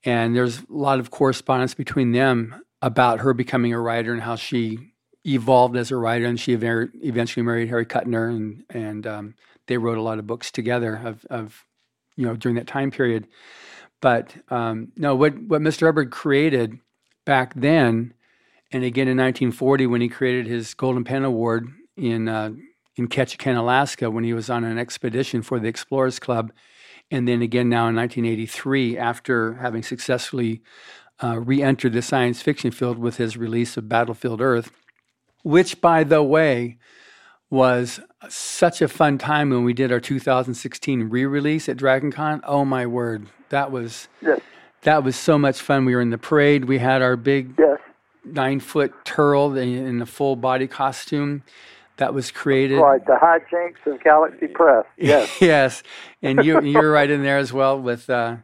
And 0.04 0.36
there's 0.36 0.60
a 0.60 0.64
lot 0.68 1.00
of 1.00 1.10
correspondence 1.10 1.74
between 1.74 2.12
them 2.12 2.62
about 2.82 3.20
her 3.20 3.34
becoming 3.34 3.72
a 3.72 3.80
writer 3.80 4.12
and 4.12 4.22
how 4.22 4.36
she 4.36 4.92
evolved 5.26 5.76
as 5.76 5.90
a 5.90 5.96
writer. 5.96 6.26
And 6.26 6.38
she 6.38 6.52
eventually 6.52 7.42
married 7.44 7.68
Harry 7.68 7.84
Kuttner, 7.84 8.30
and, 8.30 8.62
and 8.70 9.06
um, 9.06 9.34
they 9.66 9.76
wrote 9.76 9.98
a 9.98 10.02
lot 10.02 10.18
of 10.18 10.26
books 10.26 10.50
together 10.52 11.00
of, 11.04 11.26
of 11.28 11.64
you 12.16 12.26
know 12.26 12.36
during 12.36 12.56
that 12.56 12.66
time 12.66 12.90
period. 12.90 13.26
But 14.00 14.34
um, 14.48 14.92
no, 14.96 15.14
what 15.14 15.38
what 15.42 15.60
Mr. 15.60 15.86
Hubbard 15.86 16.10
created 16.10 16.78
back 17.24 17.54
then, 17.54 18.14
and 18.72 18.84
again 18.84 19.08
in 19.08 19.16
1940 19.16 19.86
when 19.86 20.00
he 20.00 20.08
created 20.08 20.46
his 20.46 20.74
Golden 20.74 21.04
Pen 21.04 21.24
Award 21.24 21.68
in 21.96 22.28
uh, 22.28 22.52
in 22.96 23.08
Ketchikan, 23.08 23.56
Alaska, 23.56 24.10
when 24.10 24.24
he 24.24 24.32
was 24.32 24.50
on 24.50 24.64
an 24.64 24.78
expedition 24.78 25.42
for 25.42 25.58
the 25.58 25.68
Explorers 25.68 26.18
Club, 26.18 26.52
and 27.10 27.26
then 27.26 27.42
again 27.42 27.68
now 27.68 27.88
in 27.88 27.96
1983 27.96 28.98
after 28.98 29.54
having 29.54 29.82
successfully 29.82 30.62
uh, 31.22 31.38
re-entered 31.38 31.92
the 31.92 32.02
science 32.02 32.42
fiction 32.42 32.70
field 32.70 32.98
with 32.98 33.16
his 33.16 33.36
release 33.36 33.76
of 33.76 33.88
Battlefield 33.88 34.40
Earth, 34.40 34.70
which, 35.42 35.80
by 35.80 36.04
the 36.04 36.22
way, 36.22 36.78
was 37.50 38.00
such 38.28 38.80
a 38.80 38.88
fun 38.88 39.18
time 39.18 39.50
when 39.50 39.64
we 39.64 39.72
did 39.72 39.90
our 39.92 40.00
2016 40.00 41.04
re-release 41.04 41.68
at 41.68 41.76
DragonCon. 41.76 42.40
Oh 42.44 42.64
my 42.64 42.86
word, 42.86 43.26
that 43.48 43.70
was 43.70 44.08
yes. 44.22 44.40
That 44.82 45.04
was 45.04 45.16
so 45.16 45.38
much 45.38 45.60
fun. 45.60 45.84
We 45.84 45.94
were 45.94 46.00
in 46.00 46.10
the 46.10 46.18
parade. 46.18 46.64
We 46.64 46.78
had 46.78 47.02
our 47.02 47.16
big 47.16 47.54
yes. 47.58 47.78
nine 48.24 48.60
foot 48.60 48.92
turtle 49.04 49.56
in 49.56 49.98
the 49.98 50.06
full 50.06 50.36
body 50.36 50.66
costume 50.66 51.42
that 51.96 52.14
was 52.14 52.30
created. 52.30 52.78
Right, 52.78 53.04
the 53.04 53.18
hijinks 53.20 53.92
of 53.92 54.02
Galaxy 54.02 54.46
Press. 54.48 54.84
Yes, 54.96 55.40
yes, 55.40 55.82
and 56.22 56.44
you 56.44 56.60
you're 56.62 56.90
right 56.90 57.10
in 57.10 57.22
there 57.22 57.38
as 57.38 57.52
well 57.52 57.80
with. 57.80 58.08
Uh, 58.10 58.36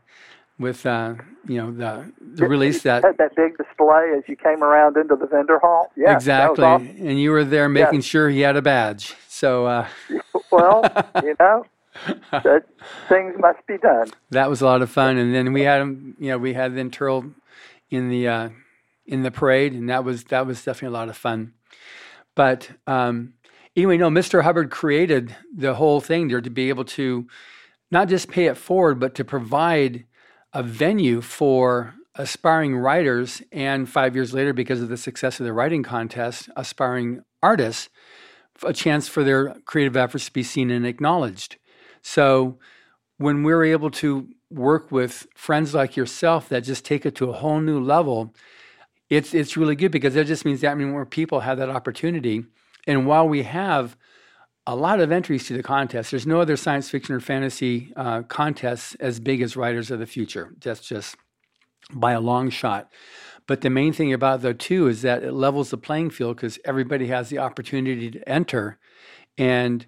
with 0.58 0.86
uh, 0.86 1.14
you 1.46 1.58
know 1.58 1.70
the 1.70 2.12
the 2.34 2.48
release 2.48 2.82
that 2.82 3.02
that 3.02 3.36
big 3.36 3.56
display 3.58 4.14
as 4.16 4.24
you 4.26 4.36
came 4.36 4.62
around 4.62 4.96
into 4.96 5.16
the 5.16 5.26
vendor 5.26 5.58
hall. 5.58 5.92
Yeah, 5.96 6.14
exactly. 6.14 6.64
Awesome. 6.64 6.96
And 6.98 7.20
you 7.20 7.30
were 7.30 7.44
there 7.44 7.68
making 7.68 8.00
sure 8.00 8.30
he 8.30 8.40
had 8.40 8.56
a 8.56 8.62
badge. 8.62 9.14
So 9.28 9.66
uh, 9.66 9.88
well, 10.50 10.84
you 11.22 11.34
know. 11.38 11.66
That 12.30 12.64
things 13.08 13.34
must 13.38 13.66
be 13.66 13.78
done. 13.78 14.10
That 14.30 14.50
was 14.50 14.60
a 14.60 14.66
lot 14.66 14.82
of 14.82 14.90
fun, 14.90 15.16
and 15.16 15.34
then 15.34 15.52
we 15.52 15.62
had 15.62 15.80
him. 15.80 16.16
You 16.18 16.30
know, 16.30 16.38
we 16.38 16.54
had 16.54 16.76
then 16.76 16.90
Terl 16.90 17.32
in 17.90 18.08
the 18.08 18.28
uh, 18.28 18.48
in 19.06 19.22
the 19.22 19.30
parade, 19.30 19.72
and 19.72 19.88
that 19.88 20.04
was 20.04 20.24
that 20.24 20.46
was 20.46 20.64
definitely 20.64 20.94
a 20.94 20.98
lot 20.98 21.08
of 21.08 21.16
fun. 21.16 21.54
But 22.34 22.70
um, 22.86 23.34
anyway, 23.74 23.96
no, 23.96 24.10
Mr. 24.10 24.42
Hubbard 24.42 24.70
created 24.70 25.34
the 25.54 25.74
whole 25.74 26.00
thing 26.00 26.28
there 26.28 26.40
to 26.40 26.50
be 26.50 26.68
able 26.68 26.84
to 26.84 27.26
not 27.90 28.08
just 28.08 28.28
pay 28.28 28.46
it 28.46 28.56
forward, 28.56 28.98
but 28.98 29.14
to 29.14 29.24
provide 29.24 30.04
a 30.52 30.62
venue 30.62 31.20
for 31.20 31.94
aspiring 32.14 32.76
writers 32.76 33.42
and 33.52 33.88
five 33.88 34.14
years 34.14 34.32
later 34.32 34.52
because 34.52 34.80
of 34.80 34.88
the 34.88 34.96
success 34.96 35.38
of 35.38 35.44
the 35.44 35.52
writing 35.52 35.82
contest 35.82 36.48
aspiring 36.56 37.22
artists 37.42 37.90
a 38.62 38.72
chance 38.72 39.06
for 39.06 39.22
their 39.22 39.54
creative 39.66 39.96
efforts 39.96 40.26
to 40.26 40.32
be 40.32 40.42
seen 40.42 40.70
and 40.70 40.86
acknowledged 40.86 41.56
so 42.06 42.58
when 43.18 43.42
we're 43.42 43.64
able 43.64 43.90
to 43.90 44.28
work 44.50 44.92
with 44.92 45.26
friends 45.34 45.74
like 45.74 45.96
yourself 45.96 46.48
that 46.48 46.60
just 46.60 46.84
take 46.84 47.04
it 47.04 47.14
to 47.16 47.28
a 47.28 47.32
whole 47.32 47.60
new 47.60 47.80
level 47.80 48.32
it's 49.10 49.34
it's 49.34 49.56
really 49.56 49.74
good 49.74 49.90
because 49.90 50.14
that 50.14 50.26
just 50.26 50.44
means 50.44 50.60
that 50.60 50.76
mean 50.76 50.90
more 50.90 51.06
people 51.06 51.40
have 51.40 51.58
that 51.58 51.68
opportunity 51.68 52.44
and 52.86 53.06
while 53.06 53.28
we 53.28 53.42
have 53.42 53.96
a 54.66 54.74
lot 54.74 55.00
of 55.00 55.12
entries 55.12 55.46
to 55.46 55.56
the 55.56 55.62
contest. 55.62 56.10
There's 56.10 56.26
no 56.26 56.40
other 56.40 56.56
science 56.56 56.90
fiction 56.90 57.14
or 57.14 57.20
fantasy 57.20 57.92
uh, 57.94 58.22
contests 58.22 58.96
as 58.96 59.20
big 59.20 59.40
as 59.40 59.56
Writers 59.56 59.90
of 59.90 60.00
the 60.00 60.06
Future. 60.06 60.54
That's 60.60 60.80
just 60.80 61.16
by 61.92 62.12
a 62.12 62.20
long 62.20 62.50
shot. 62.50 62.90
But 63.46 63.60
the 63.60 63.70
main 63.70 63.92
thing 63.92 64.12
about 64.12 64.42
though 64.42 64.52
too 64.52 64.88
is 64.88 65.02
that 65.02 65.22
it 65.22 65.32
levels 65.32 65.70
the 65.70 65.76
playing 65.76 66.10
field 66.10 66.36
because 66.36 66.58
everybody 66.64 67.06
has 67.06 67.28
the 67.28 67.38
opportunity 67.38 68.10
to 68.10 68.28
enter, 68.28 68.78
and 69.38 69.86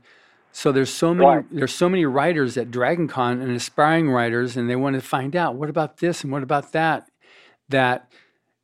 so 0.58 0.72
there's 0.72 0.92
so 0.92 1.14
many 1.14 1.36
right. 1.36 1.44
there's 1.52 1.72
so 1.72 1.88
many 1.88 2.04
writers 2.04 2.56
at 2.56 2.68
DragonCon 2.68 3.40
and 3.40 3.52
aspiring 3.52 4.10
writers, 4.10 4.56
and 4.56 4.68
they 4.68 4.74
want 4.74 4.96
to 4.96 5.00
find 5.00 5.36
out 5.36 5.54
what 5.54 5.70
about 5.70 5.98
this 5.98 6.24
and 6.24 6.32
what 6.32 6.42
about 6.42 6.72
that. 6.72 7.08
That 7.68 8.10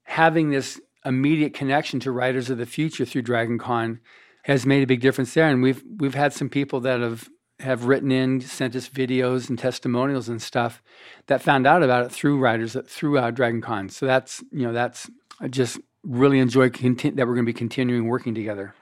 having 0.02 0.50
this 0.50 0.80
immediate 1.04 1.54
connection 1.54 2.00
to 2.00 2.10
Writers 2.10 2.50
of 2.50 2.58
the 2.58 2.66
Future 2.66 3.04
through 3.04 3.22
DragonCon 3.22 4.00
has 4.42 4.66
made 4.66 4.82
a 4.82 4.88
big 4.88 5.02
difference 5.02 5.34
there. 5.34 5.48
And 5.48 5.62
we've 5.62 5.84
we've 6.00 6.16
had 6.16 6.32
some 6.32 6.48
people 6.48 6.80
that 6.80 7.00
have 7.00 7.28
have 7.60 7.84
written 7.84 8.10
in, 8.10 8.40
sent 8.40 8.74
us 8.74 8.88
videos 8.88 9.48
and 9.48 9.56
testimonials 9.56 10.28
and 10.28 10.42
stuff 10.42 10.82
that 11.28 11.42
found 11.42 11.64
out 11.64 11.84
about 11.84 12.06
it 12.06 12.10
through 12.10 12.40
writers 12.40 12.76
through 12.88 13.20
uh, 13.20 13.30
Dragon 13.30 13.60
Con. 13.60 13.88
So 13.88 14.04
that's 14.04 14.42
you 14.50 14.66
know 14.66 14.72
that's 14.72 15.08
I 15.40 15.46
just 15.46 15.78
really 16.02 16.40
enjoy 16.40 16.70
conti- 16.70 17.10
that 17.10 17.24
we're 17.24 17.34
going 17.34 17.46
to 17.46 17.52
be 17.52 17.56
continuing 17.56 18.08
working 18.08 18.34
together. 18.34 18.74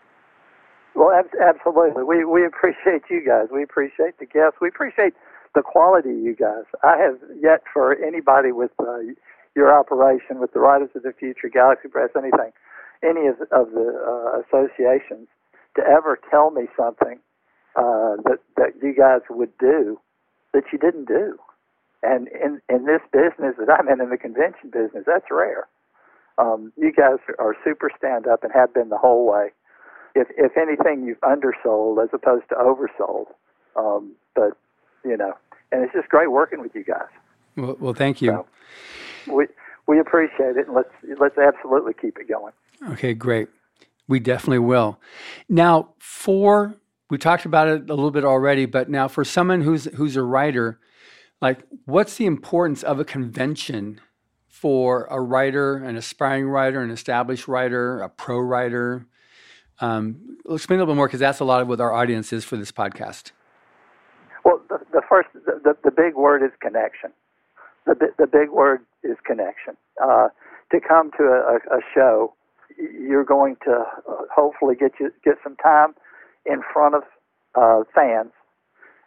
Well, 0.95 1.12
ab- 1.12 1.36
absolutely. 1.40 2.05
We 2.05 2.24
we 2.24 2.45
appreciate 2.47 3.05
you 3.11 3.24
guys. 3.26 3.49
We 3.53 3.62
appreciate 3.62 4.18
the 4.18 4.26
guests. 4.26 4.59
We 4.61 4.68
appreciate 4.68 5.14
the 5.55 5.62
quality 5.62 6.11
you 6.11 6.36
guys. 6.36 6.64
I 6.82 6.97
have 6.99 7.18
yet 7.40 7.62
for 7.72 7.95
anybody 7.97 8.53
with 8.53 8.72
uh, 8.80 9.01
your 9.57 9.72
operation 9.72 10.40
with 10.40 10.53
the 10.53 10.61
Writers 10.61 10.90
of 10.95 11.03
the 11.03 11.12
Future, 11.12 11.49
Galaxy 11.49 11.88
Press, 11.88 12.11
anything, 12.16 12.53
any 13.03 13.26
of, 13.28 13.40
of 13.53 13.70
the 13.72 13.88
uh, 14.05 14.40
associations 14.45 15.28
to 15.76 15.82
ever 15.84 16.18
tell 16.30 16.51
me 16.51 16.66
something 16.76 17.18
uh, 17.76 18.16
that 18.24 18.38
that 18.57 18.72
you 18.82 18.95
guys 18.95 19.20
would 19.30 19.57
do 19.59 19.99
that 20.55 20.64
you 20.72 20.78
didn't 20.78 21.07
do. 21.09 21.38
And 22.03 22.28
in 22.28 22.61
in 22.68 22.86
this 22.86 23.01
business 23.12 23.57
that 23.59 23.70
I'm 23.70 23.88
in, 23.88 24.01
in 24.01 24.11
the 24.11 24.18
convention 24.18 24.70
business, 24.72 25.05
that's 25.07 25.26
rare. 25.30 25.68
Um, 26.38 26.72
you 26.76 26.93
guys 26.93 27.18
are 27.38 27.55
super 27.64 27.90
stand 27.97 28.26
up 28.26 28.45
and 28.45 28.53
have 28.55 28.74
been 28.74 28.88
the 28.88 28.99
whole 28.99 29.26
way. 29.30 29.51
If 30.15 30.29
if 30.37 30.57
anything, 30.57 31.07
you've 31.07 31.21
undersold 31.23 32.03
as 32.03 32.09
opposed 32.13 32.49
to 32.51 32.55
oversold. 32.55 33.27
Um, 33.77 34.13
but 34.35 34.57
you 35.05 35.17
know, 35.17 35.33
and 35.71 35.83
it's 35.83 35.93
just 35.93 36.09
great 36.09 36.31
working 36.31 36.61
with 36.61 36.75
you 36.75 36.85
guys. 36.85 37.09
Well, 37.57 37.77
well 37.81 37.95
thank 37.95 38.21
you. 38.23 38.45
So 39.27 39.35
we 39.35 39.47
we 39.87 39.99
appreciate 39.99 40.57
it, 40.57 40.67
and 40.67 40.75
let's 40.75 40.91
let's 41.19 41.39
absolutely 41.39 41.95
keep 41.95 42.19
it 42.19 42.29
going. 42.29 42.53
Okay, 42.91 43.15
great. 43.15 43.49
We 44.09 44.21
definitely 44.21 44.59
will. 44.59 44.99
Now, 45.49 45.95
for 45.99 46.75
we 47.11 47.19
talked 47.19 47.45
about 47.45 47.69
it 47.69 47.91
a 47.91 47.95
little 47.95 48.11
bit 48.11 48.25
already, 48.25 48.67
but 48.67 48.89
now 48.89 49.09
for 49.09 49.25
someone 49.25 49.63
who's 49.63 49.85
who's 49.97 50.17
a 50.17 50.23
writer, 50.23 50.81
like 51.41 51.61
what's 51.85 52.17
the 52.17 52.27
importance 52.27 52.83
of 52.83 52.99
a 52.99 53.05
convention 53.05 54.01
for 54.49 55.07
a 55.11 55.21
writer, 55.21 55.77
an 55.77 55.97
aspiring 55.97 56.49
writer, 56.49 56.81
an 56.81 56.91
established 56.91 57.49
writer, 57.49 58.01
a 58.01 58.09
pro 58.09 58.39
writer? 58.39 59.07
Um, 59.83 60.39
explain 60.49 60.78
a 60.78 60.83
little 60.83 60.95
bit 60.95 60.97
more 60.97 61.09
because 61.09 61.18
that's 61.18 61.41
a 61.41 61.45
lot 61.45 61.61
of 61.61 61.66
what 61.66 61.80
our 61.80 61.93
audience 61.93 62.33
is 62.33 62.45
for 62.45 62.57
this 62.57 62.70
podcast. 62.70 63.33
Well, 64.45 64.62
the, 64.68 64.78
the 64.93 65.03
first, 65.09 65.28
the, 65.35 65.61
the, 65.62 65.76
the, 65.83 65.91
big 65.91 66.14
word 66.14 66.45
is 66.45 66.53
connection. 66.61 67.11
The, 67.85 67.97
the 68.16 68.28
big 68.28 68.51
word 68.51 68.83
is 69.03 69.16
connection. 69.26 69.76
Uh, 70.01 70.28
to 70.70 70.80
come 70.80 71.11
to 71.18 71.24
a, 71.24 71.57
a, 71.76 71.80
show, 71.93 72.33
you're 72.78 73.24
going 73.24 73.57
to 73.64 73.83
uh, 74.09 74.22
hopefully 74.33 74.76
get 74.76 74.93
you 75.01 75.11
get 75.24 75.35
some 75.43 75.57
time 75.57 75.95
in 76.47 76.62
front 76.72 76.95
of 76.95 77.03
uh, 77.57 77.83
fans, 77.93 78.30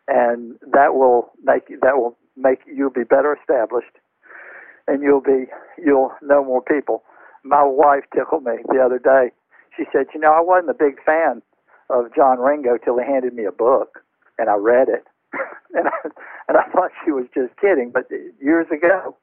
and 0.10 0.56
that 0.74 0.94
will 0.94 1.32
make 1.42 1.68
that 1.82 1.98
will 1.98 2.18
make 2.36 2.60
you 2.68 2.90
be 2.90 3.04
better 3.04 3.36
established, 3.40 3.96
and 4.88 5.02
you'll 5.02 5.22
be 5.22 5.46
you'll 5.84 6.12
know 6.22 6.44
more 6.44 6.62
people. 6.62 7.04
My 7.44 7.64
wife 7.64 8.04
tickled 8.14 8.44
me 8.44 8.58
the 8.68 8.80
other 8.80 9.00
day. 9.00 9.32
She 9.76 9.86
said, 9.92 10.08
"You 10.14 10.20
know, 10.20 10.34
I 10.34 10.42
wasn't 10.42 10.70
a 10.72 10.74
big 10.74 11.04
fan 11.04 11.42
of 11.90 12.14
John 12.16 12.40
Ringo 12.40 12.78
till 12.78 12.98
he 12.98 13.06
handed 13.06 13.34
me 13.34 13.46
a 13.46 13.52
book, 13.52 14.04
and 14.38 14.50
I 14.50 14.56
read 14.56 14.90
it, 14.90 15.06
and 15.74 15.88
I, 15.88 16.10
and 16.48 16.58
I 16.58 16.64
thought 16.72 16.92
she 17.04 17.12
was 17.12 17.26
just 17.34 17.56
kidding. 17.60 17.92
But 17.92 18.10
years 18.40 18.68
ago, 18.72 19.16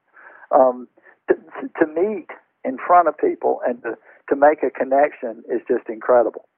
um, 0.50 0.88
to, 1.28 1.34
to 1.80 1.86
meet 1.86 2.28
in 2.64 2.78
front 2.86 3.09
of 3.09 3.16
people 3.18 3.61
and 3.66 3.82
to 3.82 3.96
to 4.28 4.36
make 4.36 4.62
a 4.62 4.70
connection 4.70 5.42
is 5.50 5.61
just 5.68 5.88
incredible. 5.88 6.48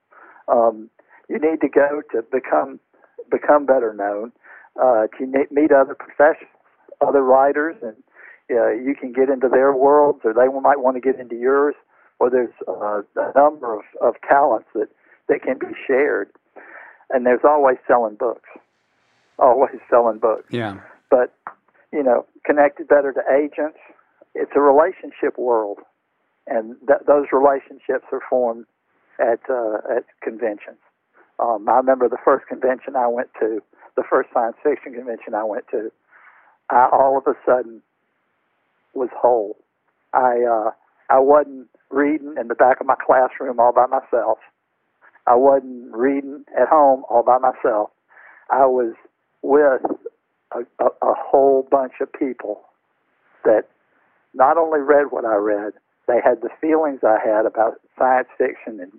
Um, 0.49 0.91
you 1.29 1.39
need 1.39 1.61
to 1.63 1.69
go 1.69 2.03
to 2.13 2.23
become 2.23 2.81
become 3.31 3.67
better 3.67 3.95
known. 3.95 4.33
Uh, 4.81 5.07
to 5.19 5.27
meet 5.53 5.71
other 5.71 5.95
professionals, 5.95 6.51
other 7.01 7.23
writers, 7.23 7.77
and 7.81 7.95
uh, 8.51 8.71
you 8.71 8.93
can 8.99 9.13
get 9.13 9.31
into 9.31 9.49
their 9.49 9.73
worlds, 9.73 10.19
or 10.25 10.35
they 10.35 10.49
might 10.61 10.81
want 10.81 10.97
to 10.97 11.01
get 11.01 11.21
into 11.21 11.37
yours. 11.37 11.77
Or 12.21 12.31
there's 12.31 12.55
uh, 12.69 13.03
a 13.17 13.33
number 13.37 13.75
of, 13.75 13.83
of 14.01 14.15
talents 14.29 14.69
that 14.75 14.89
that 15.29 15.43
can 15.43 15.59
be 15.59 15.75
shared, 15.87 16.31
and 17.11 17.27
there's 17.27 17.45
always 17.45 17.77
selling 17.87 18.15
books, 18.15 18.49
always 19.39 19.81
selling 19.91 20.19
books. 20.19 20.47
Yeah. 20.51 20.81
But 21.11 21.35
you 21.93 22.03
know, 22.03 22.27
connected 22.45 22.89
better 22.89 23.13
to 23.13 23.21
agents. 23.33 23.79
It's 24.35 24.53
a 24.57 24.61
relationship 24.61 25.39
world, 25.39 25.79
and 26.47 26.77
th- 26.87 27.01
those 27.07 27.27
relationships 27.33 28.07
are 28.13 28.23
formed 28.29 28.67
at 29.21 29.41
uh, 29.49 29.79
at 29.97 30.05
conventions. 30.23 30.79
Um, 31.39 31.69
I 31.69 31.77
remember 31.77 32.09
the 32.09 32.19
first 32.25 32.47
convention 32.47 32.95
I 32.97 33.09
went 33.09 33.29
to, 33.41 33.61
the 33.97 34.05
first 34.09 34.31
science 34.33 34.57
fiction 34.63 34.95
convention 34.95 35.35
I 35.35 35.45
went 35.45 35.67
to. 35.71 35.91
I 36.71 36.89
all 36.91 37.19
of 37.19 37.27
a 37.27 37.35
sudden 37.45 37.83
was 38.95 39.11
whole. 39.17 39.57
I 40.13 40.43
uh, 40.49 40.71
I 41.11 41.19
wasn't 41.19 41.69
reading 41.95 42.35
in 42.39 42.49
the 42.49 42.55
back 42.55 42.81
of 42.81 42.87
my 42.87 42.97
classroom 42.97 43.61
all 43.61 43.73
by 43.73 43.87
myself. 43.87 44.39
I 45.27 45.35
wasn't 45.37 45.95
reading 45.95 46.45
at 46.61 46.69
home 46.69 47.05
all 47.09 47.23
by 47.23 47.39
myself. 47.39 47.91
I 48.51 48.67
was 48.67 48.95
with 49.43 49.81
a, 50.53 50.61
a, 50.79 50.87
a 50.87 51.15
whole 51.17 51.67
bunch 51.71 51.95
of 52.01 52.13
people 52.13 52.63
that 53.45 53.63
not 54.35 54.59
only 54.59 54.81
read 54.81 55.07
what 55.11 55.25
I 55.25 55.37
read, 55.37 55.73
they 56.07 56.21
had 56.23 56.43
the 56.43 56.51
feelings 56.61 57.01
I 57.03 57.19
had 57.25 57.47
about 57.47 57.81
science 57.99 58.29
fiction 58.37 58.81
and 58.81 58.93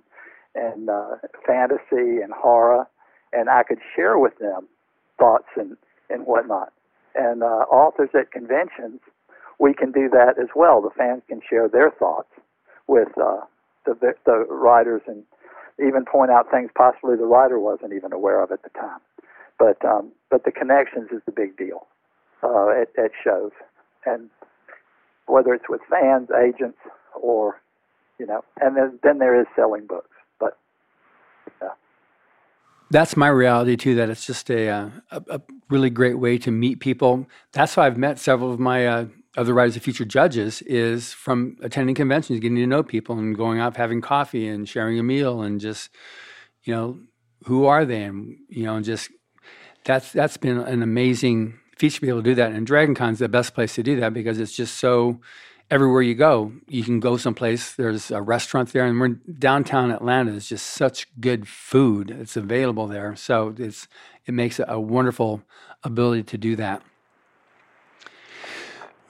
and 0.58 0.90
uh, 0.90 1.18
fantasy 1.46 2.22
and 2.24 2.32
horror, 2.32 2.88
and 3.34 3.50
I 3.50 3.64
could 3.64 3.80
share 3.94 4.18
with 4.18 4.38
them 4.40 4.68
thoughts 5.20 5.50
and 5.58 5.76
and 6.10 6.26
whatnot. 6.26 6.72
And 7.14 7.44
uh, 7.44 7.68
authors 7.70 8.10
at 8.18 8.32
conventions, 8.32 9.02
we 9.60 9.74
can 9.74 9.92
do 9.92 10.10
that 10.10 10.40
as 10.42 10.48
well. 10.56 10.82
The 10.82 10.90
fans 10.98 11.24
can 11.28 11.42
share 11.48 11.68
their 11.68 11.92
thoughts 11.92 12.30
with 12.88 13.10
uh, 13.18 13.42
the 13.86 14.14
the 14.26 14.46
writers 14.50 15.02
and 15.08 15.24
even 15.80 16.06
point 16.06 16.32
out 16.32 16.50
things 16.52 16.70
possibly 16.76 17.16
the 17.16 17.26
writer 17.26 17.60
wasn't 17.60 17.94
even 17.94 18.14
aware 18.14 18.42
of 18.42 18.52
at 18.52 18.64
the 18.64 18.70
time. 18.70 19.00
But 19.58 19.84
um, 19.86 20.12
but 20.30 20.44
the 20.44 20.52
connections 20.52 21.10
is 21.12 21.22
the 21.26 21.32
big 21.32 21.58
deal 21.58 21.88
uh, 22.44 22.70
at, 22.70 22.90
at 22.98 23.12
shows, 23.24 23.52
and 24.06 24.30
whether 25.28 25.54
it's 25.54 25.70
with 25.70 25.82
fans, 25.90 26.30
agents, 26.32 26.78
or 27.20 27.62
you 28.20 28.26
know, 28.26 28.44
and 28.62 28.76
then 28.76 29.00
then 29.04 29.20
there 29.20 29.40
is 29.40 29.48
selling 29.56 29.86
books. 29.88 30.10
But 30.40 30.58
yeah. 31.62 31.70
That's 32.92 33.18
my 33.18 33.28
reality 33.28 33.76
too. 33.76 33.96
That 33.96 34.10
it's 34.10 34.26
just 34.26 34.50
a, 34.50 34.70
uh, 34.70 34.90
a, 35.12 35.24
a 35.30 35.42
really 35.70 35.90
great 35.90 36.20
way 36.20 36.38
to 36.40 36.52
meet 36.52 36.80
people. 36.80 37.28
That's 37.52 37.76
how 37.76 37.84
I've 37.84 37.98
met 37.98 38.20
several 38.20 38.52
of 38.54 38.60
my 38.60 38.88
uh, 38.88 39.06
other 39.38 39.54
writers 39.54 39.76
of 39.76 39.84
future 39.84 40.06
judges 40.06 40.62
is 40.64 41.14
from 41.14 41.58
attending 41.62 41.96
conventions, 41.96 42.40
getting 42.40 42.56
to 42.58 42.68
know 42.68 42.84
people, 42.84 43.18
and 43.18 43.36
going 43.36 43.60
out 43.60 43.78
having 43.78 44.02
coffee 44.02 44.48
and 44.48 44.68
sharing 44.68 45.00
a 45.00 45.04
meal, 45.04 45.42
and 45.42 45.60
just 45.60 45.90
you 46.64 46.74
know 46.74 47.00
who 47.46 47.66
are 47.66 47.86
they, 47.86 48.04
and 48.04 48.38
you 48.50 48.64
know, 48.64 48.76
and 48.76 48.86
just 48.86 49.10
that's 49.84 50.12
that's 50.12 50.38
been 50.38 50.58
an 50.58 50.82
amazing 50.82 51.60
feature 51.78 51.98
to 51.98 52.02
be 52.02 52.10
able 52.10 52.24
to 52.24 52.30
do 52.30 52.36
that. 52.36 52.52
And 52.52 52.66
Dragon 52.66 52.96
is 53.12 53.20
the 53.20 53.30
best 53.30 53.54
place 53.54 53.76
to 53.76 53.84
do 53.84 54.00
that 54.00 54.14
because 54.14 54.40
it's 54.40 54.56
just 54.56 54.78
so 54.78 55.20
everywhere 55.70 56.02
you 56.02 56.16
go, 56.16 56.54
you 56.68 56.84
can 56.84 57.00
go 57.00 57.18
someplace. 57.18 57.74
There's 57.74 58.12
a 58.12 58.22
restaurant 58.22 58.72
there, 58.74 58.86
and 58.86 59.00
we're 59.00 59.10
downtown 59.10 59.92
Atlanta. 59.92 60.32
Is 60.32 60.50
just 60.50 60.66
such 60.68 61.08
good 61.20 61.48
food. 61.48 62.12
It's 62.12 62.38
available 62.38 62.88
there, 62.88 63.16
so 63.16 63.54
it's 63.58 63.88
it 64.26 64.34
makes 64.34 64.60
a 64.66 64.80
wonderful 64.80 65.44
ability 65.84 66.24
to 66.24 66.38
do 66.38 66.56
that. 66.56 66.82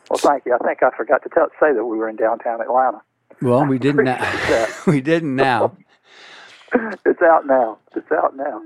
Well, 0.10 0.20
thank 0.20 0.45
you. 0.45 0.53
I 0.53 0.58
think 0.66 0.84
I 0.84 0.91
forgot 0.95 1.24
to 1.24 1.30
tell, 1.30 1.47
say 1.60 1.74
that 1.74 1.86
we 1.86 1.97
were 1.97 2.10
in 2.10 2.16
downtown 2.16 2.62
Atlanta. 2.62 3.01
Well, 3.41 3.66
we 3.66 3.80
didn't. 3.80 4.06
Now. 4.06 4.68
we 4.88 5.01
didn't 5.01 5.36
now. 5.36 5.76
it's 7.06 7.22
out 7.22 7.47
now. 7.47 7.78
It's 7.95 8.12
out 8.12 8.36
now. 8.36 8.62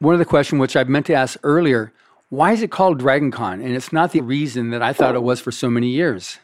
One 0.00 0.14
of 0.14 0.18
the 0.18 0.24
questions 0.24 0.60
which 0.60 0.76
I 0.76 0.84
meant 0.84 1.06
to 1.06 1.14
ask 1.14 1.38
earlier: 1.42 1.92
Why 2.28 2.52
is 2.52 2.62
it 2.62 2.70
called 2.70 2.98
Dragon 2.98 3.30
Con? 3.30 3.60
And 3.60 3.74
it's 3.74 3.92
not 3.92 4.12
the 4.12 4.20
reason 4.20 4.70
that 4.70 4.82
I 4.82 4.92
thought 4.92 5.14
it 5.14 5.22
was 5.22 5.40
for 5.40 5.50
so 5.50 5.70
many 5.70 5.88
years. 5.88 6.38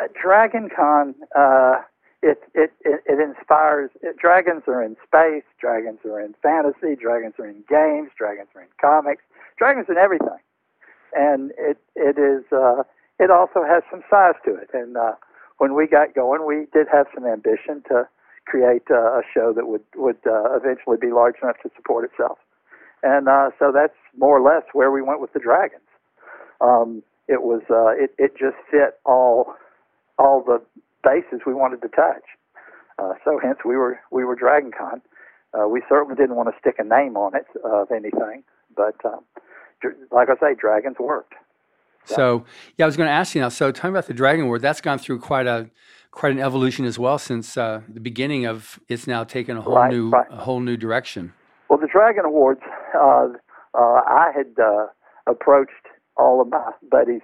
Uh, 0.00 0.08
Dragon 0.20 0.68
Con. 0.74 1.14
Uh, 1.36 1.82
it, 2.20 2.42
it, 2.54 2.72
it, 2.84 3.00
it 3.06 3.20
inspires. 3.20 3.90
It, 4.02 4.16
dragons 4.16 4.64
are 4.66 4.82
in 4.82 4.96
space. 5.06 5.44
Dragons 5.60 6.00
are 6.04 6.20
in 6.20 6.34
fantasy. 6.42 6.96
Dragons 6.96 7.34
are 7.38 7.46
in 7.46 7.62
games. 7.68 8.10
Dragons 8.18 8.48
are 8.56 8.62
in 8.62 8.68
comics. 8.80 9.22
Dragons 9.56 9.86
in 9.88 9.96
everything 9.96 10.38
and 11.14 11.52
it 11.58 11.78
it 11.96 12.18
is 12.18 12.44
uh, 12.52 12.82
it 13.18 13.30
also 13.30 13.62
has 13.66 13.82
some 13.90 14.02
size 14.10 14.34
to 14.44 14.54
it. 14.54 14.70
And 14.72 14.96
uh, 14.96 15.12
when 15.58 15.74
we 15.74 15.86
got 15.86 16.14
going, 16.14 16.46
we 16.46 16.66
did 16.72 16.86
have 16.92 17.06
some 17.14 17.26
ambition 17.26 17.82
to 17.88 18.08
create 18.46 18.84
uh, 18.90 19.18
a 19.18 19.22
show 19.34 19.52
that 19.52 19.66
would 19.66 19.84
would 19.96 20.18
uh, 20.26 20.56
eventually 20.56 20.96
be 21.00 21.10
large 21.10 21.36
enough 21.42 21.56
to 21.62 21.70
support 21.76 22.04
itself. 22.04 22.38
And 23.02 23.28
uh, 23.28 23.50
so 23.58 23.70
that's 23.72 23.94
more 24.16 24.36
or 24.36 24.42
less 24.42 24.64
where 24.72 24.90
we 24.90 25.02
went 25.02 25.20
with 25.20 25.32
the 25.32 25.40
Dragons. 25.40 25.82
Um, 26.60 27.02
it 27.28 27.42
was 27.42 27.62
uh, 27.70 27.90
it 27.90 28.14
it 28.18 28.32
just 28.32 28.56
fit 28.70 28.98
all 29.04 29.54
all 30.18 30.42
the 30.42 30.60
bases 31.04 31.42
we 31.46 31.54
wanted 31.54 31.82
to 31.82 31.88
touch. 31.88 32.24
Uh, 32.98 33.14
so 33.24 33.38
hence 33.42 33.58
we 33.64 33.76
were 33.76 34.00
we 34.10 34.24
were 34.24 34.34
Dragon 34.34 34.72
Con. 34.76 35.00
Uh, 35.54 35.68
we 35.68 35.82
certainly 35.88 36.14
didn't 36.14 36.36
want 36.36 36.48
to 36.48 36.58
stick 36.60 36.76
a 36.78 36.84
name 36.84 37.16
on 37.16 37.34
it 37.34 37.46
of 37.64 37.90
anything, 37.90 38.42
but 38.76 38.96
um, 39.04 39.20
like 40.10 40.28
I 40.28 40.34
say, 40.40 40.54
dragons 40.54 40.96
worked. 40.98 41.34
So 42.08 42.44
yeah, 42.76 42.84
I 42.84 42.86
was 42.86 42.96
going 42.96 43.08
to 43.08 43.12
ask 43.12 43.34
you 43.34 43.40
now. 43.40 43.48
So 43.48 43.70
talking 43.70 43.90
about 43.90 44.06
the 44.06 44.14
Dragon 44.14 44.46
Award, 44.46 44.62
that's 44.62 44.80
gone 44.80 44.98
through 44.98 45.20
quite 45.20 45.46
a 45.46 45.70
quite 46.10 46.32
an 46.32 46.40
evolution 46.40 46.84
as 46.84 46.98
well 46.98 47.18
since 47.18 47.56
uh, 47.56 47.82
the 47.88 48.00
beginning 48.00 48.46
of 48.46 48.80
it's 48.88 49.06
now 49.06 49.24
taken 49.24 49.56
a 49.56 49.60
whole 49.60 49.76
right, 49.76 49.92
new 49.92 50.10
right. 50.10 50.26
a 50.30 50.36
whole 50.36 50.60
new 50.60 50.76
direction. 50.76 51.32
Well, 51.68 51.78
the 51.78 51.86
Dragon 51.86 52.24
Awards, 52.24 52.62
uh, 52.94 53.28
uh, 53.74 53.78
I 53.78 54.32
had 54.34 54.58
uh, 54.62 54.86
approached 55.26 55.72
all 56.16 56.40
of 56.40 56.48
my 56.48 56.72
buddies 56.90 57.20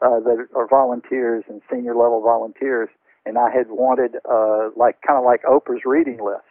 uh, 0.00 0.18
that 0.20 0.46
are 0.56 0.66
volunteers 0.66 1.44
and 1.48 1.60
senior 1.70 1.94
level 1.94 2.22
volunteers, 2.22 2.88
and 3.26 3.36
I 3.38 3.50
had 3.50 3.66
wanted 3.68 4.16
uh, 4.28 4.70
like 4.76 5.00
kind 5.06 5.18
of 5.18 5.24
like 5.24 5.42
Oprah's 5.42 5.82
reading 5.84 6.18
list. 6.24 6.44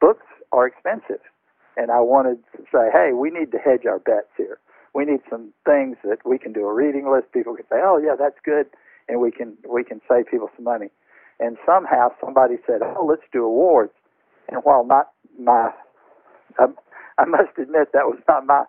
Books 0.00 0.26
are 0.50 0.66
expensive, 0.66 1.22
and 1.76 1.92
I 1.92 2.00
wanted 2.00 2.38
to 2.56 2.64
say, 2.72 2.90
hey, 2.92 3.12
we 3.14 3.30
need 3.30 3.52
to 3.52 3.58
hedge 3.58 3.86
our 3.86 4.00
bets 4.00 4.28
here 4.36 4.58
we 4.94 5.04
need 5.04 5.20
some 5.30 5.52
things 5.64 5.96
that 6.04 6.18
we 6.24 6.38
can 6.38 6.52
do 6.52 6.66
a 6.66 6.72
reading 6.74 7.10
list. 7.10 7.32
People 7.32 7.54
can 7.56 7.66
say, 7.70 7.80
"Oh, 7.82 7.98
yeah, 7.98 8.14
that's 8.18 8.38
good," 8.44 8.66
and 9.08 9.20
we 9.20 9.30
can 9.30 9.56
we 9.68 9.84
can 9.84 10.00
save 10.08 10.26
people 10.26 10.50
some 10.56 10.64
money. 10.64 10.90
And 11.40 11.56
somehow 11.66 12.12
somebody 12.20 12.56
said, 12.66 12.82
"Oh, 12.82 13.04
let's 13.06 13.22
do 13.32 13.44
awards." 13.44 13.92
And 14.48 14.60
while 14.64 14.84
not 14.84 15.10
my, 15.38 15.70
I, 16.58 16.66
I 17.18 17.24
must 17.24 17.56
admit 17.58 17.92
that 17.92 18.06
was 18.06 18.18
not 18.28 18.46
my 18.46 18.64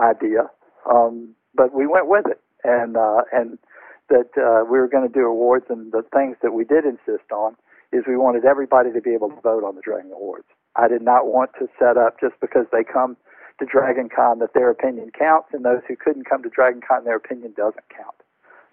idea, 0.00 0.50
um, 0.90 1.34
but 1.54 1.74
we 1.74 1.86
went 1.86 2.08
with 2.08 2.26
it, 2.26 2.40
and 2.64 2.96
uh, 2.96 3.22
and 3.32 3.58
that 4.08 4.30
uh, 4.36 4.64
we 4.64 4.78
were 4.78 4.88
going 4.88 5.06
to 5.06 5.12
do 5.12 5.26
awards, 5.26 5.66
and 5.68 5.92
the 5.92 6.02
things 6.14 6.36
that 6.42 6.52
we 6.52 6.64
did 6.64 6.84
insist 6.84 7.30
on 7.32 7.56
is 7.92 8.04
we 8.06 8.16
wanted 8.16 8.44
everybody 8.44 8.90
to 8.92 9.00
be 9.00 9.10
able 9.12 9.28
to 9.28 9.40
vote 9.42 9.64
on 9.64 9.74
the 9.74 9.82
Dragon 9.82 10.10
Awards. 10.12 10.46
I 10.76 10.88
did 10.88 11.02
not 11.02 11.26
want 11.26 11.50
to 11.58 11.68
set 11.78 11.96
up 11.98 12.18
just 12.20 12.34
because 12.40 12.64
they 12.72 12.84
come 12.84 13.16
to 13.62 13.70
Dragon 13.70 14.08
Con 14.14 14.40
that 14.40 14.54
their 14.54 14.70
opinion 14.70 15.12
counts, 15.16 15.48
and 15.52 15.64
those 15.64 15.82
who 15.86 15.94
couldn't 15.96 16.28
come 16.28 16.42
to 16.42 16.48
Dragon 16.48 16.80
Con, 16.86 17.04
their 17.04 17.16
opinion 17.16 17.54
doesn't 17.56 17.88
count. 17.94 18.16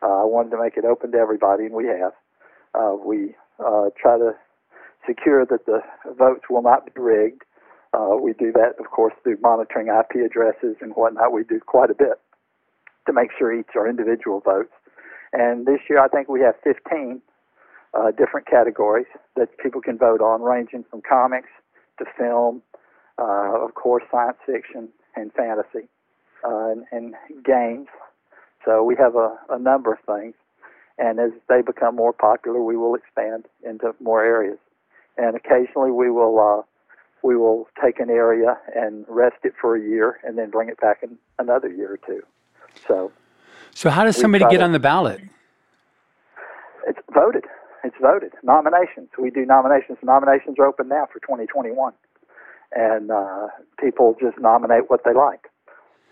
Uh, 0.01 0.21
I 0.21 0.25
wanted 0.25 0.49
to 0.51 0.61
make 0.61 0.77
it 0.77 0.85
open 0.85 1.11
to 1.11 1.17
everybody, 1.17 1.65
and 1.65 1.73
we 1.73 1.85
have. 1.85 2.13
Uh, 2.73 2.95
we 3.03 3.35
uh, 3.59 3.89
try 3.99 4.17
to 4.17 4.33
secure 5.05 5.45
that 5.45 5.65
the 5.65 5.81
votes 6.17 6.45
will 6.49 6.61
not 6.61 6.85
be 6.85 6.99
rigged. 6.99 7.43
Uh, 7.93 8.15
we 8.21 8.33
do 8.33 8.51
that, 8.53 8.73
of 8.79 8.89
course, 8.91 9.13
through 9.23 9.37
monitoring 9.41 9.87
IP 9.87 10.25
addresses 10.25 10.75
and 10.81 10.93
whatnot. 10.93 11.33
We 11.33 11.43
do 11.43 11.59
quite 11.59 11.89
a 11.89 11.95
bit 11.95 12.19
to 13.05 13.13
make 13.13 13.29
sure 13.37 13.53
each 13.53 13.75
are 13.75 13.87
individual 13.87 14.39
votes. 14.39 14.73
And 15.33 15.65
this 15.65 15.79
year, 15.89 15.99
I 15.99 16.07
think 16.07 16.29
we 16.29 16.41
have 16.41 16.55
15 16.63 17.21
uh, 17.93 18.11
different 18.11 18.47
categories 18.47 19.07
that 19.35 19.57
people 19.57 19.81
can 19.81 19.97
vote 19.97 20.21
on, 20.21 20.41
ranging 20.41 20.85
from 20.89 21.01
comics 21.07 21.49
to 21.97 22.05
film, 22.17 22.61
uh, 23.19 23.65
of 23.65 23.73
course, 23.75 24.03
science 24.11 24.37
fiction 24.45 24.89
and 25.15 25.31
fantasy, 25.33 25.87
uh, 26.45 26.71
and, 26.71 26.85
and 26.91 27.15
games. 27.43 27.87
So 28.65 28.83
we 28.83 28.95
have 28.97 29.15
a, 29.15 29.35
a 29.49 29.59
number 29.59 29.93
of 29.93 29.99
things. 30.05 30.35
And 30.97 31.19
as 31.19 31.31
they 31.47 31.61
become 31.61 31.95
more 31.95 32.11
popular, 32.11 32.61
we 32.61 32.75
will 32.75 32.93
expand 32.93 33.45
into 33.63 33.93
more 34.01 34.23
areas. 34.23 34.57
And 35.17 35.35
occasionally 35.35 35.91
we 35.91 36.09
will 36.11 36.39
uh, 36.39 36.63
we 37.21 37.35
will 37.35 37.67
take 37.83 37.99
an 37.99 38.09
area 38.09 38.57
and 38.75 39.05
rest 39.07 39.37
it 39.43 39.53
for 39.59 39.75
a 39.75 39.81
year, 39.81 40.19
and 40.23 40.37
then 40.37 40.49
bring 40.49 40.69
it 40.69 40.79
back 40.79 40.99
in 41.03 41.17
another 41.37 41.69
year 41.69 41.93
or 41.93 41.97
two. 41.97 42.21
So, 42.87 43.11
so 43.73 43.89
how 43.89 44.05
does 44.05 44.15
somebody 44.15 44.45
get 44.49 44.61
on 44.61 44.71
the 44.71 44.79
ballot? 44.79 45.21
It's 46.87 46.99
voted. 47.13 47.43
It's 47.83 47.95
voted. 48.01 48.31
Nominations. 48.43 49.09
We 49.17 49.31
do 49.31 49.45
nominations. 49.45 49.97
Nominations 50.01 50.57
are 50.59 50.65
open 50.65 50.87
now 50.87 51.07
for 51.11 51.19
2021, 51.19 51.93
and 52.75 53.11
uh, 53.11 53.47
people 53.79 54.15
just 54.19 54.37
nominate 54.39 54.89
what 54.89 55.03
they 55.03 55.13
like. 55.13 55.49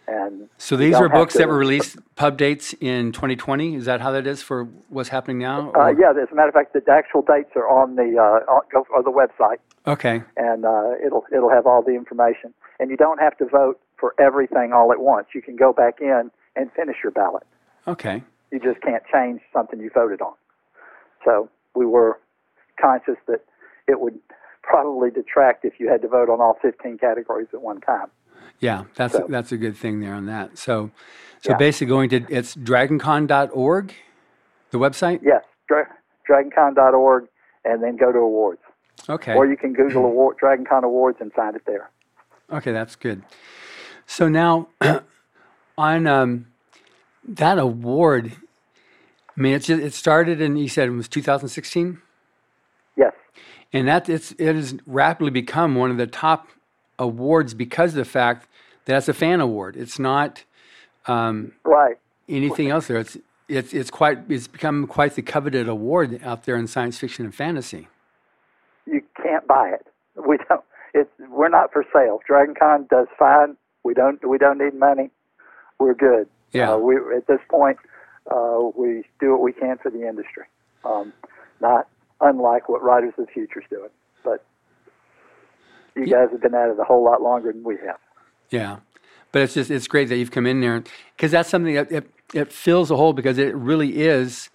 And 0.07 0.47
so 0.57 0.77
these 0.77 0.95
are 0.95 1.09
books 1.09 1.33
that 1.33 1.49
were 1.49 1.57
released 1.57 1.97
pub 2.15 2.37
dates 2.37 2.73
in 2.79 3.11
2020. 3.11 3.75
Is 3.75 3.85
that 3.85 3.99
how 3.99 4.11
that 4.11 4.25
is 4.25 4.41
for 4.41 4.63
what's 4.87 5.09
happening 5.09 5.37
now? 5.37 5.73
Uh, 5.73 5.89
yeah, 5.89 6.11
as 6.11 6.29
a 6.31 6.35
matter 6.35 6.47
of 6.47 6.53
fact, 6.53 6.71
the 6.73 6.81
actual 6.89 7.21
dates 7.21 7.51
are 7.57 7.67
on 7.67 7.97
the 7.97 8.17
uh, 8.17 8.49
on, 8.49 8.61
on 8.95 9.03
the 9.03 9.11
website. 9.11 9.57
Okay. 9.85 10.23
And 10.37 10.65
uh, 10.65 10.91
it'll 11.05 11.25
it'll 11.33 11.49
have 11.49 11.67
all 11.67 11.81
the 11.81 11.93
information, 11.93 12.53
and 12.79 12.89
you 12.89 12.95
don't 12.95 13.19
have 13.19 13.37
to 13.39 13.45
vote 13.45 13.81
for 13.99 14.15
everything 14.17 14.71
all 14.71 14.93
at 14.93 15.01
once. 15.01 15.27
You 15.35 15.41
can 15.41 15.57
go 15.57 15.73
back 15.73 15.99
in 15.99 16.31
and 16.55 16.71
finish 16.71 16.97
your 17.03 17.11
ballot. 17.11 17.43
Okay. 17.85 18.23
You 18.51 18.59
just 18.59 18.81
can't 18.81 19.03
change 19.11 19.41
something 19.51 19.77
you 19.81 19.89
voted 19.93 20.21
on. 20.21 20.33
So 21.25 21.49
we 21.75 21.85
were 21.85 22.17
conscious 22.79 23.17
that 23.27 23.41
it 23.89 23.99
would 23.99 24.17
probably 24.67 25.09
detract 25.09 25.65
if 25.65 25.79
you 25.79 25.89
had 25.89 26.01
to 26.01 26.07
vote 26.07 26.29
on 26.29 26.41
all 26.41 26.57
15 26.61 26.97
categories 26.97 27.47
at 27.53 27.61
one 27.61 27.81
time. 27.81 28.07
Yeah, 28.59 28.85
that's 28.95 29.13
so, 29.13 29.25
a, 29.25 29.27
that's 29.27 29.51
a 29.51 29.57
good 29.57 29.77
thing 29.77 29.99
there 29.99 30.13
on 30.13 30.25
that. 30.25 30.57
So, 30.57 30.91
so 31.41 31.51
yeah. 31.51 31.57
basically, 31.57 31.87
going 31.87 32.09
to 32.09 32.25
it's 32.29 32.55
dragoncon.org, 32.55 33.93
the 34.71 34.77
website. 34.77 35.19
Yes, 35.23 35.43
dra- 35.67 35.87
dragoncon.org, 36.29 37.27
and 37.65 37.83
then 37.83 37.97
go 37.97 38.11
to 38.11 38.17
awards. 38.17 38.61
Okay. 39.07 39.35
Or 39.35 39.45
you 39.45 39.57
can 39.57 39.73
Google 39.73 40.05
award, 40.05 40.37
DragonCon 40.41 40.83
awards 40.83 41.19
and 41.21 41.31
find 41.33 41.55
it 41.55 41.63
there. 41.65 41.89
Okay, 42.51 42.71
that's 42.71 42.95
good. 42.95 43.23
So 44.05 44.27
now, 44.27 44.69
on 45.77 46.07
um, 46.07 46.47
that 47.27 47.57
award, 47.59 48.33
I 49.37 49.41
mean, 49.41 49.53
it's 49.53 49.69
it 49.69 49.93
started 49.93 50.41
and 50.41 50.59
you 50.59 50.67
said 50.67 50.87
it 50.87 50.91
was 50.91 51.07
2016. 51.07 52.01
And 53.73 53.87
that 53.87 54.09
it's 54.09 54.31
it 54.33 54.55
has 54.55 54.75
rapidly 54.85 55.31
become 55.31 55.75
one 55.75 55.91
of 55.91 55.97
the 55.97 56.07
top 56.07 56.47
awards 56.97 57.53
because 57.53 57.91
of 57.91 57.97
the 57.97 58.05
fact 58.05 58.47
that 58.85 58.97
it's 58.97 59.09
a 59.09 59.13
fan 59.13 59.41
award. 59.41 59.75
It's 59.75 59.99
not 59.99 60.43
um, 61.05 61.53
right 61.63 61.97
anything 62.29 62.69
else 62.69 62.87
there. 62.87 62.97
It's 62.97 63.17
it's 63.47 63.73
it's 63.73 63.89
quite 63.89 64.19
it's 64.29 64.47
become 64.47 64.87
quite 64.87 65.15
the 65.15 65.21
coveted 65.21 65.67
award 65.67 66.21
out 66.23 66.43
there 66.43 66.55
in 66.57 66.67
science 66.67 66.97
fiction 66.97 67.25
and 67.25 67.33
fantasy. 67.33 67.87
You 68.85 69.01
can't 69.21 69.47
buy 69.47 69.69
it. 69.69 69.87
We 70.15 70.37
don't. 70.49 70.63
It's 70.93 71.09
we're 71.29 71.49
not 71.49 71.71
for 71.71 71.85
sale. 71.93 72.19
DragonCon 72.29 72.89
does 72.89 73.07
fine. 73.17 73.57
We 73.83 73.93
don't 73.93 74.25
we 74.27 74.37
don't 74.37 74.57
need 74.57 74.73
money. 74.73 75.09
We're 75.79 75.93
good. 75.93 76.27
Yeah. 76.51 76.73
Uh, 76.73 76.77
we 76.77 76.95
at 77.15 77.27
this 77.27 77.39
point 77.49 77.77
uh, 78.29 78.59
we 78.75 79.03
do 79.19 79.31
what 79.31 79.41
we 79.41 79.53
can 79.53 79.77
for 79.77 79.89
the 79.89 80.07
industry. 80.07 80.43
Um, 80.83 81.13
not 81.61 81.87
unlike 82.21 82.69
what 82.69 82.83
Writers 82.83 83.13
of 83.17 83.27
the 83.27 83.31
Future 83.31 83.61
is 83.61 83.65
doing, 83.69 83.89
but 84.23 84.45
you 85.95 86.05
yeah. 86.05 86.17
guys 86.17 86.31
have 86.31 86.41
been 86.41 86.55
at 86.55 86.69
it 86.69 86.79
a 86.79 86.83
whole 86.83 87.03
lot 87.03 87.21
longer 87.21 87.51
than 87.51 87.63
we 87.63 87.77
have. 87.85 87.99
Yeah, 88.49 88.77
but 89.31 89.41
it's 89.41 89.53
just 89.53 89.71
it's 89.71 89.87
great 89.87 90.09
that 90.09 90.17
you've 90.17 90.31
come 90.31 90.45
in 90.45 90.61
there 90.61 90.83
because 91.15 91.31
that's 91.31 91.49
something 91.49 91.75
that 91.75 91.91
it, 91.91 92.09
it 92.33 92.51
fills 92.51 92.91
a 92.91 92.95
hole 92.95 93.13
because 93.13 93.37
it 93.37 93.55
really 93.55 94.01
is 94.01 94.49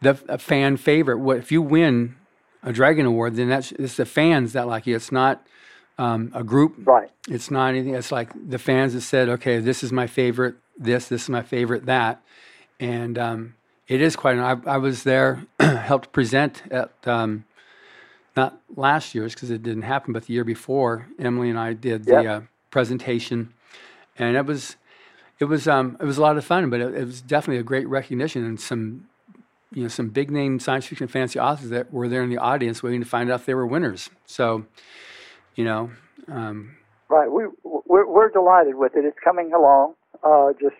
the 0.00 0.18
a 0.28 0.38
fan 0.38 0.76
favorite. 0.76 1.18
What 1.18 1.38
if 1.38 1.52
you 1.52 1.62
win 1.62 2.16
a 2.62 2.72
Dragon 2.72 3.06
Award? 3.06 3.36
Then 3.36 3.48
that's 3.48 3.72
it's 3.72 3.96
the 3.96 4.06
fans 4.06 4.52
that 4.52 4.66
like 4.66 4.86
you. 4.86 4.96
It's 4.96 5.12
not 5.12 5.46
um, 5.98 6.30
a 6.34 6.44
group. 6.44 6.74
Right. 6.84 7.10
It's 7.28 7.50
not 7.50 7.68
anything. 7.68 7.94
It's 7.94 8.12
like 8.12 8.30
the 8.48 8.58
fans 8.58 8.94
have 8.94 9.02
said, 9.02 9.28
okay, 9.28 9.58
this 9.58 9.82
is 9.82 9.92
my 9.92 10.06
favorite. 10.06 10.56
This, 10.76 11.08
this 11.08 11.22
is 11.22 11.28
my 11.28 11.42
favorite. 11.42 11.86
That, 11.86 12.22
and 12.80 13.18
um, 13.18 13.54
it 13.92 14.00
is 14.00 14.16
quite. 14.16 14.38
I, 14.38 14.56
I 14.64 14.78
was 14.78 15.02
there, 15.02 15.44
helped 15.60 16.12
present 16.12 16.62
at 16.70 16.92
um, 17.04 17.44
not 18.34 18.58
last 18.74 19.14
year's 19.14 19.34
because 19.34 19.50
it 19.50 19.62
didn't 19.62 19.82
happen, 19.82 20.14
but 20.14 20.24
the 20.24 20.32
year 20.32 20.44
before, 20.44 21.08
Emily 21.18 21.50
and 21.50 21.58
I 21.58 21.74
did 21.74 22.04
the 22.06 22.26
uh, 22.26 22.40
presentation, 22.70 23.52
and 24.16 24.34
it 24.34 24.46
was 24.46 24.76
it 25.40 25.44
was 25.44 25.68
um, 25.68 25.98
it 26.00 26.06
was 26.06 26.16
a 26.16 26.22
lot 26.22 26.38
of 26.38 26.44
fun, 26.44 26.70
but 26.70 26.80
it, 26.80 26.94
it, 26.94 27.04
was 27.04 27.20
definitely 27.20 27.60
a 27.60 27.62
great 27.62 27.86
recognition 27.86 28.46
and 28.46 28.58
some 28.58 29.08
you 29.72 29.82
know 29.82 29.88
some 29.88 30.08
big 30.08 30.30
name 30.30 30.58
science 30.58 30.86
fiction 30.86 31.06
fantasy 31.06 31.38
authors 31.38 31.68
that 31.68 31.92
were 31.92 32.08
there 32.08 32.22
in 32.22 32.30
the 32.30 32.38
audience 32.38 32.82
waiting 32.82 33.02
to 33.02 33.06
find 33.06 33.30
out 33.30 33.40
if 33.40 33.46
they 33.46 33.54
were 33.54 33.66
winners. 33.66 34.08
So, 34.24 34.64
you 35.54 35.66
know. 35.66 35.90
Um, 36.28 36.76
right, 37.10 37.30
we 37.30 37.44
we're, 37.62 38.06
we're, 38.06 38.30
delighted 38.30 38.76
with 38.76 38.96
it. 38.96 39.04
It's 39.04 39.18
coming 39.22 39.52
along 39.52 39.94
uh, 40.22 40.52
just 40.58 40.76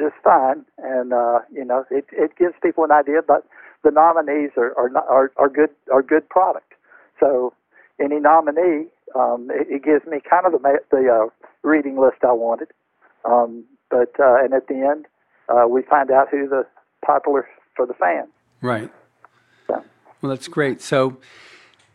just 0.00 0.14
fine, 0.24 0.64
and 0.78 1.12
uh, 1.12 1.40
you 1.52 1.64
know 1.64 1.84
it 1.90 2.06
it 2.12 2.36
gives 2.36 2.54
people 2.62 2.84
an 2.84 2.90
idea, 2.90 3.20
but 3.26 3.46
the 3.84 3.90
nominees 3.90 4.50
are 4.56 4.76
are, 4.78 4.88
not, 4.88 5.06
are, 5.08 5.30
are 5.36 5.48
good 5.48 5.70
are 5.92 6.02
good 6.02 6.28
product. 6.28 6.72
So 7.18 7.52
any 8.00 8.18
nominee, 8.18 8.86
um, 9.14 9.50
it, 9.50 9.66
it, 9.68 9.84
gives 9.84 10.06
me 10.06 10.18
kind 10.28 10.46
of 10.46 10.52
the 10.52 10.78
the 10.90 11.08
uh, 11.08 11.28
reading 11.62 12.00
list 12.00 12.18
I 12.22 12.32
wanted. 12.32 12.68
Um, 13.24 13.64
but 13.90 14.12
uh, 14.18 14.42
and 14.42 14.54
at 14.54 14.68
the 14.68 14.76
end, 14.76 15.06
uh, 15.48 15.66
we 15.68 15.82
find 15.82 16.10
out 16.10 16.28
who 16.30 16.48
the 16.48 16.66
popular 17.04 17.46
for 17.76 17.86
the 17.86 17.94
fans. 17.94 18.28
Right. 18.62 18.90
So. 19.66 19.84
Well, 20.22 20.30
that's 20.30 20.48
great. 20.48 20.80
So 20.80 21.18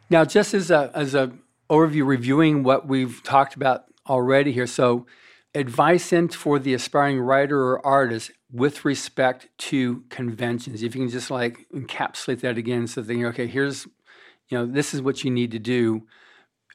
now, 0.10 0.26
just 0.26 0.54
as 0.54 0.70
a 0.72 0.92
as 0.94 1.16
a 1.16 1.32
overview, 1.70 2.06
reviewing 2.06 2.64
what 2.64 2.88
we've 2.88 3.24
talked 3.24 3.56
about 3.56 3.86
already 4.08 4.52
here. 4.52 4.68
So 4.68 5.06
advice 5.56 6.14
in 6.14 6.28
for 6.30 6.60
the 6.60 6.74
aspiring 6.74 7.20
writer 7.20 7.60
or 7.60 7.86
artist 7.86 8.32
with 8.52 8.86
respect 8.86 9.48
to 9.58 10.04
conventions. 10.10 10.84
If 10.84 10.96
you 10.96 11.02
can 11.02 11.10
just 11.10 11.32
like 11.32 11.66
encapsulate 11.74 12.42
that 12.42 12.58
again, 12.58 12.88
so 12.88 13.02
thinking, 13.02 13.26
okay, 13.28 13.48
here's 13.48 13.88
you 14.50 14.58
know, 14.58 14.66
this 14.66 14.94
is 14.94 15.02
what 15.02 15.24
you 15.24 15.32
need 15.32 15.52
to 15.52 15.60
do. 15.60 16.04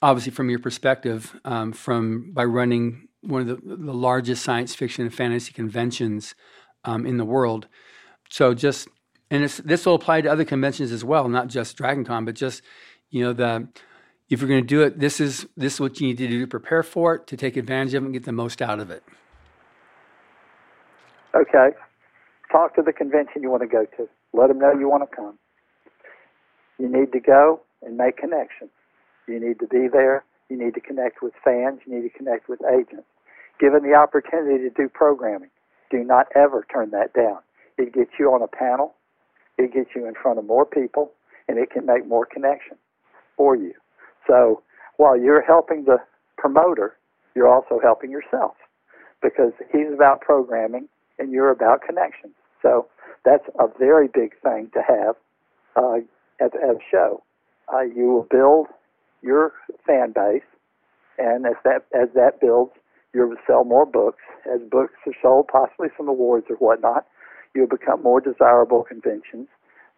Obviously, 0.02 0.32
from 0.32 0.50
your 0.50 0.58
perspective, 0.58 1.38
um, 1.44 1.72
from 1.72 2.32
by 2.32 2.44
running 2.44 3.08
one 3.20 3.42
of 3.42 3.48
the, 3.48 3.76
the, 3.76 3.94
largest 3.94 4.42
science 4.42 4.74
fiction 4.74 5.04
and 5.04 5.14
fantasy 5.14 5.52
conventions 5.52 6.34
um, 6.84 7.06
in 7.06 7.18
the 7.18 7.24
world. 7.24 7.68
So 8.30 8.54
just 8.54 8.88
and 9.30 9.44
this 9.44 9.86
will 9.86 9.94
apply 9.94 10.22
to 10.22 10.32
other 10.32 10.44
conventions 10.44 10.90
as 10.90 11.04
well, 11.04 11.28
not 11.28 11.48
just 11.48 11.76
DragonCon, 11.76 12.24
but 12.24 12.34
just 12.34 12.62
you 13.10 13.22
know 13.22 13.32
the 13.32 13.68
if 14.30 14.40
you're 14.40 14.48
going 14.48 14.62
to 14.62 14.66
do 14.66 14.82
it, 14.82 14.98
this 14.98 15.20
is 15.20 15.46
this 15.56 15.74
is 15.74 15.80
what 15.80 16.00
you 16.00 16.06
need 16.06 16.18
to 16.18 16.28
do 16.28 16.40
to 16.40 16.46
prepare 16.46 16.84
for 16.84 17.16
it, 17.16 17.26
to 17.26 17.36
take 17.36 17.56
advantage 17.56 17.94
of 17.94 18.04
it, 18.04 18.06
and 18.06 18.14
get 18.14 18.24
the 18.24 18.32
most 18.32 18.62
out 18.62 18.78
of 18.78 18.90
it. 18.90 19.02
Okay, 21.34 21.70
talk 22.50 22.74
to 22.76 22.82
the 22.82 22.92
convention 22.92 23.42
you 23.42 23.50
want 23.50 23.62
to 23.62 23.68
go 23.68 23.84
to. 23.96 24.08
Let 24.32 24.48
them 24.48 24.58
know 24.58 24.72
you 24.72 24.88
want 24.88 25.08
to 25.08 25.14
come. 25.14 25.36
You 26.78 26.88
need 26.88 27.12
to 27.12 27.20
go 27.20 27.60
and 27.82 27.96
make 27.96 28.16
connections. 28.16 28.70
You 29.26 29.40
need 29.40 29.58
to 29.58 29.66
be 29.66 29.88
there. 29.92 30.24
You 30.48 30.56
need 30.56 30.74
to 30.74 30.80
connect 30.80 31.22
with 31.22 31.34
fans. 31.44 31.80
You 31.84 31.96
need 31.96 32.08
to 32.08 32.16
connect 32.16 32.48
with 32.48 32.60
agents. 32.64 33.06
Given 33.58 33.82
the 33.82 33.94
opportunity 33.94 34.58
to 34.62 34.70
do 34.70 34.88
programming, 34.88 35.50
do 35.90 36.04
not 36.04 36.26
ever 36.34 36.64
turn 36.72 36.90
that 36.90 37.12
down. 37.14 37.38
It 37.78 37.92
gets 37.92 38.10
you 38.18 38.32
on 38.32 38.42
a 38.42 38.48
panel, 38.48 38.94
it 39.58 39.72
gets 39.74 39.90
you 39.94 40.06
in 40.06 40.14
front 40.14 40.38
of 40.38 40.44
more 40.44 40.64
people, 40.64 41.12
and 41.48 41.58
it 41.58 41.70
can 41.70 41.84
make 41.84 42.06
more 42.06 42.26
connections 42.26 42.78
for 43.36 43.56
you. 43.56 43.74
So 44.30 44.62
while 44.96 45.18
you're 45.18 45.42
helping 45.42 45.84
the 45.84 45.98
promoter, 46.38 46.96
you're 47.34 47.48
also 47.52 47.80
helping 47.82 48.10
yourself 48.12 48.54
because 49.22 49.52
he's 49.72 49.92
about 49.92 50.20
programming 50.20 50.88
and 51.18 51.32
you're 51.32 51.50
about 51.50 51.82
connections. 51.82 52.34
So 52.62 52.86
that's 53.24 53.44
a 53.58 53.66
very 53.78 54.06
big 54.06 54.32
thing 54.40 54.70
to 54.74 54.82
have 54.86 55.16
uh, 55.76 55.96
at, 56.40 56.54
at 56.54 56.76
a 56.76 56.78
show. 56.90 57.22
uh, 57.72 57.80
you 57.82 58.06
will 58.06 58.26
build 58.30 58.66
your 59.22 59.52
fan 59.86 60.12
base, 60.12 60.42
and 61.18 61.46
as 61.46 61.54
that 61.64 61.84
as 61.94 62.08
that 62.14 62.40
builds, 62.40 62.72
you'll 63.14 63.34
sell 63.46 63.64
more 63.64 63.86
books. 63.86 64.22
As 64.52 64.60
books 64.70 64.94
are 65.06 65.12
sold, 65.22 65.48
possibly 65.48 65.88
some 65.96 66.08
awards 66.08 66.46
or 66.48 66.56
whatnot, 66.56 67.06
you'll 67.54 67.68
become 67.68 68.02
more 68.02 68.20
desirable 68.20 68.82
conventions. 68.84 69.48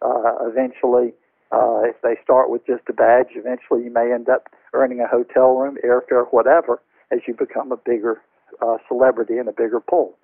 Uh, 0.01 0.33
eventually, 0.41 1.13
uh, 1.53 1.81
if 1.83 1.95
they 2.01 2.15
start 2.23 2.49
with 2.49 2.65
just 2.65 2.81
a 2.89 2.93
badge, 2.93 3.27
eventually 3.35 3.83
you 3.83 3.91
may 3.91 4.11
end 4.11 4.27
up 4.27 4.49
earning 4.73 4.99
a 4.99 5.07
hotel 5.07 5.55
room, 5.55 5.77
airfare, 5.85 6.25
whatever, 6.31 6.81
as 7.11 7.19
you 7.27 7.35
become 7.35 7.71
a 7.71 7.77
bigger 7.77 8.21
uh, 8.61 8.77
celebrity 8.87 9.37
and 9.37 9.47
a 9.47 9.51
bigger 9.51 9.79
pull. 9.79 10.17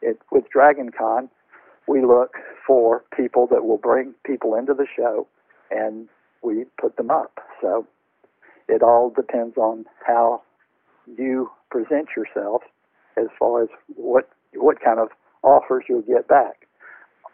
It, 0.00 0.18
with 0.32 0.44
Dragon 0.50 0.90
Con, 0.96 1.28
we 1.86 2.00
look 2.00 2.34
for 2.66 3.04
people 3.14 3.46
that 3.48 3.64
will 3.64 3.76
bring 3.76 4.14
people 4.24 4.54
into 4.54 4.72
the 4.72 4.86
show 4.96 5.26
and 5.70 6.08
we 6.42 6.64
put 6.80 6.96
them 6.96 7.10
up. 7.10 7.38
So 7.60 7.86
it 8.66 8.82
all 8.82 9.10
depends 9.10 9.58
on 9.58 9.84
how 10.06 10.42
you 11.18 11.50
present 11.70 12.08
yourself 12.16 12.62
as 13.18 13.26
far 13.38 13.62
as 13.62 13.68
what 13.96 14.30
what 14.54 14.80
kind 14.82 14.98
of 14.98 15.08
offers 15.42 15.84
you'll 15.88 16.02
get 16.02 16.26
back. 16.26 16.66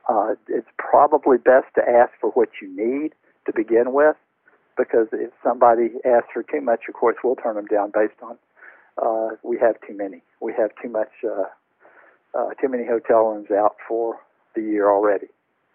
Uh, 0.09 0.35
it's 0.49 0.69
probably 0.79 1.39
best 1.39 1.67
to 1.75 1.83
ask 1.83 2.11
for 2.21 2.31
what 2.31 2.49
you 2.61 2.69
need 2.69 3.13
to 3.47 3.53
begin 3.55 3.93
with, 3.93 4.17
because 4.77 5.09
if 5.13 5.31
somebody 5.43 5.91
asks 6.05 6.29
for 6.33 6.43
too 6.43 6.61
much, 6.61 6.81
of 6.89 6.95
course, 6.95 7.17
we'll 7.25 7.37
turn 7.37 7.57
them 7.57 7.67
down 7.67 7.91
based 7.95 8.21
on 8.23 8.37
uh, 9.03 9.37
we 9.43 9.59
have 9.59 9.77
too 9.87 9.97
many. 9.97 10.23
We 10.41 10.53
have 10.59 10.71
too 10.83 10.89
much, 10.89 11.11
uh, 11.25 11.45
uh, 12.39 12.51
too 12.61 12.69
many 12.69 12.85
hotel 12.87 13.25
rooms 13.25 13.51
out 13.51 13.77
for 13.87 14.17
the 14.55 14.63
year 14.63 14.91
already. 14.91 15.27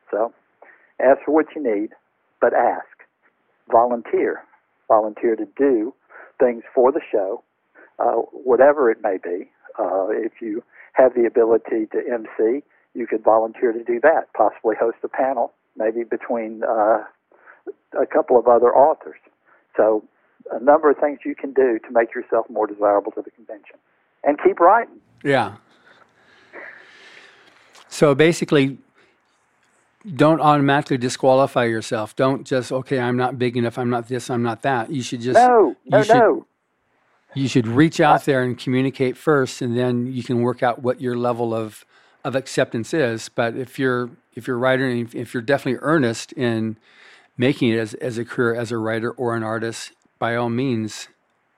So, 0.09 0.33
ask 0.99 1.19
for 1.25 1.31
what 1.31 1.47
you 1.55 1.63
need, 1.63 1.91
but 2.39 2.53
ask. 2.53 2.85
Volunteer. 3.71 4.43
Volunteer 4.87 5.35
to 5.35 5.45
do 5.57 5.93
things 6.39 6.63
for 6.73 6.91
the 6.91 7.01
show, 7.11 7.43
uh, 7.99 8.15
whatever 8.33 8.89
it 8.89 8.97
may 9.01 9.17
be. 9.23 9.49
Uh, 9.79 10.07
if 10.09 10.33
you 10.41 10.63
have 10.93 11.13
the 11.13 11.25
ability 11.25 11.87
to 11.91 11.99
MC, 12.11 12.63
you 12.93 13.07
could 13.07 13.23
volunteer 13.23 13.71
to 13.71 13.83
do 13.83 13.99
that. 14.01 14.33
Possibly 14.33 14.75
host 14.77 14.97
a 15.03 15.07
panel, 15.07 15.53
maybe 15.77 16.03
between 16.03 16.63
uh, 16.63 17.03
a 17.99 18.05
couple 18.05 18.37
of 18.37 18.47
other 18.47 18.75
authors. 18.75 19.19
So, 19.75 20.03
a 20.51 20.63
number 20.63 20.89
of 20.89 20.97
things 20.97 21.19
you 21.25 21.35
can 21.35 21.53
do 21.53 21.79
to 21.79 21.91
make 21.91 22.13
yourself 22.13 22.49
more 22.49 22.67
desirable 22.67 23.11
to 23.13 23.21
the 23.21 23.31
convention. 23.31 23.77
And 24.23 24.37
keep 24.43 24.59
writing. 24.59 24.99
Yeah. 25.23 25.55
So 27.91 28.15
basically, 28.15 28.77
don't 30.15 30.39
automatically 30.39 30.97
disqualify 30.97 31.65
yourself. 31.65 32.15
Don't 32.15 32.47
just 32.47 32.71
okay, 32.71 32.99
I'm 32.99 33.17
not 33.17 33.37
big 33.37 33.57
enough. 33.57 33.77
I'm 33.77 33.89
not 33.89 34.07
this. 34.07 34.29
I'm 34.29 34.41
not 34.41 34.61
that. 34.63 34.89
You 34.89 35.03
should 35.03 35.21
just 35.21 35.35
no, 35.35 35.75
no, 35.85 35.97
you 35.97 36.03
should, 36.03 36.15
no. 36.15 36.45
You 37.33 37.47
should 37.47 37.67
reach 37.67 37.99
out 37.99 38.25
there 38.25 38.43
and 38.43 38.57
communicate 38.57 39.17
first, 39.17 39.61
and 39.61 39.77
then 39.77 40.11
you 40.11 40.23
can 40.23 40.41
work 40.41 40.63
out 40.63 40.81
what 40.81 41.01
your 41.01 41.15
level 41.15 41.53
of 41.53 41.85
of 42.23 42.35
acceptance 42.35 42.93
is. 42.93 43.29
But 43.29 43.55
if 43.55 43.77
you're 43.77 44.09
if 44.35 44.47
you're 44.47 44.57
writing, 44.57 45.09
if 45.13 45.33
you're 45.33 45.43
definitely 45.43 45.79
earnest 45.81 46.31
in 46.33 46.77
making 47.37 47.69
it 47.69 47.77
as, 47.77 47.93
as 47.95 48.17
a 48.17 48.25
career 48.25 48.55
as 48.55 48.71
a 48.71 48.77
writer 48.77 49.11
or 49.11 49.35
an 49.35 49.43
artist, 49.43 49.93
by 50.19 50.35
all 50.35 50.49
means, 50.49 51.07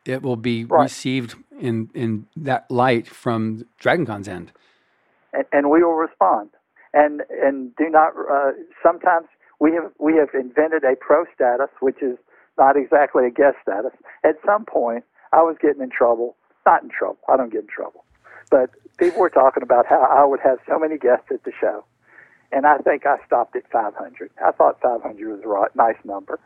it 0.06 0.22
will 0.22 0.36
be 0.36 0.66
right. 0.66 0.84
received 0.84 1.36
in 1.60 1.90
in 1.94 2.28
that 2.36 2.70
light 2.70 3.08
from 3.08 3.66
DragonCon's 3.82 4.28
end. 4.28 4.52
And, 5.34 5.46
and 5.52 5.70
we 5.70 5.84
will 5.84 5.94
respond. 5.94 6.50
And 6.94 7.22
and 7.30 7.76
do 7.76 7.90
not. 7.90 8.14
Uh, 8.32 8.52
sometimes 8.82 9.28
we 9.60 9.74
have 9.74 9.92
we 10.00 10.16
have 10.16 10.30
invented 10.34 10.84
a 10.84 10.96
pro 10.96 11.26
status, 11.34 11.70
which 11.80 12.02
is 12.02 12.18
not 12.58 12.78
exactly 12.78 13.26
a 13.26 13.32
guest 13.32 13.58
status. 13.62 13.92
At 14.24 14.36
some 14.46 14.66
point, 14.66 15.04
I 15.32 15.38
was 15.38 15.58
getting 15.62 15.82
in 15.82 15.90
trouble. 15.90 16.36
Not 16.66 16.84
in 16.84 16.90
trouble. 16.90 17.20
I 17.28 17.36
don't 17.36 17.52
get 17.52 17.62
in 17.62 17.68
trouble. 17.68 18.06
But 18.52 18.70
people 18.98 19.20
were 19.20 19.30
talking 19.30 19.64
about 19.64 19.86
how 19.88 20.02
I 20.02 20.24
would 20.26 20.40
have 20.42 20.60
so 20.68 20.78
many 20.78 20.98
guests 20.98 21.26
at 21.32 21.44
the 21.44 21.52
show 21.60 21.84
and 22.54 22.66
I 22.66 22.78
think 22.78 23.06
I 23.06 23.18
stopped 23.26 23.56
at 23.56 23.64
500. 23.72 24.30
I 24.44 24.52
thought 24.52 24.80
500 24.82 25.28
was 25.28 25.42
a 25.44 25.48
right, 25.48 25.76
nice 25.76 25.98
number, 26.04 26.40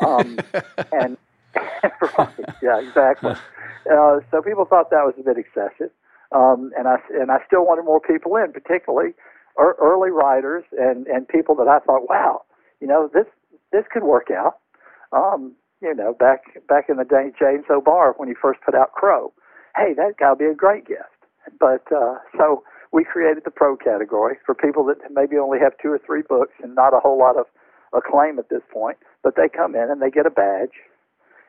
um, 0.00 0.38
and 0.92 1.16
right, 2.18 2.34
yeah, 2.62 2.80
exactly. 2.80 3.32
Uh, 3.90 4.20
so 4.30 4.42
people 4.42 4.64
thought 4.64 4.90
that 4.90 5.04
was 5.04 5.14
a 5.18 5.22
bit 5.22 5.38
excessive, 5.38 5.90
um, 6.32 6.72
and 6.76 6.88
I 6.88 6.96
and 7.10 7.30
I 7.30 7.38
still 7.46 7.64
wanted 7.64 7.84
more 7.84 8.00
people 8.00 8.36
in, 8.36 8.52
particularly 8.52 9.14
er, 9.58 9.76
early 9.80 10.10
writers 10.10 10.64
and 10.78 11.06
and 11.06 11.28
people 11.28 11.54
that 11.56 11.68
I 11.68 11.78
thought, 11.80 12.08
wow, 12.08 12.42
you 12.80 12.86
know, 12.86 13.10
this 13.12 13.26
this 13.72 13.84
could 13.92 14.04
work 14.04 14.28
out. 14.30 14.58
Um, 15.12 15.54
you 15.80 15.94
know, 15.94 16.14
back 16.14 16.66
back 16.66 16.88
in 16.88 16.96
the 16.96 17.04
day, 17.04 17.30
James 17.38 17.66
O'Barr 17.70 18.14
when 18.16 18.28
he 18.28 18.34
first 18.34 18.60
put 18.62 18.74
out 18.74 18.92
Crow, 18.92 19.32
hey, 19.76 19.92
that 19.94 20.16
guy 20.18 20.30
would 20.30 20.38
be 20.38 20.46
a 20.46 20.54
great 20.54 20.86
guest. 20.86 21.10
But 21.60 21.84
uh, 21.94 22.18
so 22.36 22.64
we 22.94 23.02
created 23.02 23.42
the 23.44 23.50
pro 23.50 23.76
category 23.76 24.36
for 24.46 24.54
people 24.54 24.84
that 24.84 24.98
maybe 25.10 25.36
only 25.36 25.58
have 25.58 25.72
two 25.82 25.88
or 25.88 25.98
three 26.06 26.22
books 26.22 26.52
and 26.62 26.76
not 26.76 26.94
a 26.94 27.00
whole 27.00 27.18
lot 27.18 27.36
of 27.36 27.46
acclaim 27.92 28.38
at 28.38 28.48
this 28.50 28.62
point, 28.72 28.96
but 29.24 29.34
they 29.34 29.48
come 29.48 29.74
in 29.74 29.90
and 29.90 30.00
they 30.00 30.10
get 30.10 30.26
a 30.26 30.30
badge 30.30 30.78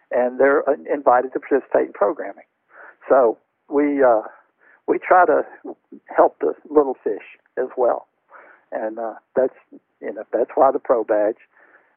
and 0.10 0.40
they're 0.40 0.64
invited 0.92 1.34
to 1.34 1.40
participate 1.40 1.86
in 1.86 1.94
programming. 1.94 2.46
So 3.08 3.38
we 3.70 4.04
uh, 4.04 4.22
we 4.88 4.98
try 4.98 5.28
to 5.28 5.44
help 6.16 6.40
the 6.40 6.54
little 6.68 6.98
fish 7.04 7.38
as 7.58 7.70
well, 7.78 8.08
and 8.72 8.98
uh, 8.98 9.14
that's 9.36 9.54
you 10.02 10.14
know 10.14 10.24
that's 10.34 10.52
why 10.56 10.72
the 10.72 10.80
pro 10.80 11.04
badge 11.04 11.38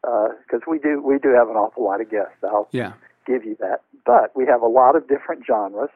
because 0.03 0.61
uh, 0.67 0.71
we 0.71 0.79
do 0.79 1.01
we 1.03 1.19
do 1.19 1.31
have 1.31 1.49
an 1.49 1.57
awful 1.57 1.85
lot 1.85 2.03
of 2.03 2.11
guests. 2.11 2.37
I'll 2.43 2.69
yeah. 2.73 2.93
give 3.27 3.47
you 3.47 3.57
that, 3.61 3.81
but 4.05 4.37
we 4.37 4.45
have 4.45 4.61
a 4.61 4.69
lot 4.69 4.95
of 4.95 5.09
different 5.09 5.45
genres, 5.47 5.91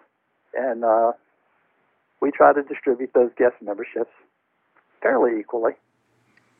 and 0.54 0.84
uh, 0.84 1.12
we 2.22 2.30
try 2.30 2.52
to 2.54 2.62
distribute 2.62 3.10
those 3.14 3.30
guest 3.36 3.56
memberships 3.60 4.12
fairly 5.02 5.38
equally. 5.38 5.72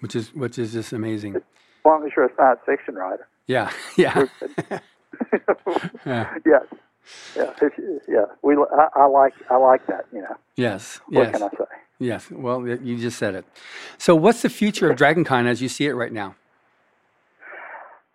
Which 0.00 0.16
is 0.16 0.34
which 0.34 0.58
is 0.58 0.72
just 0.72 0.92
amazing. 0.92 1.36
As 1.36 1.42
long 1.86 2.04
as 2.04 2.10
you're 2.14 2.26
a 2.26 2.34
science 2.36 2.60
fiction 2.66 2.96
writer. 2.96 3.28
Yeah, 3.46 3.70
yeah. 3.96 4.26
yeah. 6.04 6.34
Yes. 6.44 6.64
Yeah, 7.36 7.52
yeah. 8.08 8.24
We, 8.42 8.54
I, 8.54 8.88
I, 8.94 9.06
like, 9.06 9.34
I 9.50 9.56
like 9.56 9.86
that. 9.86 10.06
You 10.12 10.22
know. 10.22 10.36
Yes. 10.56 11.00
What 11.08 11.22
yes. 11.22 11.32
can 11.32 11.42
I 11.42 11.48
say? 11.48 11.64
Yes. 11.98 12.30
Well, 12.30 12.66
you 12.66 12.98
just 12.98 13.18
said 13.18 13.34
it. 13.34 13.44
So, 13.98 14.14
what's 14.14 14.42
the 14.42 14.48
future 14.48 14.90
of 14.90 14.98
DragonCon 14.98 15.46
as 15.46 15.62
you 15.62 15.68
see 15.68 15.86
it 15.86 15.94
right 15.94 16.12
now? 16.12 16.36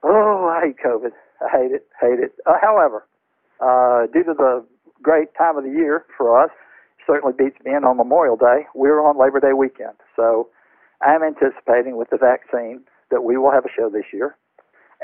Oh, 0.03 0.47
I 0.49 0.67
hate 0.67 0.77
COVID. 0.85 1.11
I 1.41 1.57
hate 1.57 1.71
it. 1.71 1.87
Hate 1.99 2.19
it. 2.19 2.33
Uh, 2.45 2.53
however, 2.61 3.05
uh, 3.59 4.07
due 4.13 4.23
to 4.23 4.33
the 4.33 4.65
great 5.01 5.29
time 5.37 5.57
of 5.57 5.63
the 5.63 5.69
year 5.69 6.05
for 6.17 6.41
us, 6.41 6.51
certainly 7.07 7.33
beats 7.35 7.57
being 7.63 7.83
on 7.83 7.97
Memorial 7.97 8.35
Day. 8.35 8.67
We're 8.75 8.99
on 8.99 9.17
Labor 9.17 9.39
Day 9.39 9.53
weekend. 9.53 9.95
So 10.15 10.49
I'm 11.01 11.23
anticipating 11.23 11.95
with 11.97 12.09
the 12.09 12.17
vaccine 12.17 12.81
that 13.09 13.23
we 13.23 13.37
will 13.37 13.51
have 13.51 13.65
a 13.65 13.71
show 13.75 13.89
this 13.89 14.05
year. 14.13 14.35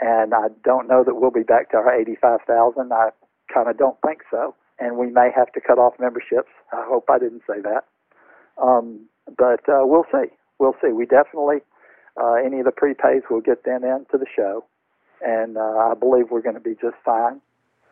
And 0.02 0.34
I 0.34 0.48
don't 0.64 0.88
know 0.88 1.04
that 1.04 1.16
we'll 1.16 1.32
be 1.32 1.44
back 1.44 1.72
to 1.72 1.78
our 1.78 1.94
85,000. 1.94 2.92
I 2.92 3.10
kind 3.52 3.70
of 3.70 3.78
don't 3.78 3.98
think 4.06 4.22
so. 4.30 4.56
And 4.80 4.98
we 4.98 5.10
may 5.10 5.30
have 5.36 5.52
to 5.54 5.62
cut 5.62 5.78
off 5.78 5.94
memberships. 6.00 6.50
I 6.74 6.84
hope 6.88 7.10
I 7.10 7.20
didn't 7.20 7.44
say 7.48 7.62
that. 7.62 7.86
Um, 8.62 9.08
but 9.38 9.62
uh, 9.70 9.86
we'll 9.86 10.06
see. 10.12 10.34
We'll 10.60 10.76
see. 10.82 10.92
We 10.92 11.06
definitely, 11.06 11.60
uh, 12.20 12.34
any 12.34 12.60
of 12.60 12.66
the 12.66 12.72
prepays, 12.72 13.22
will 13.30 13.42
get 13.42 13.64
them 13.64 13.84
into 13.84 14.18
the 14.18 14.26
show. 14.36 14.66
And 15.22 15.58
uh, 15.58 15.62
I 15.62 15.94
believe 15.98 16.32
we're 16.32 16.42
going 16.42 16.56
to 16.56 16.62
be 16.62 16.76
just 16.82 16.96
fine 17.06 17.40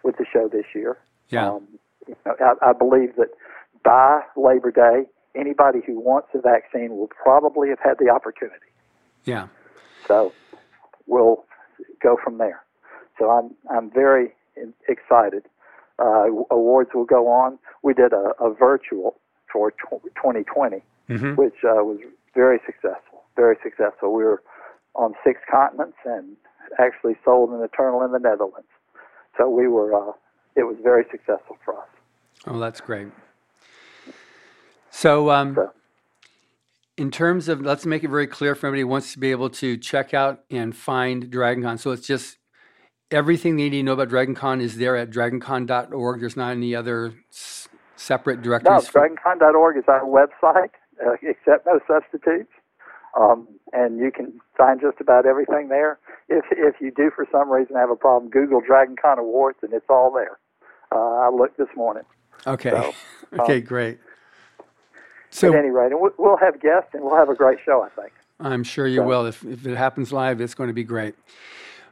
with 0.04 0.18
the 0.18 0.26
show 0.32 0.50
this 0.52 0.66
year. 0.76 0.98
Yeah. 1.30 1.52
Um, 1.52 1.68
you 2.08 2.16
know, 2.26 2.36
I, 2.40 2.70
I 2.70 2.74
believe 2.74 3.16
that 3.18 3.30
by 3.84 4.22
Labor 4.36 4.72
Day, 4.72 5.10
anybody 5.36 5.80
who 5.86 6.00
wants 6.00 6.30
a 6.34 6.40
vaccine 6.40 6.98
will 6.98 7.10
probably 7.24 7.70
have 7.70 7.80
had 7.84 7.98
the 8.00 8.10
opportunity. 8.10 8.72
Yeah. 9.26 9.48
So 10.08 10.34
we'll 11.08 11.44
go 12.02 12.18
from 12.24 12.38
there. 12.38 12.64
So 13.20 13.30
I'm 13.30 13.52
I'm 13.70 13.92
very 13.92 14.34
excited. 14.88 15.44
Uh, 16.00 16.26
awards 16.50 16.90
will 16.94 17.06
go 17.06 17.28
on. 17.28 17.60
We 17.84 17.94
did 17.94 18.14
a, 18.14 18.34
a 18.40 18.54
virtual 18.54 19.16
for 19.52 19.72
2020, 19.72 20.82
mm-hmm. 21.10 21.36
which 21.36 21.54
uh, 21.64 21.84
was 21.84 22.00
very 22.34 22.60
successful. 22.66 23.24
Very 23.36 23.58
successful. 23.62 24.14
We 24.14 24.24
were 24.24 24.42
on 24.96 25.14
six 25.24 25.40
continents 25.50 25.98
and 26.06 26.36
actually 26.80 27.16
sold 27.24 27.52
an 27.52 27.62
Eternal 27.62 28.04
in 28.04 28.12
the 28.12 28.20
Netherlands. 28.20 28.70
So 29.38 29.50
we 29.50 29.68
were. 29.68 29.94
Uh, 29.94 30.14
it 30.56 30.64
was 30.64 30.76
very 30.84 31.06
successful 31.10 31.58
for 31.64 31.78
us. 31.78 31.88
Oh, 32.46 32.60
that's 32.60 32.82
great. 32.82 33.08
So, 35.02 35.32
um, 35.32 35.58
in 36.96 37.10
terms 37.10 37.50
of, 37.50 37.60
let's 37.60 37.88
make 37.88 38.04
it 38.04 38.10
very 38.10 38.28
clear 38.28 38.54
for 38.54 38.68
everybody 38.68 38.82
who 38.82 38.88
wants 38.88 39.14
to 39.14 39.20
be 39.20 39.32
able 39.32 39.50
to 39.50 39.76
check 39.76 40.14
out 40.14 40.44
and 40.52 40.76
find 40.76 41.24
DragonCon. 41.24 41.80
So 41.80 41.90
it's 41.90 42.06
just 42.06 42.38
everything 43.10 43.56
they 43.56 43.64
need 43.64 43.80
to 43.80 43.84
know 43.84 43.94
about 43.94 44.10
DragonCon 44.10 44.62
is 44.62 44.78
there 44.78 44.96
at 44.96 45.10
dragoncon.org. 45.10 46.20
There's 46.20 46.38
not 46.38 46.52
any 46.52 46.76
other 46.76 47.16
s- 47.32 47.68
separate 47.96 48.44
directories. 48.44 48.94
No, 48.94 49.02
dragoncon.org 49.02 49.78
is 49.78 49.86
our 49.88 50.04
website, 50.04 50.70
uh, 51.04 51.14
except 51.24 51.66
no 51.66 51.80
substitutes. 51.88 52.52
Um, 53.20 53.48
and 53.74 53.98
you 53.98 54.12
can 54.12 54.40
find 54.56 54.80
just 54.80 55.02
about 55.02 55.26
everything 55.26 55.70
there. 55.70 55.98
If 56.30 56.46
if 56.52 56.76
you 56.80 56.92
do 56.92 57.10
for 57.16 57.26
some 57.32 57.50
reason 57.50 57.76
have 57.76 57.90
a 57.90 57.96
problem, 57.96 58.30
Google 58.30 58.62
DragonCon 58.62 59.18
Awards, 59.18 59.58
and 59.64 59.74
it's 59.74 59.88
all 59.90 60.14
there. 60.14 60.38
Uh, 60.92 61.26
I 61.26 61.30
looked 61.30 61.58
this 61.58 61.76
morning. 61.76 62.04
Okay. 62.46 62.70
So, 62.70 62.94
okay, 63.40 63.58
um, 63.58 63.64
great. 63.64 63.98
So, 65.32 65.54
at 65.54 65.60
any 65.60 65.70
rate, 65.70 65.92
and 65.92 66.02
we'll 66.18 66.38
have 66.38 66.62
guests, 66.62 66.90
and 66.94 67.04
we'll 67.04 67.16
have 67.16 67.30
a 67.30 67.36
great 67.36 67.60
show. 67.64 67.82
I 67.82 67.90
think. 68.02 68.14
I'm 68.40 68.64
sure 68.64 68.88
you 68.88 68.98
so, 68.98 69.08
will. 69.08 69.26
If 69.26 69.44
if 69.44 69.66
it 69.66 69.78
happens 69.78 70.12
live, 70.12 70.42
it's 70.42 70.54
going 70.54 70.68
to 70.68 70.74
be 70.74 70.84
great. 70.84 71.16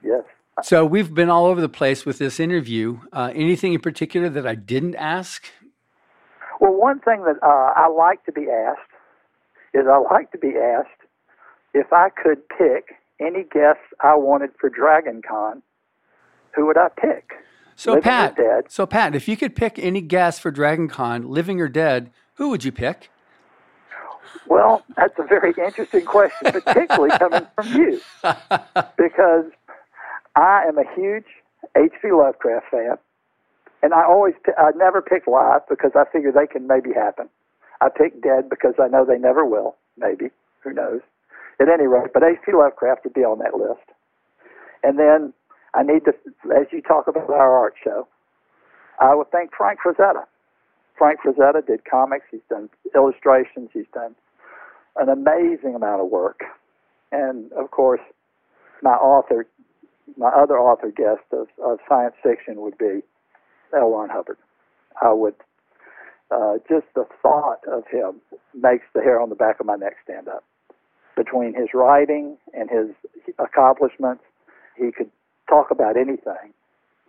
Yes. 0.03 0.23
So 0.61 0.85
we've 0.85 1.13
been 1.13 1.29
all 1.29 1.45
over 1.45 1.61
the 1.61 1.69
place 1.69 2.05
with 2.05 2.17
this 2.17 2.39
interview. 2.39 2.99
Uh, 3.13 3.31
anything 3.33 3.73
in 3.73 3.79
particular 3.79 4.29
that 4.29 4.45
I 4.45 4.55
didn't 4.55 4.95
ask? 4.95 5.45
Well, 6.59 6.73
one 6.73 6.99
thing 6.99 7.23
that 7.23 7.37
uh, 7.41 7.73
I 7.75 7.87
like 7.87 8.25
to 8.25 8.33
be 8.33 8.47
asked 8.49 8.79
is 9.73 9.85
I 9.87 9.97
like 10.13 10.31
to 10.33 10.37
be 10.37 10.55
asked 10.57 10.89
if 11.73 11.93
I 11.93 12.09
could 12.09 12.39
pick 12.49 12.95
any 13.19 13.43
guests 13.43 13.83
I 14.01 14.15
wanted 14.15 14.51
for 14.59 14.69
Dragon 14.69 15.21
Con, 15.27 15.61
who 16.55 16.65
would 16.65 16.77
I 16.77 16.89
pick? 16.89 17.31
So 17.75 17.91
living 17.91 18.03
Pat, 18.03 18.37
so 18.67 18.85
Pat, 18.85 19.15
if 19.15 19.27
you 19.29 19.37
could 19.37 19.55
pick 19.55 19.79
any 19.79 20.01
guest 20.01 20.41
for 20.41 20.51
Dragon 20.51 20.89
Con, 20.89 21.29
living 21.29 21.61
or 21.61 21.69
dead, 21.69 22.11
who 22.33 22.49
would 22.49 22.65
you 22.65 22.73
pick? 22.73 23.09
Well, 24.47 24.84
that's 24.95 25.17
a 25.20 25.24
very 25.24 25.53
interesting 25.57 26.05
question, 26.05 26.51
particularly 26.51 27.17
coming 27.17 27.47
from 27.55 27.67
you, 27.74 28.01
because 28.97 29.45
I 30.36 30.65
am 30.67 30.78
a 30.78 30.86
huge 30.95 31.26
H.P. 31.76 32.11
Lovecraft 32.11 32.65
fan, 32.72 32.97
and 33.84 33.93
I 33.93 34.03
always 34.03 34.34
I 34.57 34.72
never 34.76 35.01
pick 35.01 35.28
live 35.28 35.61
because 35.70 35.91
I 35.95 36.05
figure 36.11 36.32
they 36.32 36.47
can 36.47 36.67
maybe 36.67 36.91
happen. 36.93 37.30
I 37.82 37.89
pick 37.89 38.22
dead 38.22 38.49
because 38.49 38.74
I 38.82 38.88
know 38.88 39.05
they 39.05 39.17
never 39.17 39.45
will. 39.45 39.76
Maybe 39.97 40.30
who 40.63 40.74
knows? 40.74 41.01
At 41.61 41.70
any 41.70 41.88
rate, 41.88 42.11
but 42.13 42.24
H.P. 42.24 42.53
Lovecraft 42.53 43.03
would 43.03 43.13
be 43.13 43.22
on 43.24 43.39
that 43.39 43.55
list. 43.55 43.84
And 44.84 44.97
then 44.97 45.34
I 45.74 45.84
need 45.84 46.05
to, 46.05 46.13
as 46.55 46.67
you 46.72 46.82
talk 46.82 47.07
about 47.07 47.30
our 47.30 47.57
art 47.57 47.76
show, 47.84 48.07
I 48.99 49.13
would 49.15 49.30
thank 49.32 49.51
Frank 49.55 49.80
Frazetta. 49.86 50.24
Frank 50.99 51.21
Frazetta 51.21 51.65
did 51.65 51.85
comics. 51.89 52.25
He's 52.29 52.41
done 52.49 52.69
illustrations. 52.93 53.69
He's 53.73 53.87
done 53.93 54.15
an 54.97 55.07
amazing 55.07 55.73
amount 55.73 56.01
of 56.01 56.09
work. 56.09 56.41
And 57.13 57.51
of 57.53 57.71
course, 57.71 58.01
my 58.83 58.91
author, 58.91 59.47
my 60.17 60.27
other 60.27 60.59
author 60.59 60.91
guest 60.91 61.23
of, 61.31 61.47
of 61.63 61.79
science 61.87 62.15
fiction 62.21 62.61
would 62.61 62.77
be 62.77 63.01
L. 63.73 63.89
Ron 63.89 64.09
Hubbard. 64.09 64.37
I 65.01 65.13
would 65.13 65.35
uh, 66.31 66.55
just 66.67 66.85
the 66.95 67.05
thought 67.23 67.61
of 67.71 67.83
him 67.89 68.21
makes 68.53 68.85
the 68.93 69.01
hair 69.01 69.21
on 69.21 69.29
the 69.29 69.35
back 69.35 69.59
of 69.61 69.65
my 69.65 69.75
neck 69.75 69.95
stand 70.03 70.27
up. 70.27 70.43
Between 71.15 71.53
his 71.55 71.69
writing 71.73 72.37
and 72.53 72.69
his 72.69 72.89
accomplishments, 73.39 74.23
he 74.77 74.91
could 74.91 75.09
talk 75.49 75.71
about 75.71 75.95
anything. 75.95 76.53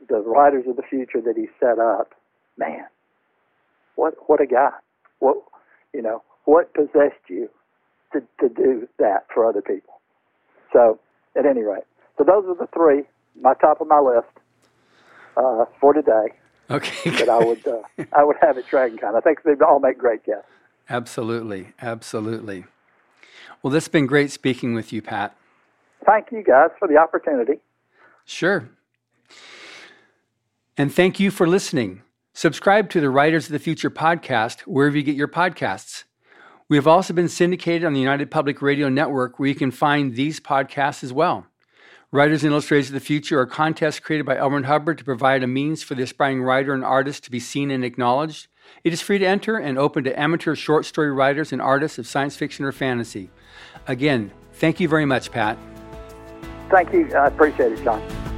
The 0.09 0.21
writers 0.21 0.65
of 0.69 0.77
the 0.77 0.83
future 0.89 1.21
that 1.21 1.37
he 1.37 1.49
set 1.59 1.79
up, 1.79 2.15
man, 2.57 2.87
what 3.97 4.15
what 4.27 4.41
a 4.41 4.47
guy! 4.47 4.71
What 5.19 5.37
you 5.93 6.03
know, 6.03 6.23
what 6.45 6.73
possessed 6.75 7.29
you 7.29 7.49
to 8.13 8.21
to 8.41 8.49
do 8.49 8.89
that 8.99 9.27
for 9.33 9.49
other 9.49 9.63
people? 9.63 10.01
So, 10.73 10.99
at 11.37 11.47
any 11.47 11.63
rate, 11.63 11.85
so 12.17 12.25
those 12.25 12.45
are 12.47 12.55
the 12.55 12.69
three, 12.73 13.03
my 13.41 13.55
top 13.55 13.81
of 13.81 13.89
my 13.89 14.01
list 14.01 14.29
uh, 15.37 15.65
for 15.81 15.93
today. 15.93 16.35
Okay. 16.71 17.11
that 17.11 17.29
I 17.29 17.45
would 17.45 17.67
uh, 17.67 17.83
I 18.13 18.25
would 18.25 18.37
have 18.41 18.57
at 18.57 18.67
DragonCon. 18.67 19.17
I 19.17 19.21
think 19.21 19.43
they 19.43 19.53
all 19.65 19.81
make 19.81 19.99
great 19.99 20.25
guests. 20.25 20.47
Absolutely, 20.89 21.73
absolutely. 21.81 22.65
Well, 23.63 23.71
this 23.71 23.85
has 23.85 23.89
been 23.89 24.07
great 24.07 24.31
speaking 24.31 24.75
with 24.75 24.93
you, 24.93 25.03
Pat. 25.03 25.37
Thank 26.07 26.33
you 26.33 26.43
guys 26.43 26.71
for 26.79 26.89
the 26.89 26.97
opportunity. 26.97 27.61
Sure. 28.25 28.71
And 30.77 30.93
thank 30.93 31.21
you 31.21 31.31
for 31.31 31.47
listening. 31.47 32.03
Subscribe 32.41 32.89
to 32.89 33.03
the 33.03 33.11
Writers 33.11 33.45
of 33.45 33.53
the 33.53 33.59
Future 33.59 33.91
podcast 33.91 34.61
wherever 34.61 34.97
you 34.97 35.03
get 35.03 35.15
your 35.15 35.29
podcasts. 35.29 36.05
We 36.71 36.79
have 36.79 36.87
also 36.87 37.13
been 37.13 37.29
syndicated 37.29 37.85
on 37.85 37.93
the 37.93 38.01
United 38.01 38.31
Public 38.31 38.63
Radio 38.63 38.89
Network 38.89 39.39
where 39.39 39.51
you 39.51 39.55
can 39.55 39.71
find 39.71 40.17
these 40.17 40.41
podcasts 40.41 41.05
as 41.05 41.13
well. 41.13 41.45
Writers 42.11 42.43
and 42.43 42.51
Illustrators 42.51 42.87
of 42.87 42.95
the 42.95 43.01
Future 43.01 43.39
are 43.41 43.45
contests 43.45 44.01
created 44.01 44.25
by 44.25 44.39
L. 44.39 44.51
Ron 44.51 44.65
Hubbard 44.65 44.97
to 44.97 45.05
provide 45.05 45.43
a 45.43 45.47
means 45.47 45.83
for 45.83 45.95
the 45.95 46.03
aspiring 46.03 46.43
writer 46.43 46.73
and 46.73 46.83
artist 46.83 47.25
to 47.25 47.31
be 47.31 47.41
seen 47.41 47.71
and 47.71 47.85
acknowledged. 47.85 48.49
It 48.85 48.95
is 48.95 49.03
free 49.03 49.19
to 49.19 49.27
enter 49.27 49.59
and 49.59 49.77
open 49.77 50.05
to 50.05 50.19
amateur 50.19 50.55
short 50.55 50.87
story 50.87 51.13
writers 51.13 51.53
and 51.53 51.61
artists 51.61 51.99
of 51.99 52.07
science 52.07 52.37
fiction 52.37 52.65
or 52.65 52.73
fantasy. 52.73 53.29
Again, 53.87 54.33
thank 54.55 54.81
you 54.81 54.89
very 54.89 55.05
much, 55.05 55.31
Pat. 55.31 55.59
Thank 56.71 56.91
you. 56.95 57.15
I 57.15 57.27
appreciate 57.27 57.73
it, 57.73 57.85
John. 57.85 58.30